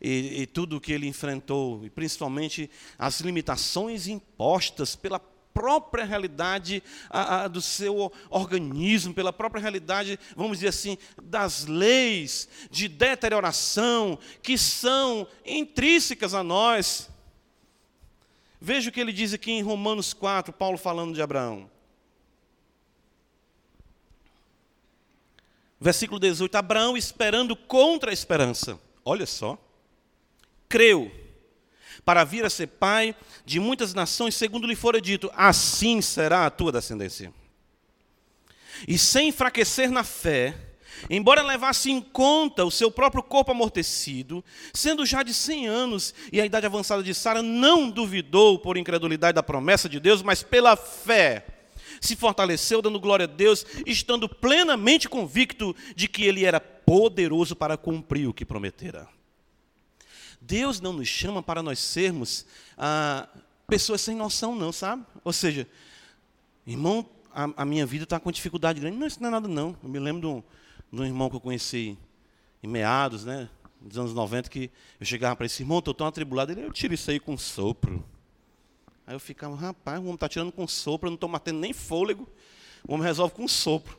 e, 0.00 0.40
e 0.40 0.46
tudo 0.46 0.78
o 0.78 0.80
que 0.80 0.90
ele 0.90 1.06
enfrentou, 1.06 1.84
e 1.84 1.90
principalmente 1.90 2.70
as 2.98 3.20
limitações 3.20 4.06
impostas 4.06 4.96
pela 4.96 5.20
própria 5.52 6.06
realidade 6.06 6.82
a, 7.10 7.42
a, 7.42 7.48
do 7.48 7.60
seu 7.60 8.10
organismo, 8.30 9.12
pela 9.12 9.30
própria 9.30 9.60
realidade, 9.60 10.18
vamos 10.34 10.56
dizer 10.56 10.68
assim, 10.68 10.96
das 11.22 11.66
leis 11.66 12.48
de 12.70 12.88
deterioração 12.88 14.18
que 14.42 14.56
são 14.56 15.28
intrínsecas 15.44 16.32
a 16.32 16.42
nós. 16.42 17.11
Veja 18.64 18.90
o 18.90 18.92
que 18.92 19.00
ele 19.00 19.12
diz 19.12 19.34
aqui 19.34 19.50
em 19.50 19.60
Romanos 19.60 20.14
4, 20.14 20.52
Paulo 20.52 20.78
falando 20.78 21.16
de 21.16 21.20
Abraão. 21.20 21.68
Versículo 25.80 26.20
18: 26.20 26.54
Abraão 26.54 26.96
esperando 26.96 27.56
contra 27.56 28.10
a 28.10 28.12
esperança. 28.12 28.78
Olha 29.04 29.26
só. 29.26 29.58
Creu 30.68 31.10
para 32.04 32.22
vir 32.22 32.44
a 32.44 32.50
ser 32.50 32.68
pai 32.68 33.16
de 33.44 33.58
muitas 33.58 33.94
nações, 33.94 34.36
segundo 34.36 34.68
lhe 34.68 34.76
fora 34.76 35.00
dito: 35.00 35.28
assim 35.34 36.00
será 36.00 36.46
a 36.46 36.50
tua 36.50 36.70
descendência. 36.70 37.34
E 38.86 38.96
sem 38.96 39.30
enfraquecer 39.30 39.90
na 39.90 40.04
fé, 40.04 40.54
Embora 41.10 41.42
levasse 41.42 41.90
em 41.90 42.00
conta 42.00 42.64
o 42.64 42.70
seu 42.70 42.90
próprio 42.90 43.22
corpo 43.22 43.52
amortecido, 43.52 44.44
sendo 44.72 45.04
já 45.04 45.22
de 45.22 45.34
100 45.34 45.66
anos 45.66 46.14
e 46.32 46.40
a 46.40 46.46
idade 46.46 46.66
avançada 46.66 47.02
de 47.02 47.14
Sara, 47.14 47.42
não 47.42 47.90
duvidou 47.90 48.58
por 48.58 48.76
incredulidade 48.76 49.34
da 49.34 49.42
promessa 49.42 49.88
de 49.88 49.98
Deus, 49.98 50.22
mas 50.22 50.42
pela 50.42 50.76
fé 50.76 51.46
se 52.00 52.16
fortaleceu, 52.16 52.82
dando 52.82 52.98
glória 52.98 53.24
a 53.24 53.28
Deus, 53.28 53.64
estando 53.86 54.28
plenamente 54.28 55.08
convicto 55.08 55.74
de 55.94 56.08
que 56.08 56.24
ele 56.24 56.44
era 56.44 56.60
poderoso 56.60 57.54
para 57.54 57.76
cumprir 57.76 58.26
o 58.26 58.34
que 58.34 58.44
prometera. 58.44 59.08
Deus 60.40 60.80
não 60.80 60.92
nos 60.92 61.08
chama 61.08 61.42
para 61.42 61.62
nós 61.62 61.78
sermos 61.78 62.44
ah, 62.76 63.28
pessoas 63.68 64.00
sem 64.00 64.16
noção, 64.16 64.54
não, 64.54 64.72
sabe? 64.72 65.04
Ou 65.22 65.32
seja, 65.32 65.68
irmão, 66.66 67.08
a, 67.32 67.48
a 67.58 67.64
minha 67.64 67.86
vida 67.86 68.04
está 68.04 68.18
com 68.18 68.30
dificuldade 68.32 68.80
grande. 68.80 68.96
Não, 68.96 69.06
isso 69.06 69.20
não 69.20 69.28
é 69.28 69.30
nada, 69.30 69.46
não. 69.46 69.76
Eu 69.82 69.88
me 69.88 69.98
lembro 69.98 70.20
de 70.20 70.26
um, 70.26 70.42
de 70.92 71.00
um 71.00 71.04
irmão 71.04 71.30
que 71.30 71.36
eu 71.36 71.40
conheci 71.40 71.96
em 72.62 72.68
meados, 72.68 73.24
né, 73.24 73.48
dos 73.80 73.98
anos 73.98 74.12
90, 74.12 74.50
que 74.50 74.70
eu 75.00 75.06
chegava 75.06 75.34
para 75.34 75.46
esse 75.46 75.62
irmão, 75.62 75.78
estou 75.78 75.94
tão 75.94 76.06
atribulado, 76.06 76.52
ele, 76.52 76.64
eu 76.64 76.72
tiro 76.72 76.92
isso 76.92 77.10
aí 77.10 77.18
com 77.18 77.36
sopro. 77.36 78.04
Aí 79.06 79.14
eu 79.14 79.20
ficava, 79.20 79.56
rapaz, 79.56 79.98
o 79.98 80.02
homem 80.02 80.14
está 80.14 80.28
tirando 80.28 80.52
com 80.52 80.68
sopro, 80.68 81.06
eu 81.06 81.10
não 81.10 81.14
estou 81.16 81.28
matando 81.28 81.58
nem 81.58 81.72
fôlego, 81.72 82.28
o 82.86 82.92
homem 82.92 83.06
resolve 83.06 83.34
com 83.34 83.48
sopro. 83.48 83.98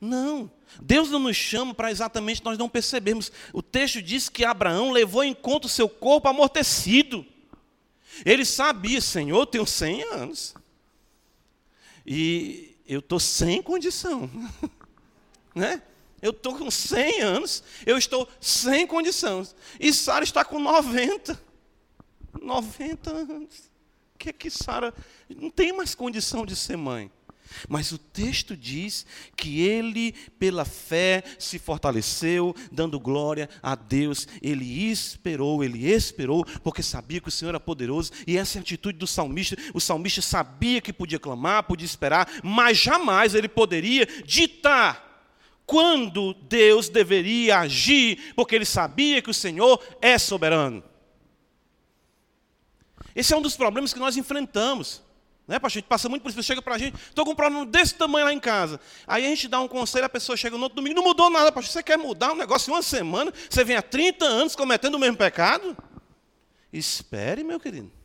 Não, 0.00 0.50
Deus 0.80 1.10
não 1.10 1.18
nos 1.18 1.36
chama 1.36 1.74
para 1.74 1.90
exatamente 1.90 2.44
nós 2.44 2.58
não 2.58 2.68
percebermos. 2.68 3.32
O 3.52 3.62
texto 3.62 4.02
diz 4.02 4.28
que 4.28 4.44
Abraão 4.44 4.92
levou 4.92 5.24
em 5.24 5.34
conta 5.34 5.66
o 5.66 5.70
seu 5.70 5.88
corpo 5.88 6.28
amortecido. 6.28 7.26
Ele 8.24 8.44
sabia, 8.44 9.00
Senhor, 9.00 9.40
eu 9.40 9.46
tenho 9.46 9.66
100 9.66 10.02
anos. 10.12 10.54
E 12.06 12.76
eu 12.86 13.00
estou 13.00 13.18
sem 13.18 13.60
condição. 13.60 14.30
né? 15.58 15.82
Eu 16.20 16.30
estou 16.30 16.56
com 16.56 16.70
100 16.70 17.20
anos, 17.20 17.62
eu 17.86 17.96
estou 17.96 18.28
sem 18.40 18.86
condições. 18.86 19.54
E 19.78 19.92
Sara 19.92 20.24
está 20.24 20.44
com 20.44 20.58
90. 20.58 21.40
90 22.40 23.10
anos. 23.10 23.70
O 24.14 24.18
que 24.18 24.30
é 24.30 24.32
que 24.32 24.50
Sara 24.50 24.92
não 25.28 25.50
tem 25.50 25.72
mais 25.72 25.94
condição 25.94 26.44
de 26.44 26.56
ser 26.56 26.76
mãe? 26.76 27.10
Mas 27.68 27.92
o 27.92 27.98
texto 27.98 28.56
diz 28.56 29.06
que 29.34 29.60
ele, 29.62 30.12
pela 30.38 30.64
fé, 30.64 31.22
se 31.38 31.58
fortaleceu, 31.58 32.54
dando 32.70 33.00
glória 33.00 33.48
a 33.62 33.74
Deus. 33.74 34.28
Ele 34.42 34.90
esperou, 34.90 35.64
ele 35.64 35.90
esperou, 35.90 36.44
porque 36.62 36.82
sabia 36.82 37.20
que 37.20 37.28
o 37.28 37.32
Senhor 37.32 37.50
era 37.50 37.60
poderoso. 37.60 38.12
E 38.26 38.36
essa 38.36 38.58
é 38.58 38.60
a 38.60 38.62
atitude 38.62 38.98
do 38.98 39.06
salmista. 39.06 39.56
O 39.72 39.80
salmista 39.80 40.20
sabia 40.20 40.80
que 40.80 40.92
podia 40.92 41.18
clamar, 41.18 41.62
podia 41.62 41.86
esperar, 41.86 42.28
mas 42.42 42.76
jamais 42.76 43.34
ele 43.34 43.48
poderia 43.48 44.06
ditar 44.24 45.07
quando 45.68 46.32
Deus 46.32 46.88
deveria 46.88 47.58
agir, 47.58 48.32
porque 48.34 48.54
ele 48.54 48.64
sabia 48.64 49.20
que 49.20 49.28
o 49.28 49.34
Senhor 49.34 49.78
é 50.00 50.16
soberano. 50.16 50.82
Esse 53.14 53.34
é 53.34 53.36
um 53.36 53.42
dos 53.42 53.54
problemas 53.54 53.92
que 53.92 53.98
nós 53.98 54.16
enfrentamos. 54.16 55.02
Né, 55.46 55.58
pastor? 55.58 55.78
A 55.78 55.80
gente 55.80 55.88
passa 55.88 56.08
muito 56.08 56.22
por 56.22 56.30
isso. 56.30 56.42
Chega 56.42 56.62
para 56.62 56.76
a 56.76 56.78
gente, 56.78 56.96
estou 56.96 57.22
com 57.22 57.32
um 57.32 57.34
problema 57.34 57.66
desse 57.66 57.94
tamanho 57.94 58.24
lá 58.24 58.32
em 58.32 58.40
casa. 58.40 58.80
Aí 59.06 59.26
a 59.26 59.28
gente 59.28 59.46
dá 59.46 59.60
um 59.60 59.68
conselho, 59.68 60.06
a 60.06 60.08
pessoa 60.08 60.38
chega 60.38 60.56
no 60.56 60.62
outro 60.62 60.76
domingo, 60.76 60.96
não 60.96 61.04
mudou 61.04 61.28
nada, 61.28 61.52
pastor. 61.52 61.70
Você 61.70 61.82
quer 61.82 61.98
mudar 61.98 62.32
um 62.32 62.36
negócio 62.36 62.70
em 62.70 62.74
uma 62.74 62.82
semana? 62.82 63.30
Você 63.50 63.62
vem 63.62 63.76
há 63.76 63.82
30 63.82 64.24
anos 64.24 64.56
cometendo 64.56 64.94
o 64.94 64.98
mesmo 64.98 65.18
pecado? 65.18 65.76
Espere, 66.72 67.44
meu 67.44 67.60
querido. 67.60 67.97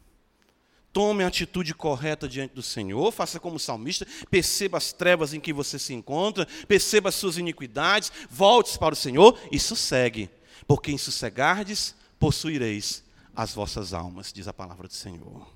Tome 0.93 1.23
a 1.23 1.27
atitude 1.27 1.73
correta 1.73 2.29
diante 2.29 2.53
do 2.53 2.61
Senhor, 2.61 3.11
faça 3.11 3.39
como 3.39 3.59
salmista, 3.59 4.05
perceba 4.29 4.77
as 4.77 4.93
trevas 4.93 5.33
em 5.33 5.39
que 5.39 5.51
você 5.51 5.79
se 5.79 5.91
encontra, 5.91 6.47
perceba 6.67 7.09
as 7.09 7.15
suas 7.15 7.37
iniquidades, 7.37 8.11
volte 8.29 8.77
para 8.77 8.93
o 8.93 8.95
Senhor 8.95 9.37
e 9.51 9.59
sossegue, 9.59 10.29
porque 10.67 10.91
em 10.91 10.97
sossegardes 10.99 11.95
possuireis 12.19 13.03
as 13.35 13.55
vossas 13.55 13.91
almas, 13.91 14.31
diz 14.31 14.47
a 14.47 14.53
palavra 14.53 14.87
do 14.87 14.93
Senhor. 14.93 15.47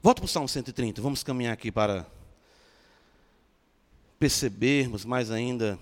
Volta 0.00 0.20
para 0.20 0.26
o 0.26 0.28
Salmo 0.28 0.48
130, 0.48 1.02
vamos 1.02 1.24
caminhar 1.24 1.52
aqui 1.52 1.72
para 1.72 2.06
percebermos 4.20 5.04
mais 5.04 5.32
ainda 5.32 5.76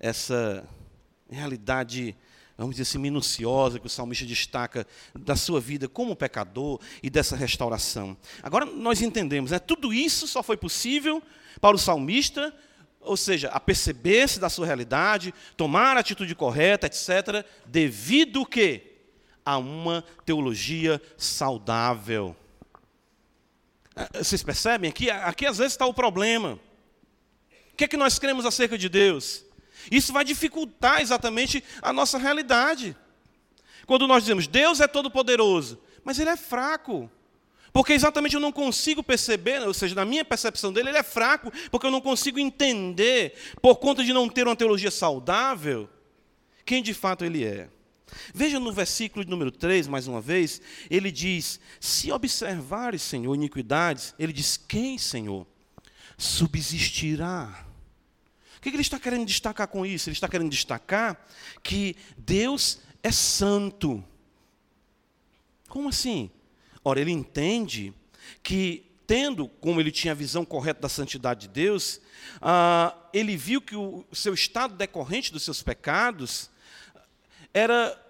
essa 0.00 0.68
realidade 1.30 2.16
vamos 2.56 2.76
dizer 2.76 2.88
assim, 2.88 2.98
minuciosa 2.98 3.78
que 3.78 3.86
o 3.86 3.90
salmista 3.90 4.24
destaca 4.24 4.86
da 5.14 5.34
sua 5.34 5.60
vida 5.60 5.88
como 5.88 6.14
pecador 6.14 6.80
e 7.02 7.10
dessa 7.10 7.36
restauração. 7.36 8.16
Agora 8.42 8.64
nós 8.64 9.02
entendemos, 9.02 9.50
né? 9.50 9.58
tudo 9.58 9.92
isso 9.92 10.26
só 10.26 10.42
foi 10.42 10.56
possível 10.56 11.22
para 11.60 11.74
o 11.74 11.78
salmista, 11.78 12.54
ou 13.00 13.16
seja, 13.16 13.48
a 13.48 13.60
perceber-se 13.60 14.38
da 14.38 14.48
sua 14.48 14.66
realidade, 14.66 15.34
tomar 15.56 15.96
a 15.96 16.00
atitude 16.00 16.34
correta, 16.34 16.86
etc., 16.86 17.44
devido 17.66 18.46
que 18.46 18.92
a 19.44 19.58
uma 19.58 20.02
teologia 20.24 21.02
saudável. 21.18 22.34
É, 23.94 24.22
vocês 24.22 24.42
percebem? 24.42 24.90
Aqui, 24.90 25.10
aqui 25.10 25.44
às 25.44 25.58
vezes 25.58 25.74
está 25.74 25.86
o 25.86 25.92
problema. 25.92 26.58
O 27.72 27.76
que 27.76 27.84
é 27.84 27.88
que 27.88 27.96
nós 27.96 28.18
cremos 28.18 28.46
acerca 28.46 28.78
de 28.78 28.88
Deus? 28.88 29.43
Isso 29.90 30.12
vai 30.12 30.24
dificultar 30.24 31.00
exatamente 31.00 31.62
a 31.82 31.92
nossa 31.92 32.18
realidade. 32.18 32.96
Quando 33.86 34.06
nós 34.06 34.22
dizemos 34.22 34.46
Deus 34.46 34.80
é 34.80 34.86
todo-poderoso, 34.86 35.80
mas 36.04 36.18
Ele 36.18 36.30
é 36.30 36.36
fraco. 36.36 37.10
Porque 37.74 37.92
exatamente 37.92 38.34
eu 38.34 38.40
não 38.40 38.52
consigo 38.52 39.02
perceber, 39.02 39.60
ou 39.62 39.74
seja, 39.74 39.96
na 39.96 40.04
minha 40.04 40.24
percepção 40.24 40.72
dele, 40.72 40.90
ele 40.90 40.98
é 40.98 41.02
fraco, 41.02 41.52
porque 41.72 41.84
eu 41.84 41.90
não 41.90 42.00
consigo 42.00 42.38
entender, 42.38 43.34
por 43.60 43.74
conta 43.78 44.04
de 44.04 44.12
não 44.12 44.28
ter 44.28 44.46
uma 44.46 44.54
teologia 44.54 44.92
saudável, 44.92 45.90
quem 46.64 46.80
de 46.80 46.94
fato 46.94 47.24
ele 47.24 47.44
é. 47.44 47.68
Veja 48.32 48.60
no 48.60 48.72
versículo 48.72 49.24
de 49.24 49.30
número 49.30 49.50
3, 49.50 49.88
mais 49.88 50.06
uma 50.06 50.20
vez, 50.20 50.62
ele 50.88 51.10
diz: 51.10 51.58
Se 51.80 52.12
observares, 52.12 53.02
Senhor, 53.02 53.34
iniquidades, 53.34 54.14
ele 54.20 54.32
diz: 54.32 54.56
Quem, 54.56 54.96
Senhor, 54.96 55.44
subsistirá? 56.16 57.63
Que 58.70 58.76
ele 58.76 58.80
está 58.80 58.98
querendo 58.98 59.26
destacar 59.26 59.68
com 59.68 59.84
isso? 59.84 60.08
Ele 60.08 60.14
está 60.16 60.26
querendo 60.26 60.50
destacar 60.50 61.22
que 61.62 61.94
Deus 62.16 62.80
é 63.02 63.12
santo. 63.12 64.02
Como 65.68 65.90
assim? 65.90 66.30
Ora, 66.82 66.98
ele 66.98 67.10
entende 67.10 67.92
que, 68.42 68.90
tendo, 69.06 69.48
como 69.48 69.80
ele 69.80 69.92
tinha 69.92 70.12
a 70.12 70.16
visão 70.16 70.46
correta 70.46 70.80
da 70.80 70.88
santidade 70.88 71.42
de 71.42 71.48
Deus, 71.48 72.00
ah, 72.40 72.96
ele 73.12 73.36
viu 73.36 73.60
que 73.60 73.76
o 73.76 74.06
seu 74.12 74.32
estado 74.32 74.74
decorrente 74.76 75.30
dos 75.30 75.42
seus 75.42 75.62
pecados 75.62 76.50
era 77.52 78.00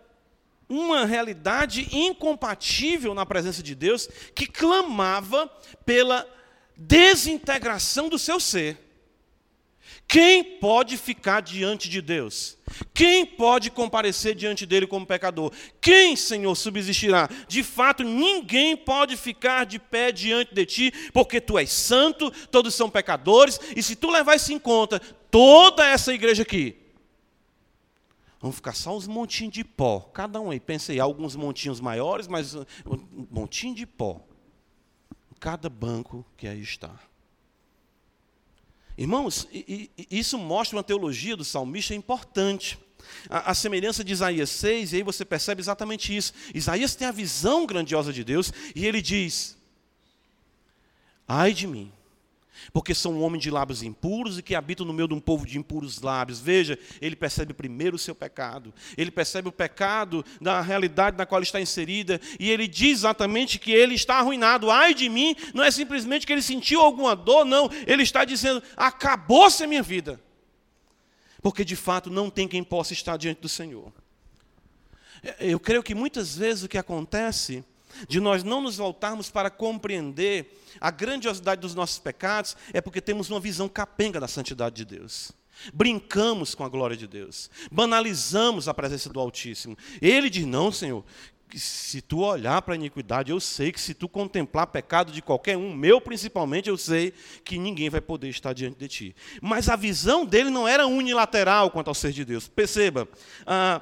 uma 0.68 1.04
realidade 1.04 1.88
incompatível 1.90 3.12
na 3.12 3.26
presença 3.26 3.60
de 3.60 3.74
Deus, 3.74 4.08
que 4.36 4.46
clamava 4.46 5.48
pela 5.84 6.24
desintegração 6.76 8.08
do 8.08 8.20
seu 8.20 8.38
ser. 8.38 8.83
Quem 10.14 10.44
pode 10.44 10.96
ficar 10.96 11.40
diante 11.40 11.88
de 11.88 12.00
Deus? 12.00 12.56
Quem 12.94 13.26
pode 13.26 13.68
comparecer 13.68 14.32
diante 14.36 14.64
dele 14.64 14.86
como 14.86 15.04
pecador? 15.04 15.52
Quem, 15.80 16.14
Senhor, 16.14 16.54
subsistirá? 16.54 17.28
De 17.48 17.64
fato, 17.64 18.04
ninguém 18.04 18.76
pode 18.76 19.16
ficar 19.16 19.66
de 19.66 19.80
pé 19.80 20.12
diante 20.12 20.54
de 20.54 20.64
ti, 20.66 20.92
porque 21.12 21.40
tu 21.40 21.58
és 21.58 21.68
santo, 21.72 22.30
todos 22.46 22.76
são 22.76 22.88
pecadores, 22.88 23.58
e 23.74 23.82
se 23.82 23.96
tu 23.96 24.08
levar 24.08 24.36
isso 24.36 24.52
em 24.52 24.58
conta, 24.60 25.00
toda 25.32 25.84
essa 25.84 26.14
igreja 26.14 26.44
aqui, 26.44 26.76
vão 28.40 28.52
ficar 28.52 28.76
só 28.76 28.96
uns 28.96 29.08
montinhos 29.08 29.52
de 29.52 29.64
pó. 29.64 29.98
Cada 29.98 30.40
um 30.40 30.52
aí, 30.52 30.60
pensei, 30.60 31.00
alguns 31.00 31.34
montinhos 31.34 31.80
maiores, 31.80 32.28
mas 32.28 32.54
um 32.54 32.66
montinho 33.32 33.74
de 33.74 33.84
pó. 33.84 34.24
Cada 35.40 35.68
banco 35.68 36.24
que 36.36 36.46
aí 36.46 36.60
está. 36.60 37.00
Irmãos, 38.96 39.48
isso 40.10 40.38
mostra 40.38 40.76
uma 40.76 40.84
teologia 40.84 41.36
do 41.36 41.44
salmista 41.44 41.94
importante. 41.94 42.78
A, 43.28 43.50
a, 43.50 43.54
semelhança 43.54 44.04
de 44.04 44.12
Isaías 44.12 44.50
6, 44.50 44.92
e 44.92 44.96
aí 44.96 45.02
você 45.02 45.24
percebe 45.24 45.60
exatamente 45.60 46.16
isso. 46.16 46.32
Isaías 46.54 46.94
tem 46.94 47.06
a 47.06 47.12
visão 47.12 47.66
grandiosa 47.66 48.12
de 48.12 48.24
Deus, 48.24 48.52
e 48.74 48.86
ele 48.86 49.02
diz: 49.02 49.56
Ai 51.26 51.52
de 51.52 51.66
mim, 51.66 51.92
porque 52.72 52.94
sou 52.94 53.12
um 53.12 53.22
homem 53.22 53.40
de 53.40 53.50
lábios 53.50 53.82
impuros 53.82 54.38
e 54.38 54.42
que 54.42 54.54
habito 54.54 54.84
no 54.84 54.92
meio 54.92 55.08
de 55.08 55.14
um 55.14 55.20
povo 55.20 55.46
de 55.46 55.58
impuros 55.58 56.00
lábios. 56.00 56.40
Veja, 56.40 56.78
ele 57.00 57.16
percebe 57.16 57.52
primeiro 57.52 57.96
o 57.96 57.98
seu 57.98 58.14
pecado, 58.14 58.72
ele 58.96 59.10
percebe 59.10 59.48
o 59.48 59.52
pecado 59.52 60.24
da 60.40 60.60
realidade 60.60 61.16
na 61.16 61.26
qual 61.26 61.42
está 61.42 61.60
inserida, 61.60 62.20
e 62.38 62.50
ele 62.50 62.66
diz 62.66 62.98
exatamente 62.98 63.58
que 63.58 63.72
ele 63.72 63.94
está 63.94 64.16
arruinado. 64.16 64.70
Ai 64.70 64.94
de 64.94 65.08
mim, 65.08 65.36
não 65.52 65.64
é 65.64 65.70
simplesmente 65.70 66.26
que 66.26 66.32
ele 66.32 66.42
sentiu 66.42 66.80
alguma 66.80 67.14
dor, 67.14 67.44
não, 67.44 67.70
ele 67.86 68.02
está 68.02 68.24
dizendo: 68.24 68.62
acabou-se 68.76 69.62
a 69.62 69.66
minha 69.66 69.82
vida. 69.82 70.20
Porque 71.42 71.64
de 71.64 71.76
fato 71.76 72.08
não 72.08 72.30
tem 72.30 72.48
quem 72.48 72.64
possa 72.64 72.94
estar 72.94 73.18
diante 73.18 73.40
do 73.42 73.48
Senhor. 73.50 73.92
Eu 75.38 75.60
creio 75.60 75.82
que 75.82 75.94
muitas 75.94 76.36
vezes 76.36 76.64
o 76.64 76.68
que 76.68 76.78
acontece 76.78 77.62
de 78.08 78.20
nós 78.20 78.42
não 78.42 78.60
nos 78.60 78.76
voltarmos 78.76 79.30
para 79.30 79.50
compreender 79.50 80.60
a 80.80 80.90
grandiosidade 80.90 81.60
dos 81.60 81.74
nossos 81.74 81.98
pecados, 81.98 82.56
é 82.72 82.80
porque 82.80 83.00
temos 83.00 83.30
uma 83.30 83.40
visão 83.40 83.68
capenga 83.68 84.20
da 84.20 84.28
santidade 84.28 84.76
de 84.76 84.84
Deus. 84.84 85.32
Brincamos 85.72 86.54
com 86.54 86.64
a 86.64 86.68
glória 86.68 86.96
de 86.96 87.06
Deus, 87.06 87.48
banalizamos 87.70 88.68
a 88.68 88.74
presença 88.74 89.08
do 89.08 89.20
Altíssimo. 89.20 89.78
Ele 90.02 90.28
diz: 90.28 90.44
Não, 90.44 90.72
Senhor, 90.72 91.04
se 91.54 92.00
tu 92.00 92.20
olhar 92.20 92.60
para 92.62 92.74
a 92.74 92.76
iniquidade, 92.76 93.30
eu 93.30 93.38
sei 93.38 93.70
que 93.70 93.80
se 93.80 93.94
tu 93.94 94.08
contemplar 94.08 94.66
pecado 94.66 95.12
de 95.12 95.22
qualquer 95.22 95.56
um, 95.56 95.72
meu 95.72 96.00
principalmente, 96.00 96.68
eu 96.68 96.76
sei 96.76 97.12
que 97.44 97.58
ninguém 97.58 97.88
vai 97.88 98.00
poder 98.00 98.28
estar 98.28 98.52
diante 98.52 98.78
de 98.78 98.88
ti. 98.88 99.16
Mas 99.40 99.68
a 99.68 99.76
visão 99.76 100.24
dele 100.26 100.50
não 100.50 100.66
era 100.66 100.86
unilateral 100.86 101.70
quanto 101.70 101.88
ao 101.88 101.94
ser 101.94 102.12
de 102.12 102.24
Deus. 102.24 102.48
Perceba, 102.48 103.08
ah, 103.46 103.80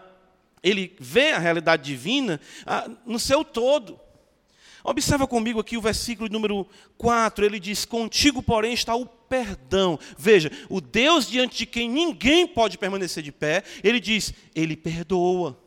ele 0.63 0.95
vê 1.01 1.33
a 1.33 1.39
realidade 1.39 1.83
divina 1.83 2.41
ah, 2.65 2.89
no 3.05 3.19
seu 3.19 3.45
todo. 3.45 3.99
Observa 4.85 5.27
comigo 5.27 5.61
aqui 5.61 5.77
o 5.77 5.81
versículo 5.81 6.29
número 6.29 6.67
4, 6.99 7.45
ele 7.45 7.61
diz: 7.61 7.85
Contigo, 7.85 8.43
porém, 8.43 8.73
está 8.73 8.95
o 8.95 9.07
perdão. 9.07 9.99
Veja, 10.19 10.51
o 10.69 10.81
Deus 10.81 11.29
diante 11.29 11.59
de 11.59 11.67
quem 11.67 11.89
ninguém 11.89 12.47
pode 12.47 12.77
permanecer 12.79 13.23
de 13.23 13.31
pé, 13.31 13.63
ele 13.83 14.01
diz: 14.01 14.35
Ele 14.55 14.77
perdoa. 14.77 15.59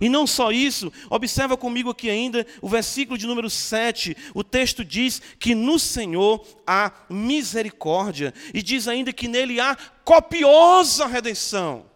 E 0.00 0.08
não 0.08 0.26
só 0.26 0.50
isso, 0.50 0.92
observa 1.08 1.56
comigo 1.56 1.90
aqui 1.90 2.10
ainda 2.10 2.44
o 2.60 2.68
versículo 2.68 3.16
de 3.16 3.26
número 3.26 3.48
7. 3.48 4.16
O 4.34 4.42
texto 4.42 4.84
diz 4.84 5.22
que 5.38 5.54
no 5.54 5.78
Senhor 5.78 6.44
há 6.66 6.92
misericórdia, 7.08 8.34
e 8.52 8.60
diz 8.60 8.88
ainda 8.88 9.12
que 9.12 9.28
nele 9.28 9.60
há 9.60 9.76
copiosa 10.04 11.06
redenção. 11.06 11.86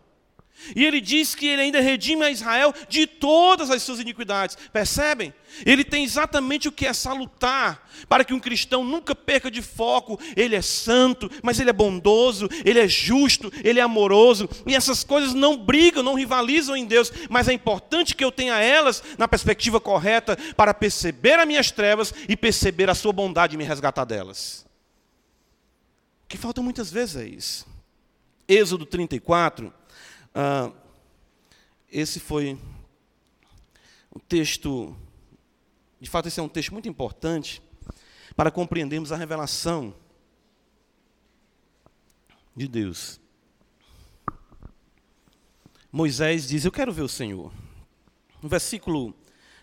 E 0.74 0.84
ele 0.84 1.00
diz 1.00 1.34
que 1.34 1.46
ele 1.46 1.62
ainda 1.62 1.80
redime 1.80 2.24
a 2.24 2.30
Israel 2.30 2.74
de 2.88 3.06
todas 3.06 3.70
as 3.70 3.82
suas 3.82 4.00
iniquidades. 4.00 4.56
Percebem? 4.72 5.34
Ele 5.66 5.84
tem 5.84 6.04
exatamente 6.04 6.68
o 6.68 6.72
que 6.72 6.86
é 6.86 6.92
salutar, 6.92 7.88
para 8.08 8.24
que 8.24 8.32
um 8.32 8.40
cristão 8.40 8.84
nunca 8.84 9.14
perca 9.14 9.50
de 9.50 9.60
foco. 9.60 10.18
Ele 10.36 10.56
é 10.56 10.62
santo, 10.62 11.30
mas 11.42 11.60
ele 11.60 11.70
é 11.70 11.72
bondoso, 11.72 12.48
ele 12.64 12.80
é 12.80 12.88
justo, 12.88 13.52
ele 13.62 13.78
é 13.78 13.82
amoroso. 13.82 14.48
E 14.66 14.74
essas 14.74 15.04
coisas 15.04 15.34
não 15.34 15.56
brigam, 15.56 16.02
não 16.02 16.14
rivalizam 16.14 16.76
em 16.76 16.86
Deus, 16.86 17.12
mas 17.28 17.48
é 17.48 17.52
importante 17.52 18.14
que 18.14 18.24
eu 18.24 18.32
tenha 18.32 18.58
elas 18.58 19.02
na 19.18 19.28
perspectiva 19.28 19.80
correta 19.80 20.36
para 20.56 20.72
perceber 20.72 21.38
as 21.38 21.46
minhas 21.46 21.70
trevas 21.70 22.14
e 22.28 22.36
perceber 22.36 22.88
a 22.88 22.94
sua 22.94 23.12
bondade 23.12 23.54
e 23.54 23.58
me 23.58 23.64
resgatar 23.64 24.04
delas. 24.04 24.64
O 26.24 26.28
que 26.28 26.38
falta 26.38 26.62
muitas 26.62 26.90
vezes 26.90 27.16
é 27.16 27.26
isso. 27.26 27.66
Êxodo 28.48 28.86
34 28.86 29.72
ah, 30.34 30.72
esse 31.90 32.18
foi 32.18 32.58
um 34.14 34.18
texto, 34.18 34.96
de 36.00 36.08
fato, 36.08 36.28
esse 36.28 36.40
é 36.40 36.42
um 36.42 36.48
texto 36.48 36.72
muito 36.72 36.88
importante 36.88 37.62
para 38.34 38.50
compreendermos 38.50 39.12
a 39.12 39.16
revelação 39.16 39.94
de 42.56 42.66
Deus. 42.66 43.20
Moisés 45.90 46.48
diz: 46.48 46.64
Eu 46.64 46.72
quero 46.72 46.92
ver 46.92 47.02
o 47.02 47.08
Senhor. 47.08 47.52
No 48.42 48.48
versículo 48.48 49.14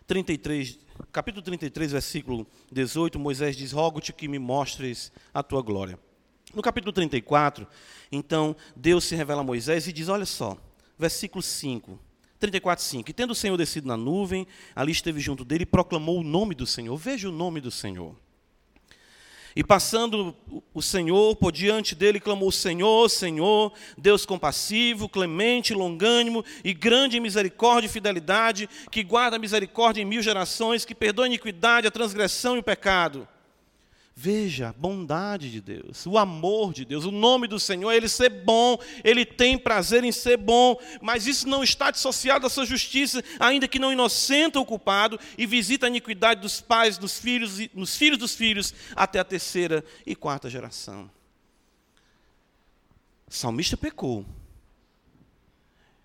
33, 0.06 0.80
capítulo 1.12 1.44
33, 1.44 1.92
versículo 1.92 2.48
18, 2.72 3.18
Moisés 3.18 3.58
diz: 3.58 3.72
Rogo-te 3.72 4.14
que 4.14 4.28
me 4.28 4.38
mostres 4.38 5.12
a 5.34 5.42
tua 5.42 5.64
glória. 5.64 6.00
No 6.54 6.62
capítulo 6.64 6.92
34, 6.92 7.68
então, 8.12 8.56
Deus 8.76 9.04
se 9.04 9.16
revela 9.16 9.42
a 9.42 9.44
Moisés 9.44 9.88
e 9.88 9.94
diz: 9.94 10.10
Olha 10.10 10.26
só, 10.26 10.58
versículo 10.98 11.42
5. 11.42 12.00
34, 12.40 12.84
5. 12.84 13.10
E 13.10 13.14
tendo 13.14 13.32
o 13.32 13.36
Senhor 13.36 13.58
descido 13.58 13.88
na 13.88 13.98
nuvem, 13.98 14.48
ali 14.76 14.92
esteve 14.92 15.20
junto 15.20 15.44
dele 15.44 15.64
e 15.64 15.66
proclamou 15.66 16.20
o 16.20 16.24
nome 16.24 16.56
do 16.56 16.66
Senhor. 16.66 16.96
Veja 16.96 17.30
o 17.30 17.32
nome 17.32 17.60
do 17.60 17.70
Senhor. 17.70 18.16
E 19.56 19.64
passando 19.64 20.34
o 20.74 20.82
Senhor 20.82 21.36
por 21.36 21.52
diante 21.52 21.94
dele, 21.94 22.20
clamou: 22.20 22.52
Senhor, 22.52 23.10
Senhor, 23.10 23.74
Deus 23.98 24.26
compassivo, 24.26 25.10
clemente, 25.10 25.74
longânimo 25.74 26.44
e 26.64 26.74
grande 26.74 27.18
em 27.18 27.20
misericórdia 27.20 27.88
e 27.88 27.92
fidelidade, 27.92 28.70
que 28.90 29.04
guarda 29.04 29.36
a 29.36 29.40
misericórdia 29.40 30.02
em 30.02 30.06
mil 30.06 30.24
gerações, 30.24 30.86
que 30.86 30.96
perdoa 30.96 31.26
a 31.26 31.28
iniquidade, 31.28 31.88
a 31.88 31.92
transgressão 31.92 32.56
e 32.56 32.60
o 32.60 32.64
pecado 32.64 33.28
Veja 34.22 34.68
a 34.68 34.74
bondade 34.74 35.50
de 35.50 35.62
Deus, 35.62 36.06
o 36.06 36.18
amor 36.18 36.74
de 36.74 36.84
Deus, 36.84 37.06
o 37.06 37.12
nome 37.12 37.48
do 37.48 37.58
Senhor, 37.58 37.90
ele 37.94 38.10
ser 38.10 38.28
bom, 38.28 38.78
ele 39.02 39.26
tem 39.26 39.58
prazer 39.58 40.04
em 40.04 40.12
ser 40.12 40.36
bom, 40.36 40.78
mas 41.02 41.26
isso 41.26 41.48
não 41.48 41.64
está 41.64 41.90
dissociado 41.90 42.42
da 42.42 42.50
sua 42.50 42.66
justiça, 42.66 43.24
ainda 43.40 43.66
que 43.66 43.80
não 43.80 43.94
inocenta 43.94 44.60
o 44.60 44.66
culpado 44.66 45.18
e 45.38 45.46
visita 45.46 45.86
a 45.86 45.90
iniquidade 45.90 46.42
dos 46.42 46.60
pais, 46.60 46.98
dos 46.98 47.18
filhos, 47.18 47.60
nos 47.74 47.96
filhos 47.96 48.20
dos 48.20 48.36
filhos, 48.36 48.74
até 48.94 49.20
a 49.20 49.24
terceira 49.24 49.86
e 50.06 50.14
quarta 50.18 50.50
geração. 50.50 51.10
O 53.26 53.34
salmista 53.34 53.78
pecou, 53.78 54.26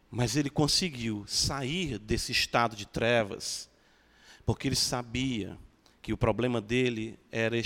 mas 0.08 0.36
ele 0.36 0.50
conseguiu 0.50 1.24
sair 1.26 1.98
desse 1.98 2.30
estado 2.30 2.76
de 2.76 2.86
trevas, 2.86 3.68
porque 4.46 4.68
ele 4.68 4.76
sabia 4.76 5.58
que 6.00 6.12
o 6.12 6.16
problema 6.16 6.60
dele 6.60 7.18
era 7.32 7.56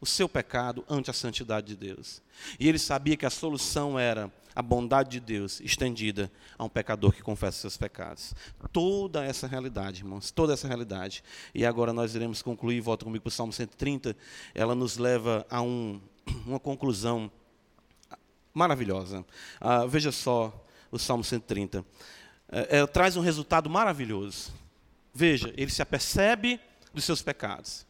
o 0.00 0.06
seu 0.06 0.28
pecado 0.28 0.84
ante 0.88 1.10
a 1.10 1.14
santidade 1.14 1.68
de 1.68 1.76
Deus. 1.76 2.22
E 2.58 2.68
ele 2.68 2.78
sabia 2.78 3.16
que 3.16 3.26
a 3.26 3.30
solução 3.30 3.98
era 3.98 4.32
a 4.54 4.62
bondade 4.62 5.10
de 5.10 5.20
Deus 5.20 5.60
estendida 5.60 6.30
a 6.58 6.64
um 6.64 6.68
pecador 6.68 7.12
que 7.12 7.22
confessa 7.22 7.60
seus 7.60 7.76
pecados. 7.76 8.34
Toda 8.72 9.24
essa 9.24 9.46
realidade, 9.46 10.00
irmãos, 10.00 10.30
toda 10.30 10.54
essa 10.54 10.66
realidade. 10.66 11.22
E 11.54 11.64
agora 11.64 11.92
nós 11.92 12.14
iremos 12.14 12.42
concluir, 12.42 12.80
volta 12.80 13.04
comigo 13.04 13.22
para 13.22 13.28
o 13.28 13.32
Salmo 13.32 13.52
130, 13.52 14.16
ela 14.54 14.74
nos 14.74 14.96
leva 14.96 15.46
a 15.50 15.60
um, 15.60 16.00
uma 16.46 16.58
conclusão 16.58 17.30
maravilhosa. 18.52 19.24
Ah, 19.60 19.86
veja 19.86 20.10
só 20.10 20.66
o 20.90 20.98
Salmo 20.98 21.22
130. 21.22 21.84
é, 22.50 22.78
é, 22.78 22.86
traz 22.86 23.16
um 23.16 23.20
resultado 23.20 23.70
maravilhoso. 23.70 24.52
Veja, 25.12 25.52
ele 25.56 25.70
se 25.70 25.82
apercebe 25.82 26.60
dos 26.92 27.04
seus 27.04 27.22
pecados. 27.22 27.86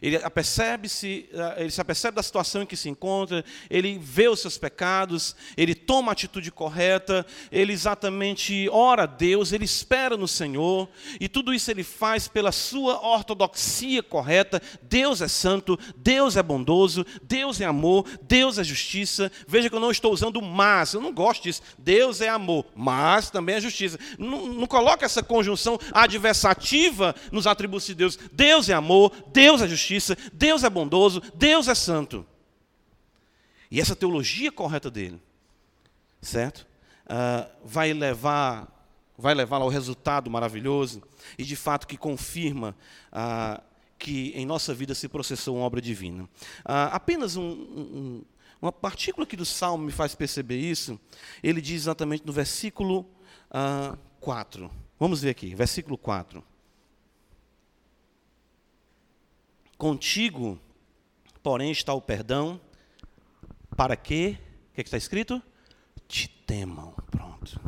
Ele 0.00 0.16
apercebe-se, 0.16 1.28
eh, 1.32 1.54
ele 1.58 1.70
se 1.70 1.80
apercebe 1.80 2.16
da 2.16 2.22
situação 2.22 2.62
em 2.62 2.66
que 2.66 2.76
se 2.76 2.88
encontra, 2.88 3.44
ele 3.68 3.98
vê 3.98 4.28
os 4.28 4.40
seus 4.40 4.56
pecados, 4.56 5.36
ele 5.56 5.74
toma 5.74 6.10
a 6.10 6.14
atitude 6.14 6.50
correta, 6.50 7.26
ele 7.50 7.72
exatamente 7.72 8.68
ora 8.70 9.02
a 9.02 9.06
Deus, 9.06 9.52
ele 9.52 9.64
espera 9.64 10.16
no 10.16 10.26
Senhor, 10.26 10.88
e 11.20 11.28
tudo 11.28 11.52
isso 11.52 11.70
ele 11.70 11.82
faz 11.82 12.28
pela 12.28 12.52
sua 12.52 13.00
ortodoxia 13.00 14.02
correta. 14.02 14.62
Deus 14.82 15.20
é 15.20 15.28
santo, 15.28 15.78
Deus 15.96 16.36
é 16.36 16.42
bondoso, 16.42 17.04
Deus 17.22 17.60
é 17.60 17.64
amor, 17.64 18.06
Deus 18.22 18.58
é 18.58 18.64
justiça. 18.64 19.30
Veja 19.46 19.68
que 19.68 19.74
eu 19.74 19.80
não 19.80 19.90
estou 19.90 20.12
usando 20.12 20.40
mas, 20.40 20.94
eu 20.94 21.00
não 21.00 21.12
gosto 21.12 21.42
disso. 21.42 21.62
Deus 21.78 22.20
é 22.20 22.28
amor, 22.28 22.64
mas 22.74 23.30
também 23.30 23.56
é 23.56 23.60
justiça. 23.60 23.98
Não, 24.18 24.46
não 24.46 24.66
coloca 24.66 25.04
essa 25.04 25.22
conjunção 25.22 25.78
adversativa 25.92 27.14
nos 27.30 27.46
atributos 27.46 27.86
de 27.86 27.94
Deus. 27.94 28.18
Deus 28.32 28.68
é 28.68 28.74
amor, 28.74 29.12
Deus 29.32 29.60
é 29.60 29.68
justiça 29.68 29.81
justiça, 29.82 30.16
Deus 30.32 30.64
é 30.64 30.70
bondoso, 30.70 31.20
Deus 31.34 31.68
é 31.68 31.74
santo. 31.74 32.26
E 33.70 33.80
essa 33.80 33.96
teologia 33.96 34.52
correta 34.52 34.90
dele, 34.90 35.20
certo? 36.20 36.66
Uh, 37.06 37.50
vai 37.64 37.92
levar 37.92 38.68
vai 39.18 39.34
levar 39.34 39.60
ao 39.60 39.68
resultado 39.68 40.30
maravilhoso 40.30 41.02
e 41.38 41.44
de 41.44 41.54
fato 41.54 41.86
que 41.86 41.96
confirma 41.96 42.74
uh, 43.12 43.62
que 43.98 44.32
em 44.34 44.44
nossa 44.44 44.74
vida 44.74 44.94
se 44.94 45.08
processou 45.08 45.56
uma 45.56 45.64
obra 45.64 45.80
divina. 45.80 46.24
Uh, 46.24 46.90
apenas 46.90 47.36
um, 47.36 47.44
um, 47.44 48.24
uma 48.60 48.72
partícula 48.72 49.24
aqui 49.24 49.36
do 49.36 49.44
Salmo 49.44 49.84
me 49.84 49.92
faz 49.92 50.14
perceber 50.14 50.58
isso. 50.58 50.98
Ele 51.42 51.60
diz 51.60 51.82
exatamente 51.82 52.26
no 52.26 52.32
versículo 52.32 53.06
uh, 53.50 53.96
4. 54.20 54.70
Vamos 54.98 55.22
ver 55.22 55.30
aqui, 55.30 55.54
versículo 55.54 55.96
4. 55.96 56.42
Contigo, 59.82 60.60
porém, 61.42 61.72
está 61.72 61.92
o 61.92 62.00
perdão, 62.00 62.60
para 63.76 63.96
que, 63.96 64.38
o 64.70 64.74
que, 64.74 64.80
é 64.80 64.84
que 64.84 64.86
está 64.86 64.96
escrito? 64.96 65.42
Te 66.06 66.28
temam. 66.28 66.92
Pronto. 67.10 67.60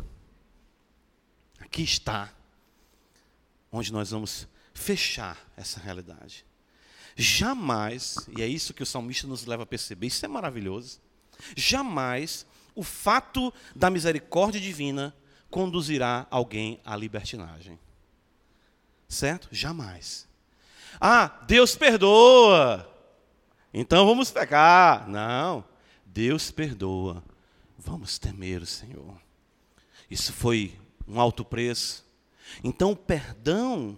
Aqui 1.59 1.83
está, 1.83 2.33
onde 3.69 3.91
nós 3.91 4.11
vamos 4.11 4.47
fechar 4.73 5.37
essa 5.57 5.77
realidade. 5.81 6.45
Jamais, 7.17 8.15
e 8.29 8.41
é 8.41 8.47
isso 8.47 8.73
que 8.73 8.81
o 8.83 8.85
salmista 8.85 9.27
nos 9.27 9.45
leva 9.45 9.63
a 9.63 9.65
perceber, 9.65 10.07
isso 10.07 10.23
é 10.23 10.29
maravilhoso. 10.29 11.01
Jamais 11.53 12.45
o 12.73 12.81
fato 12.81 13.53
da 13.75 13.89
misericórdia 13.89 14.61
divina 14.61 15.13
conduzirá 15.49 16.27
alguém 16.31 16.79
à 16.85 16.95
libertinagem. 16.95 17.77
Certo? 19.05 19.49
Jamais. 19.51 20.33
Ah, 20.99 21.43
Deus 21.47 21.75
perdoa. 21.75 22.89
Então 23.73 24.05
vamos 24.05 24.31
pecar. 24.31 25.07
Não. 25.07 25.63
Deus 26.05 26.51
perdoa. 26.51 27.23
Vamos 27.77 28.17
temer 28.17 28.61
o 28.61 28.65
Senhor. 28.65 29.15
Isso 30.09 30.31
foi 30.31 30.77
um 31.07 31.19
alto 31.19 31.43
preço. 31.43 32.05
Então 32.63 32.91
o 32.91 32.95
perdão 32.95 33.97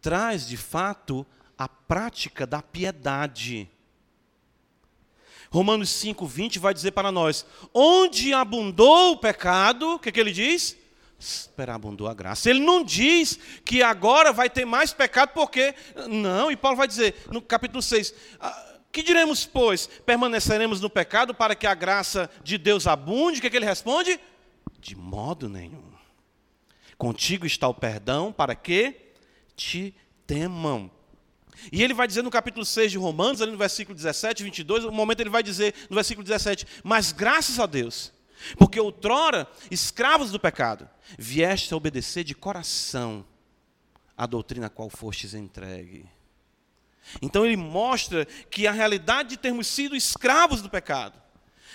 traz 0.00 0.46
de 0.46 0.56
fato 0.56 1.26
a 1.56 1.68
prática 1.68 2.46
da 2.46 2.60
piedade. 2.60 3.70
Romanos 5.50 5.88
5, 5.90 6.26
20 6.26 6.58
vai 6.58 6.74
dizer 6.74 6.90
para 6.90 7.12
nós: 7.12 7.46
onde 7.72 8.34
abundou 8.34 9.12
o 9.12 9.16
pecado, 9.16 9.94
o 9.94 9.98
que, 9.98 10.10
que 10.10 10.18
ele 10.18 10.32
diz? 10.32 10.76
Superabundou 11.24 12.06
a 12.06 12.14
graça. 12.14 12.50
Ele 12.50 12.60
não 12.60 12.84
diz 12.84 13.38
que 13.64 13.82
agora 13.82 14.32
vai 14.32 14.50
ter 14.50 14.64
mais 14.64 14.92
pecado, 14.92 15.30
porque. 15.32 15.74
Não, 16.08 16.50
e 16.50 16.56
Paulo 16.56 16.76
vai 16.76 16.86
dizer 16.86 17.14
no 17.30 17.40
capítulo 17.40 17.82
6. 17.82 18.14
Ah, 18.38 18.74
que 18.92 19.02
diremos, 19.02 19.44
pois? 19.44 19.86
Permaneceremos 19.86 20.80
no 20.80 20.90
pecado 20.90 21.34
para 21.34 21.54
que 21.54 21.66
a 21.66 21.74
graça 21.74 22.30
de 22.42 22.58
Deus 22.58 22.86
abunde? 22.86 23.38
O 23.38 23.40
que, 23.40 23.46
é 23.46 23.50
que 23.50 23.56
ele 23.56 23.66
responde? 23.66 24.20
De 24.78 24.94
modo 24.94 25.48
nenhum. 25.48 25.92
Contigo 26.96 27.46
está 27.46 27.66
o 27.66 27.74
perdão 27.74 28.32
para 28.32 28.54
que 28.54 28.94
te 29.56 29.94
temam. 30.26 30.90
E 31.72 31.82
ele 31.82 31.94
vai 31.94 32.06
dizer 32.06 32.22
no 32.22 32.30
capítulo 32.30 32.64
6 32.64 32.92
de 32.92 32.98
Romanos, 32.98 33.40
ali 33.40 33.50
no 33.50 33.58
versículo 33.58 33.96
17, 33.96 34.42
22, 34.42 34.84
no 34.84 34.92
momento 34.92 35.20
ele 35.20 35.30
vai 35.30 35.42
dizer 35.42 35.74
no 35.88 35.94
versículo 35.94 36.24
17: 36.24 36.66
Mas 36.82 37.12
graças 37.12 37.58
a 37.58 37.66
Deus, 37.66 38.12
porque 38.58 38.80
outrora, 38.80 39.48
escravos 39.70 40.30
do 40.30 40.40
pecado, 40.40 40.88
vieste 41.18 41.72
a 41.72 41.76
obedecer 41.76 42.24
de 42.24 42.34
coração 42.34 43.24
a 44.16 44.26
doutrina 44.26 44.66
a 44.66 44.70
qual 44.70 44.88
fostes 44.88 45.34
entregue. 45.34 46.08
Então 47.20 47.44
ele 47.44 47.56
mostra 47.56 48.26
que 48.50 48.66
a 48.66 48.72
realidade 48.72 49.30
de 49.30 49.36
termos 49.36 49.66
sido 49.66 49.94
escravos 49.94 50.62
do 50.62 50.70
pecado 50.70 51.20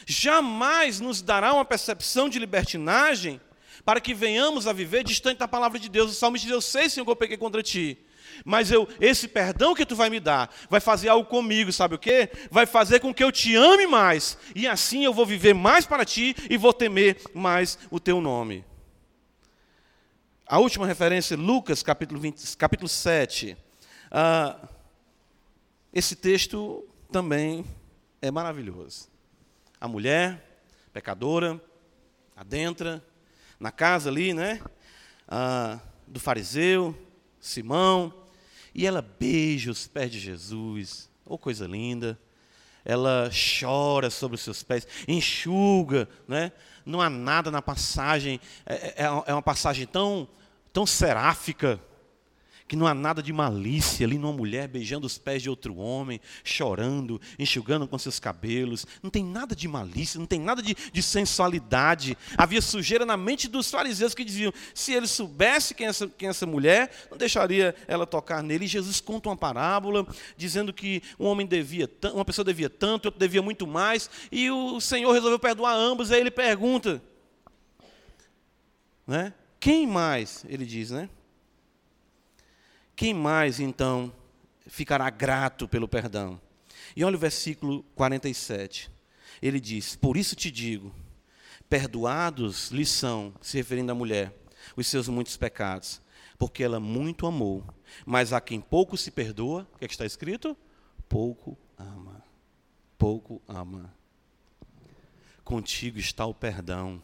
jamais 0.06 1.00
nos 1.00 1.22
dará 1.22 1.54
uma 1.54 1.66
percepção 1.66 2.30
de 2.30 2.40
libertinagem 2.40 3.40
para 3.86 4.02
que 4.02 4.14
venhamos 4.14 4.68
a 4.68 4.74
viver 4.74 5.04
distante 5.04 5.38
da 5.40 5.48
palavra 5.48 5.80
de 5.80 5.90
Deus. 5.90 6.12
O 6.12 6.16
salmista 6.16 6.48
diz: 6.48 6.54
Eu 6.54 6.62
sei, 6.62 6.90
Senhor, 6.90 7.06
que 7.06 7.12
eu 7.12 7.16
pequei 7.16 7.38
contra 7.38 7.62
ti. 7.62 7.98
Mas 8.46 8.72
eu, 8.72 8.88
esse 9.00 9.28
perdão 9.28 9.76
que 9.76 9.86
tu 9.86 9.96
vai 9.96 10.10
me 10.10 10.20
dar, 10.20 10.54
vai 10.70 10.80
fazer 10.80 11.10
algo 11.10 11.30
comigo, 11.30 11.72
sabe 11.72 11.96
o 11.96 12.00
quê? 12.00 12.30
Vai 12.50 12.66
fazer 12.66 13.00
com 13.00 13.14
que 13.14 13.24
eu 13.24 13.32
te 13.32 13.56
ame 13.56 13.88
mais. 13.88 14.38
E 14.56 14.68
assim 14.68 15.04
eu 15.04 15.14
vou 15.14 15.26
viver 15.26 15.54
mais 15.54 15.86
para 15.86 16.06
ti 16.06 16.36
e 16.50 16.58
vou 16.58 16.74
temer 16.74 17.22
mais 17.34 17.78
o 17.90 18.00
teu 18.00 18.22
nome. 18.22 18.66
A 20.46 20.58
última 20.58 20.88
referência, 20.88 21.38
Lucas, 21.38 21.84
capítulo, 21.84 22.20
20, 22.20 22.58
capítulo 22.58 22.90
7. 22.90 23.56
Ah, 24.10 24.58
esse 25.94 26.16
texto 26.16 26.88
também 27.12 27.64
é 28.22 28.32
maravilhoso. 28.32 29.10
A 29.80 29.88
mulher, 29.88 30.64
pecadora, 30.92 31.62
adentra, 32.36 33.06
na 33.60 33.72
casa 33.72 34.10
ali, 34.10 34.34
né? 34.34 34.60
Ah, 35.28 35.80
do 36.08 36.20
fariseu, 36.20 36.98
Simão, 37.40 38.12
e 38.74 38.86
ela 38.86 39.02
beija 39.02 39.72
os 39.72 39.88
pés 39.88 40.12
de 40.12 40.20
Jesus. 40.20 41.10
Oh, 41.26 41.38
coisa 41.38 41.68
linda. 41.68 42.20
Ela 42.86 43.30
chora 43.60 44.10
sobre 44.10 44.36
os 44.36 44.42
seus 44.42 44.64
pés, 44.64 44.88
enxuga, 45.08 46.08
né? 46.28 46.52
Não 46.86 47.02
há 47.02 47.10
nada 47.10 47.52
na 47.52 47.62
passagem, 47.62 48.40
é, 48.66 49.04
é, 49.04 49.24
é 49.28 49.34
uma 49.34 49.42
passagem 49.42 49.86
tão, 49.86 50.28
tão 50.74 50.86
seráfica, 50.86 51.80
que 52.70 52.76
não 52.76 52.86
há 52.86 52.94
nada 52.94 53.24
de 53.24 53.34
malícia 53.34 54.06
ali 54.06 54.20
numa 54.20 54.32
mulher 54.32 54.68
beijando 54.68 55.08
os 55.08 55.18
pés 55.18 55.42
de 55.42 55.50
outro 55.50 55.76
homem, 55.76 56.22
chorando, 56.44 57.20
enxugando 57.40 57.88
com 57.88 57.98
seus 57.98 58.20
cabelos. 58.20 58.86
Não 59.02 59.10
tem 59.10 59.26
nada 59.26 59.56
de 59.56 59.68
malícia, 59.68 60.20
não 60.20 60.28
tem 60.28 60.40
nada 60.40 60.62
de, 60.62 60.78
de 60.94 61.02
sensualidade. 61.02 62.16
Havia 62.38 62.62
sujeira 62.62 63.08
na 63.08 63.18
mente 63.18 63.48
dos 63.48 63.72
fariseus 63.72 64.14
que 64.14 64.24
diziam: 64.24 64.54
se 64.72 64.94
ele 64.94 65.08
soubesse 65.08 65.74
quem 65.74 65.88
é 65.88 65.90
essa, 65.90 66.08
quem 66.08 66.28
é 66.28 66.30
essa 66.30 66.46
mulher, 66.46 67.08
não 67.10 67.18
deixaria 67.18 67.74
ela 67.88 68.06
tocar 68.06 68.44
nele. 68.44 68.66
E 68.66 68.68
Jesus 68.68 69.02
conta 69.02 69.30
uma 69.30 69.36
parábola 69.36 70.06
dizendo 70.38 70.72
que 70.72 71.02
um 71.20 71.26
homem 71.26 71.48
devia, 71.48 71.90
uma 72.14 72.24
pessoa 72.24 72.46
devia 72.46 72.70
tanto, 72.70 73.08
outro 73.08 73.20
devia 73.20 73.42
muito 73.42 73.66
mais, 73.66 74.08
e 74.32 74.52
o 74.52 74.80
Senhor 74.80 75.12
resolveu 75.12 75.40
perdoar 75.40 75.74
ambos. 75.74 76.12
Aí 76.12 76.20
ele 76.20 76.30
pergunta: 76.30 77.02
né? 79.08 79.34
Quem 79.60 79.88
mais? 79.88 80.46
Ele 80.48 80.68
diz, 80.68 80.92
né? 80.92 81.10
Quem 83.00 83.14
mais, 83.14 83.62
então, 83.62 84.14
ficará 84.68 85.10
grato 85.10 85.70
pelo 85.70 85.88
perdão? 85.88 86.38
E 86.98 87.02
olha 87.02 87.16
o 87.16 87.18
versículo 87.20 87.82
47. 87.96 88.92
Ele 89.42 89.58
diz: 89.58 89.96
Por 89.96 90.18
isso 90.18 90.36
te 90.36 90.52
digo, 90.52 90.94
perdoados 91.70 92.72
lhe 92.72 92.86
são, 92.86 93.34
se 93.40 93.56
referindo 93.56 93.94
à 93.94 93.96
mulher, 93.96 94.38
os 94.76 94.86
seus 94.86 95.08
muitos 95.08 95.38
pecados, 95.38 96.02
porque 96.38 96.62
ela 96.62 96.78
muito 96.78 97.26
amou. 97.26 97.64
Mas 98.06 98.34
a 98.34 98.42
quem 98.42 98.60
pouco 98.60 98.98
se 98.98 99.12
perdoa, 99.12 99.66
o 99.74 99.78
que, 99.78 99.86
é 99.86 99.88
que 99.88 99.94
está 99.94 100.06
escrito? 100.06 100.58
Pouco 101.08 101.58
ama. 101.78 102.22
Pouco 102.98 103.42
ama. 103.48 103.96
Contigo 105.46 106.00
está 106.00 106.26
o 106.26 106.34
perdão, 106.34 107.02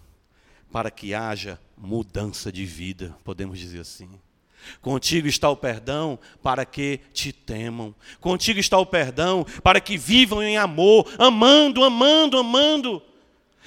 para 0.73 0.91
que 0.91 1.13
haja 1.13 1.57
mudança 1.77 2.51
de 2.51 2.65
vida, 2.65 3.17
podemos 3.23 3.57
dizer 3.57 3.79
assim. 3.79 4.19
Contigo 4.81 5.27
está 5.27 5.49
o 5.49 5.57
perdão 5.57 6.19
para 6.41 6.65
que 6.65 6.99
te 7.13 7.31
temam. 7.31 7.93
Contigo 8.19 8.59
está 8.59 8.77
o 8.77 8.85
perdão 8.85 9.45
para 9.63 9.79
que 9.79 9.97
vivam 9.97 10.41
em 10.41 10.57
amor, 10.57 11.07
amando, 11.17 11.83
amando, 11.83 12.37
amando. 12.37 13.01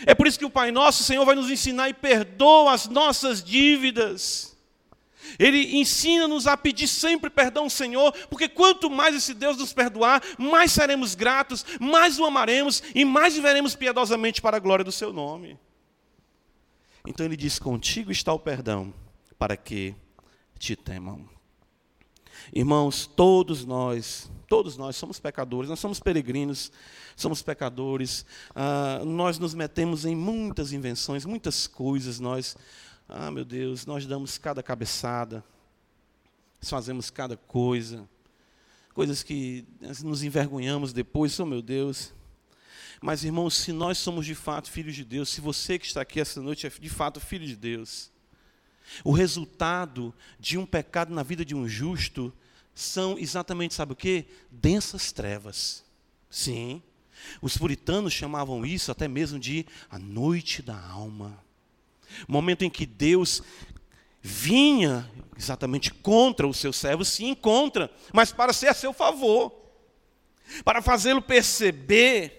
É 0.06 0.14
por 0.14 0.26
isso 0.26 0.38
que 0.38 0.44
o 0.44 0.50
Pai 0.50 0.70
Nosso, 0.70 1.02
Senhor, 1.02 1.24
vai 1.24 1.34
nos 1.34 1.50
ensinar 1.50 1.88
e 1.88 1.94
perdoa 1.94 2.72
as 2.72 2.86
nossas 2.86 3.42
dívidas. 3.42 4.56
Ele 5.38 5.76
ensina-nos 5.78 6.46
a 6.46 6.56
pedir 6.56 6.86
sempre 6.86 7.28
perdão 7.28 7.68
Senhor, 7.68 8.12
porque 8.30 8.48
quanto 8.48 8.88
mais 8.88 9.14
esse 9.14 9.34
Deus 9.34 9.58
nos 9.58 9.72
perdoar, 9.72 10.22
mais 10.38 10.72
seremos 10.72 11.14
gratos, 11.14 11.66
mais 11.80 12.18
o 12.18 12.24
amaremos 12.24 12.82
e 12.94 13.04
mais 13.04 13.34
viveremos 13.34 13.74
piedosamente 13.74 14.40
para 14.40 14.56
a 14.56 14.60
glória 14.60 14.84
do 14.84 14.92
seu 14.92 15.12
nome. 15.12 15.58
Então 17.06 17.26
ele 17.26 17.36
diz: 17.36 17.58
Contigo 17.58 18.12
está 18.12 18.32
o 18.32 18.38
perdão, 18.38 18.94
para 19.38 19.56
que 19.56 19.94
te 20.58 20.76
temam. 20.76 21.28
Irmãos, 22.52 23.06
todos 23.06 23.64
nós, 23.64 24.30
todos 24.46 24.76
nós 24.76 24.96
somos 24.96 25.20
pecadores, 25.20 25.68
nós 25.68 25.80
somos 25.80 26.00
peregrinos, 26.00 26.72
somos 27.16 27.42
pecadores, 27.42 28.24
ah, 28.54 29.02
nós 29.04 29.38
nos 29.38 29.54
metemos 29.54 30.04
em 30.04 30.16
muitas 30.16 30.72
invenções, 30.72 31.24
muitas 31.24 31.66
coisas, 31.66 32.18
nós, 32.18 32.56
ah 33.08 33.30
meu 33.30 33.44
Deus, 33.44 33.86
nós 33.86 34.06
damos 34.06 34.38
cada 34.38 34.62
cabeçada, 34.62 35.44
fazemos 36.60 37.10
cada 37.10 37.36
coisa, 37.36 38.08
coisas 38.94 39.22
que 39.22 39.66
nos 40.02 40.22
envergonhamos 40.22 40.92
depois, 40.92 41.38
oh 41.38 41.46
meu 41.46 41.62
Deus. 41.62 42.12
Mas, 43.00 43.22
irmãos, 43.22 43.54
se 43.54 43.72
nós 43.72 43.98
somos 43.98 44.26
de 44.26 44.34
fato 44.34 44.70
filhos 44.70 44.96
de 44.96 45.04
Deus, 45.04 45.28
se 45.28 45.40
você 45.40 45.78
que 45.78 45.86
está 45.86 46.00
aqui 46.00 46.18
essa 46.18 46.42
noite 46.42 46.66
é 46.66 46.70
de 46.70 46.88
fato 46.88 47.20
filho 47.20 47.46
de 47.46 47.54
Deus, 47.54 48.10
o 49.04 49.12
resultado 49.12 50.14
de 50.38 50.58
um 50.58 50.66
pecado 50.66 51.12
na 51.12 51.22
vida 51.22 51.44
de 51.44 51.54
um 51.54 51.68
justo 51.68 52.32
são 52.74 53.18
exatamente, 53.18 53.74
sabe 53.74 53.92
o 53.92 53.96
que? 53.96 54.24
Densas 54.50 55.12
trevas. 55.12 55.84
Sim. 56.30 56.82
Os 57.42 57.56
puritanos 57.56 58.12
chamavam 58.12 58.64
isso 58.64 58.92
até 58.92 59.08
mesmo 59.08 59.38
de 59.38 59.66
a 59.90 59.98
noite 59.98 60.62
da 60.62 60.78
alma. 60.78 61.42
Momento 62.26 62.64
em 62.64 62.70
que 62.70 62.86
Deus 62.86 63.42
vinha 64.22 65.10
exatamente 65.36 65.92
contra 65.92 66.46
o 66.46 66.54
seu 66.54 66.72
servo, 66.72 67.04
se 67.04 67.24
encontra, 67.24 67.90
mas 68.12 68.32
para 68.32 68.52
ser 68.52 68.68
a 68.68 68.74
seu 68.74 68.92
favor, 68.92 69.52
para 70.64 70.82
fazê-lo 70.82 71.22
perceber 71.22 72.38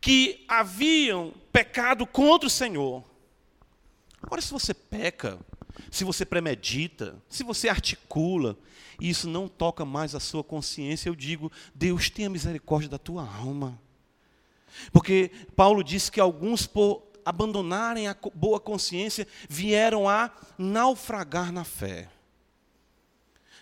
que 0.00 0.44
haviam 0.46 1.32
pecado 1.52 2.06
contra 2.06 2.46
o 2.46 2.50
Senhor. 2.50 3.07
Agora, 4.28 4.42
se 4.42 4.52
você 4.52 4.74
peca, 4.74 5.38
se 5.90 6.04
você 6.04 6.22
premedita, 6.22 7.16
se 7.30 7.42
você 7.42 7.66
articula, 7.66 8.58
e 9.00 9.08
isso 9.08 9.26
não 9.26 9.48
toca 9.48 9.86
mais 9.86 10.14
a 10.14 10.20
sua 10.20 10.44
consciência, 10.44 11.08
eu 11.08 11.14
digo, 11.14 11.50
Deus 11.74 12.10
tenha 12.10 12.28
misericórdia 12.28 12.90
da 12.90 12.98
tua 12.98 13.22
alma. 13.22 13.80
Porque 14.92 15.30
Paulo 15.56 15.82
disse 15.82 16.12
que 16.12 16.20
alguns, 16.20 16.66
por 16.66 17.04
abandonarem 17.24 18.06
a 18.06 18.14
boa 18.34 18.60
consciência, 18.60 19.26
vieram 19.48 20.06
a 20.06 20.30
naufragar 20.58 21.50
na 21.50 21.64
fé. 21.64 22.10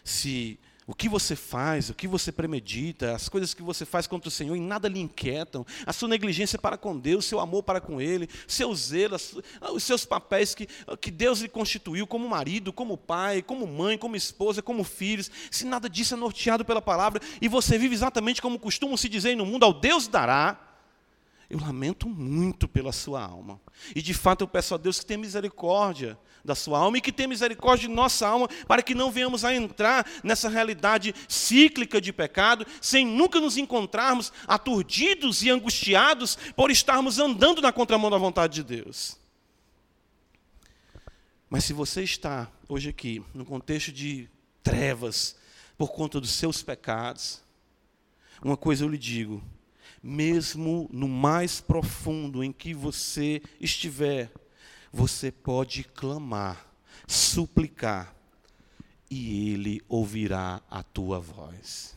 Se 0.03 0.59
o 0.87 0.95
que 0.95 1.09
você 1.09 1.35
faz, 1.35 1.91
o 1.91 1.95
que 1.95 2.07
você 2.07 2.31
premedita, 2.31 3.13
as 3.13 3.29
coisas 3.29 3.53
que 3.53 3.63
você 3.63 3.85
faz 3.85 4.07
contra 4.07 4.29
o 4.29 4.31
Senhor, 4.31 4.55
em 4.55 4.63
nada 4.63 4.89
lhe 4.89 5.01
inquietam. 5.01 5.67
A 5.85 5.93
sua 5.93 6.09
negligência 6.09 6.59
para 6.61 6.77
com 6.77 6.97
Deus, 6.97 7.25
seu 7.25 7.41
amor 7.41 7.65
para 7.65 7.81
com 7.81 8.01
Ele, 8.01 8.29
seu 8.47 8.73
zelo, 8.73 9.17
os 9.73 9.83
seus 9.83 10.05
papéis 10.05 10.55
que, 10.55 10.69
que 11.01 11.11
Deus 11.11 11.41
lhe 11.41 11.49
constituiu 11.49 12.07
como 12.07 12.29
marido, 12.29 12.73
como 12.73 12.97
pai, 12.97 13.43
como 13.43 13.67
mãe, 13.67 13.99
como 13.99 14.15
esposa, 14.15 14.63
como 14.63 14.85
filhos. 14.85 15.29
Se 15.51 15.65
nada 15.65 15.91
disso 15.91 16.15
é 16.15 16.17
norteado 16.17 16.65
pela 16.65 16.81
palavra 16.81 17.21
e 17.41 17.49
você 17.49 17.77
vive 17.77 17.95
exatamente 17.95 18.41
como 18.41 18.57
costumam 18.57 18.97
se 18.97 19.09
dizer 19.09 19.37
no 19.37 19.45
mundo, 19.45 19.65
ao 19.65 19.73
Deus 19.73 20.07
dará. 20.07 20.63
Eu 21.51 21.61
lamento 21.61 22.09
muito 22.09 22.69
pela 22.69 22.93
sua 22.93 23.25
alma. 23.25 23.61
E 23.95 24.01
de 24.01 24.15
fato 24.15 24.43
eu 24.43 24.49
peço 24.49 24.75
a 24.75 24.79
Deus 24.79 25.01
que 25.01 25.07
tenha 25.07 25.19
misericórdia 25.19 26.17
da 26.47 26.55
sua 26.55 26.79
alma 26.79 26.97
e 26.97 27.01
que 27.01 27.13
tenha 27.13 27.29
misericórdia 27.29 27.89
de 27.89 27.95
nossa 27.95 28.27
alma, 28.27 28.49
para 28.67 28.83
que 28.83 28.95
não 28.95 29.11
venhamos 29.11 29.45
a 29.45 29.55
entrar 29.55 30.07
nessa 30.23 30.49
realidade 30.49 31.15
cíclica 31.29 32.01
de 32.01 32.13
pecado, 32.13 32.67
sem 32.81 33.05
nunca 33.05 33.41
nos 33.41 33.57
encontrarmos 33.57 34.33
aturdidos 34.47 35.43
e 35.43 35.51
angustiados 35.51 36.39
por 36.55 36.71
estarmos 36.71 37.19
andando 37.19 37.61
na 37.61 37.73
contramão 37.73 38.11
da 38.11 38.17
vontade 38.17 38.55
de 38.55 38.63
Deus. 38.63 39.19
Mas 41.51 41.65
se 41.65 41.73
você 41.73 42.03
está 42.03 42.51
hoje 42.69 42.89
aqui, 42.89 43.23
no 43.35 43.45
contexto 43.45 43.93
de 43.93 44.29
trevas, 44.63 45.37
por 45.77 45.93
conta 45.93 46.21
dos 46.21 46.31
seus 46.31 46.63
pecados, 46.63 47.43
uma 48.43 48.57
coisa 48.57 48.85
eu 48.85 48.89
lhe 48.89 48.99
digo, 48.99 49.43
mesmo 50.03 50.89
no 50.93 51.09
mais 51.09 51.61
profundo 51.61 52.43
em 52.43 52.53
que 52.53 52.75
você 52.75 53.43
estiver, 53.61 54.31
você 54.97 55.31
pode 55.31 55.85
clamar, 55.85 56.67
suplicar, 57.07 58.17
e 59.11 59.51
Ele 59.53 59.83
ouvirá 59.91 60.63
a 60.71 60.83
tua 60.83 61.21
voz. 61.21 61.95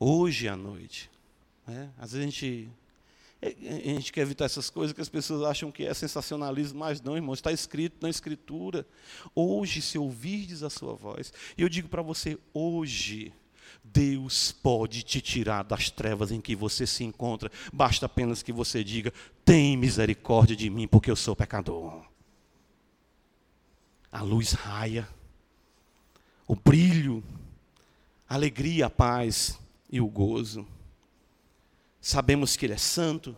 Hoje 0.00 0.48
à 0.48 0.56
noite, 0.56 1.08
né? 1.64 1.92
às 1.96 2.10
vezes 2.10 2.26
a 2.26 2.30
gente, 2.30 2.68
a 3.40 3.94
gente 3.94 4.12
quer 4.12 4.22
evitar 4.22 4.46
essas 4.46 4.68
coisas 4.68 4.92
que 4.92 5.00
as 5.00 5.08
pessoas 5.08 5.48
acham 5.48 5.70
que 5.70 5.86
é 5.86 5.94
sensacionalismo, 5.94 6.80
mas 6.80 7.00
não, 7.00 7.14
irmão, 7.14 7.32
está 7.32 7.52
escrito 7.52 8.02
na 8.02 8.10
Escritura. 8.10 8.84
Hoje, 9.32 9.80
se 9.80 9.96
ouvirdes 9.96 10.64
a 10.64 10.68
sua 10.68 10.94
voz, 10.94 11.32
e 11.56 11.62
eu 11.62 11.68
digo 11.68 11.88
para 11.88 12.02
você, 12.02 12.36
hoje, 12.52 13.32
Deus 13.92 14.52
pode 14.52 15.02
te 15.02 15.20
tirar 15.20 15.62
das 15.62 15.90
trevas 15.90 16.30
em 16.30 16.40
que 16.40 16.56
você 16.56 16.86
se 16.86 17.04
encontra, 17.04 17.50
basta 17.72 18.06
apenas 18.06 18.42
que 18.42 18.52
você 18.52 18.82
diga: 18.82 19.12
tem 19.44 19.76
misericórdia 19.76 20.56
de 20.56 20.68
mim, 20.68 20.86
porque 20.86 21.10
eu 21.10 21.16
sou 21.16 21.36
pecador. 21.36 22.04
A 24.10 24.22
luz 24.22 24.52
raia, 24.52 25.08
o 26.46 26.54
brilho, 26.54 27.22
a 28.28 28.34
alegria, 28.34 28.86
a 28.86 28.90
paz 28.90 29.58
e 29.90 30.00
o 30.00 30.08
gozo. 30.08 30.66
Sabemos 32.00 32.56
que 32.56 32.66
Ele 32.66 32.74
é 32.74 32.78
santo, 32.78 33.36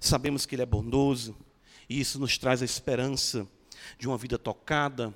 sabemos 0.00 0.44
que 0.44 0.54
Ele 0.54 0.62
é 0.62 0.66
bondoso, 0.66 1.36
e 1.88 2.00
isso 2.00 2.18
nos 2.18 2.36
traz 2.36 2.62
a 2.62 2.64
esperança 2.64 3.46
de 3.98 4.08
uma 4.08 4.18
vida 4.18 4.38
tocada 4.38 5.14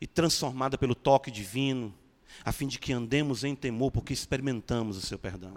e 0.00 0.06
transformada 0.06 0.78
pelo 0.78 0.94
toque 0.94 1.30
divino 1.30 1.94
a 2.42 2.52
fim 2.52 2.66
de 2.66 2.78
que 2.78 2.92
andemos 2.92 3.44
em 3.44 3.54
temor, 3.54 3.90
porque 3.90 4.12
experimentamos 4.12 4.96
o 4.96 5.00
seu 5.00 5.18
perdão. 5.18 5.54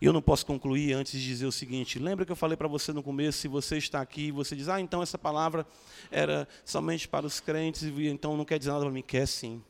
E 0.00 0.06
eu 0.06 0.12
não 0.12 0.22
posso 0.22 0.44
concluir 0.46 0.92
antes 0.92 1.18
de 1.18 1.26
dizer 1.26 1.46
o 1.46 1.52
seguinte: 1.52 1.98
lembra 1.98 2.26
que 2.26 2.32
eu 2.32 2.36
falei 2.36 2.56
para 2.56 2.68
você 2.68 2.92
no 2.92 3.02
começo, 3.02 3.38
se 3.38 3.48
você 3.48 3.78
está 3.78 4.00
aqui 4.00 4.26
e 4.26 4.30
você 4.30 4.54
diz, 4.54 4.68
ah, 4.68 4.80
então 4.80 5.02
essa 5.02 5.18
palavra 5.18 5.66
era 6.10 6.46
somente 6.64 7.08
para 7.08 7.26
os 7.26 7.40
crentes, 7.40 7.82
então 7.82 8.36
não 8.36 8.44
quer 8.44 8.58
dizer 8.58 8.70
nada 8.70 8.84
para 8.84 8.92
mim? 8.92 9.02
Quer 9.02 9.26
sim. 9.26 9.62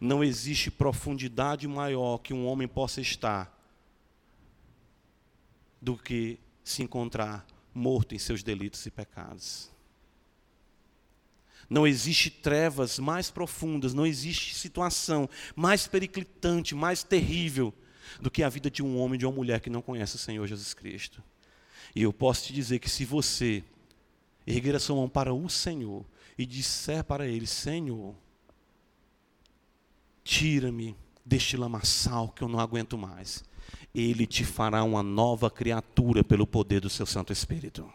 Não 0.00 0.24
existe 0.24 0.70
profundidade 0.70 1.68
maior 1.68 2.18
que 2.18 2.32
um 2.32 2.46
homem 2.46 2.66
possa 2.66 3.00
estar 3.00 3.58
do 5.80 5.96
que 5.96 6.38
se 6.62 6.82
encontrar 6.82 7.44
morto 7.74 8.14
em 8.14 8.18
seus 8.18 8.42
delitos 8.42 8.86
e 8.86 8.90
pecados. 8.90 9.71
Não 11.68 11.86
existe 11.86 12.30
trevas 12.30 12.98
mais 12.98 13.30
profundas, 13.30 13.94
não 13.94 14.06
existe 14.06 14.54
situação 14.54 15.28
mais 15.54 15.86
periclitante, 15.86 16.74
mais 16.74 17.02
terrível 17.02 17.72
do 18.20 18.30
que 18.30 18.42
a 18.42 18.48
vida 18.48 18.70
de 18.70 18.82
um 18.82 18.98
homem 18.98 19.18
de 19.18 19.26
uma 19.26 19.32
mulher 19.32 19.60
que 19.60 19.70
não 19.70 19.82
conhece 19.82 20.16
o 20.16 20.18
Senhor 20.18 20.46
Jesus 20.46 20.74
Cristo. 20.74 21.22
E 21.94 22.02
eu 22.02 22.12
posso 22.12 22.46
te 22.46 22.52
dizer 22.52 22.78
que 22.78 22.88
se 22.88 23.04
você 23.04 23.64
erguer 24.46 24.74
a 24.74 24.80
sua 24.80 24.96
mão 24.96 25.08
para 25.08 25.32
o 25.32 25.48
Senhor 25.48 26.04
e 26.36 26.46
disser 26.46 27.04
para 27.04 27.26
Ele: 27.26 27.46
Senhor, 27.46 28.14
tira-me 30.24 30.96
deste 31.24 31.56
lamaçal 31.56 32.28
que 32.28 32.42
eu 32.42 32.48
não 32.48 32.58
aguento 32.58 32.96
mais, 32.96 33.44
Ele 33.94 34.26
te 34.26 34.44
fará 34.44 34.82
uma 34.82 35.02
nova 35.02 35.50
criatura 35.50 36.24
pelo 36.24 36.46
poder 36.46 36.80
do 36.80 36.90
seu 36.90 37.06
Santo 37.06 37.32
Espírito. 37.32 37.90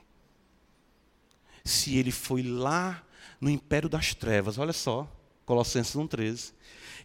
Se 1.63 1.97
Ele 1.97 2.11
foi 2.11 2.41
lá 2.43 3.03
no 3.39 3.49
império 3.49 3.89
das 3.89 4.13
trevas. 4.13 4.57
Olha 4.57 4.73
só, 4.73 5.09
Colossenses 5.45 5.95
1,13. 5.95 6.53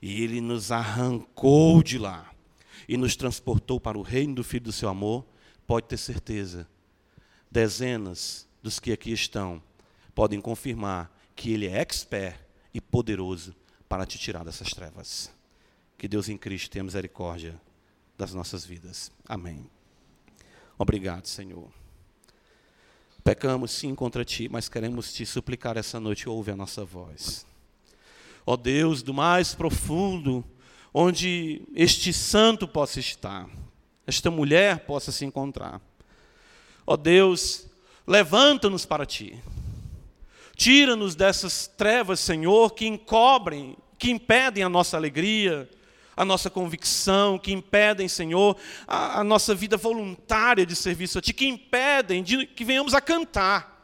E 0.00 0.22
ele 0.22 0.40
nos 0.40 0.72
arrancou 0.72 1.82
de 1.82 1.98
lá 1.98 2.30
e 2.88 2.96
nos 2.96 3.14
transportou 3.14 3.80
para 3.80 3.98
o 3.98 4.02
reino 4.02 4.34
do 4.34 4.44
Filho 4.44 4.64
do 4.64 4.72
seu 4.72 4.88
amor. 4.88 5.24
Pode 5.66 5.86
ter 5.86 5.96
certeza, 5.96 6.68
dezenas 7.50 8.48
dos 8.62 8.80
que 8.80 8.92
aqui 8.92 9.12
estão 9.12 9.62
podem 10.14 10.40
confirmar 10.40 11.10
que 11.34 11.52
ele 11.52 11.66
é 11.66 11.80
expert 11.80 12.38
e 12.74 12.80
poderoso 12.80 13.54
para 13.88 14.06
te 14.06 14.18
tirar 14.18 14.44
dessas 14.44 14.70
trevas. 14.70 15.30
Que 15.96 16.08
Deus 16.08 16.28
em 16.28 16.36
Cristo 16.36 16.70
tenha 16.70 16.84
misericórdia 16.84 17.60
das 18.16 18.34
nossas 18.34 18.64
vidas. 18.64 19.10
Amém. 19.28 19.70
Obrigado, 20.78 21.26
Senhor. 21.26 21.81
Pecamos 23.24 23.70
sim 23.70 23.94
contra 23.94 24.24
ti, 24.24 24.48
mas 24.48 24.68
queremos 24.68 25.12
te 25.12 25.24
suplicar 25.24 25.76
essa 25.76 26.00
noite, 26.00 26.28
ouve 26.28 26.50
a 26.50 26.56
nossa 26.56 26.84
voz. 26.84 27.46
Ó 28.44 28.56
Deus, 28.56 29.02
do 29.02 29.14
mais 29.14 29.54
profundo, 29.54 30.44
onde 30.92 31.62
este 31.74 32.12
santo 32.12 32.66
possa 32.66 32.98
estar, 32.98 33.48
esta 34.06 34.30
mulher 34.30 34.80
possa 34.80 35.12
se 35.12 35.24
encontrar. 35.24 35.80
Ó 36.84 36.96
Deus, 36.96 37.66
levanta-nos 38.06 38.84
para 38.84 39.06
ti. 39.06 39.40
Tira-nos 40.56 41.14
dessas 41.14 41.66
trevas, 41.66 42.20
Senhor, 42.20 42.74
que 42.74 42.86
encobrem, 42.86 43.76
que 43.98 44.10
impedem 44.10 44.64
a 44.64 44.68
nossa 44.68 44.96
alegria, 44.96 45.70
a 46.16 46.24
nossa 46.24 46.50
convicção, 46.50 47.38
que 47.38 47.52
impedem, 47.52 48.08
Senhor, 48.08 48.56
a, 48.86 49.20
a, 49.20 49.24
nossa 49.24 49.54
vida 49.54 49.76
voluntária 49.76 50.66
de 50.66 50.76
serviço 50.76 51.18
a 51.18 51.22
Ti, 51.22 51.32
que 51.32 51.46
impedem 51.46 52.22
de 52.22 52.46
que 52.46 52.64
venhamos 52.64 52.94
a 52.94 53.00
cantar. 53.00 53.82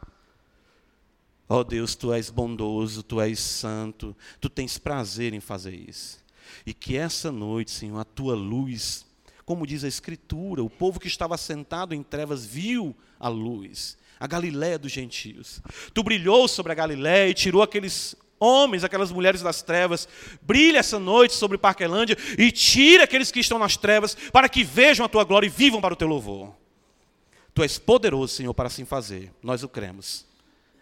Ó 1.47 1.59
oh 1.59 1.63
Deus, 1.63 1.95
Tu 1.95 2.13
és 2.13 2.29
bondoso, 2.29 3.01
Tu 3.01 3.19
és 3.19 3.39
santo, 3.39 4.15
Tu 4.39 4.49
tens 4.49 4.77
prazer 4.77 5.33
em 5.33 5.39
fazer 5.39 5.73
isso. 5.73 6.23
E 6.65 6.73
que 6.73 6.95
essa 6.95 7.31
noite, 7.31 7.71
Senhor, 7.71 7.99
a 7.99 8.03
Tua 8.03 8.35
luz, 8.35 9.05
como 9.45 9.65
diz 9.65 9.83
a 9.83 9.87
Escritura, 9.87 10.63
o 10.63 10.69
povo 10.69 10.99
que 10.99 11.07
estava 11.07 11.35
sentado 11.37 11.95
em 11.95 12.03
trevas 12.03 12.45
viu 12.45 12.95
a 13.19 13.27
luz, 13.27 13.97
a 14.19 14.27
Galiléia 14.27 14.77
dos 14.77 14.91
gentios. 14.91 15.61
Tu 15.91 16.03
brilhou 16.03 16.47
sobre 16.47 16.71
a 16.71 16.75
Galiléia 16.75 17.31
e 17.31 17.33
tirou 17.33 17.63
aqueles 17.63 18.15
homens, 18.39 18.83
aquelas 18.83 19.11
mulheres 19.11 19.41
das 19.41 19.61
trevas, 19.61 20.07
brilha 20.41 20.79
essa 20.79 20.97
noite 20.97 21.33
sobre 21.33 21.57
Parquelândia 21.57 22.17
e 22.37 22.51
tira 22.51 23.03
aqueles 23.03 23.31
que 23.31 23.39
estão 23.39 23.59
nas 23.59 23.75
trevas 23.75 24.15
para 24.31 24.47
que 24.47 24.63
vejam 24.63 25.05
a 25.05 25.09
tua 25.09 25.23
glória 25.23 25.47
e 25.47 25.49
vivam 25.49 25.81
para 25.81 25.93
o 25.93 25.97
teu 25.97 26.07
louvor. 26.07 26.53
Tu 27.53 27.63
és 27.63 27.77
poderoso, 27.77 28.33
Senhor, 28.33 28.53
para 28.53 28.67
assim 28.67 28.85
fazer. 28.85 29.31
Nós 29.43 29.63
o 29.63 29.69
cremos. 29.69 30.25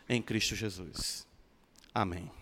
Em 0.08 0.22
Cristo 0.22 0.56
Jesus. 0.56 1.26
Amém. 1.94 2.37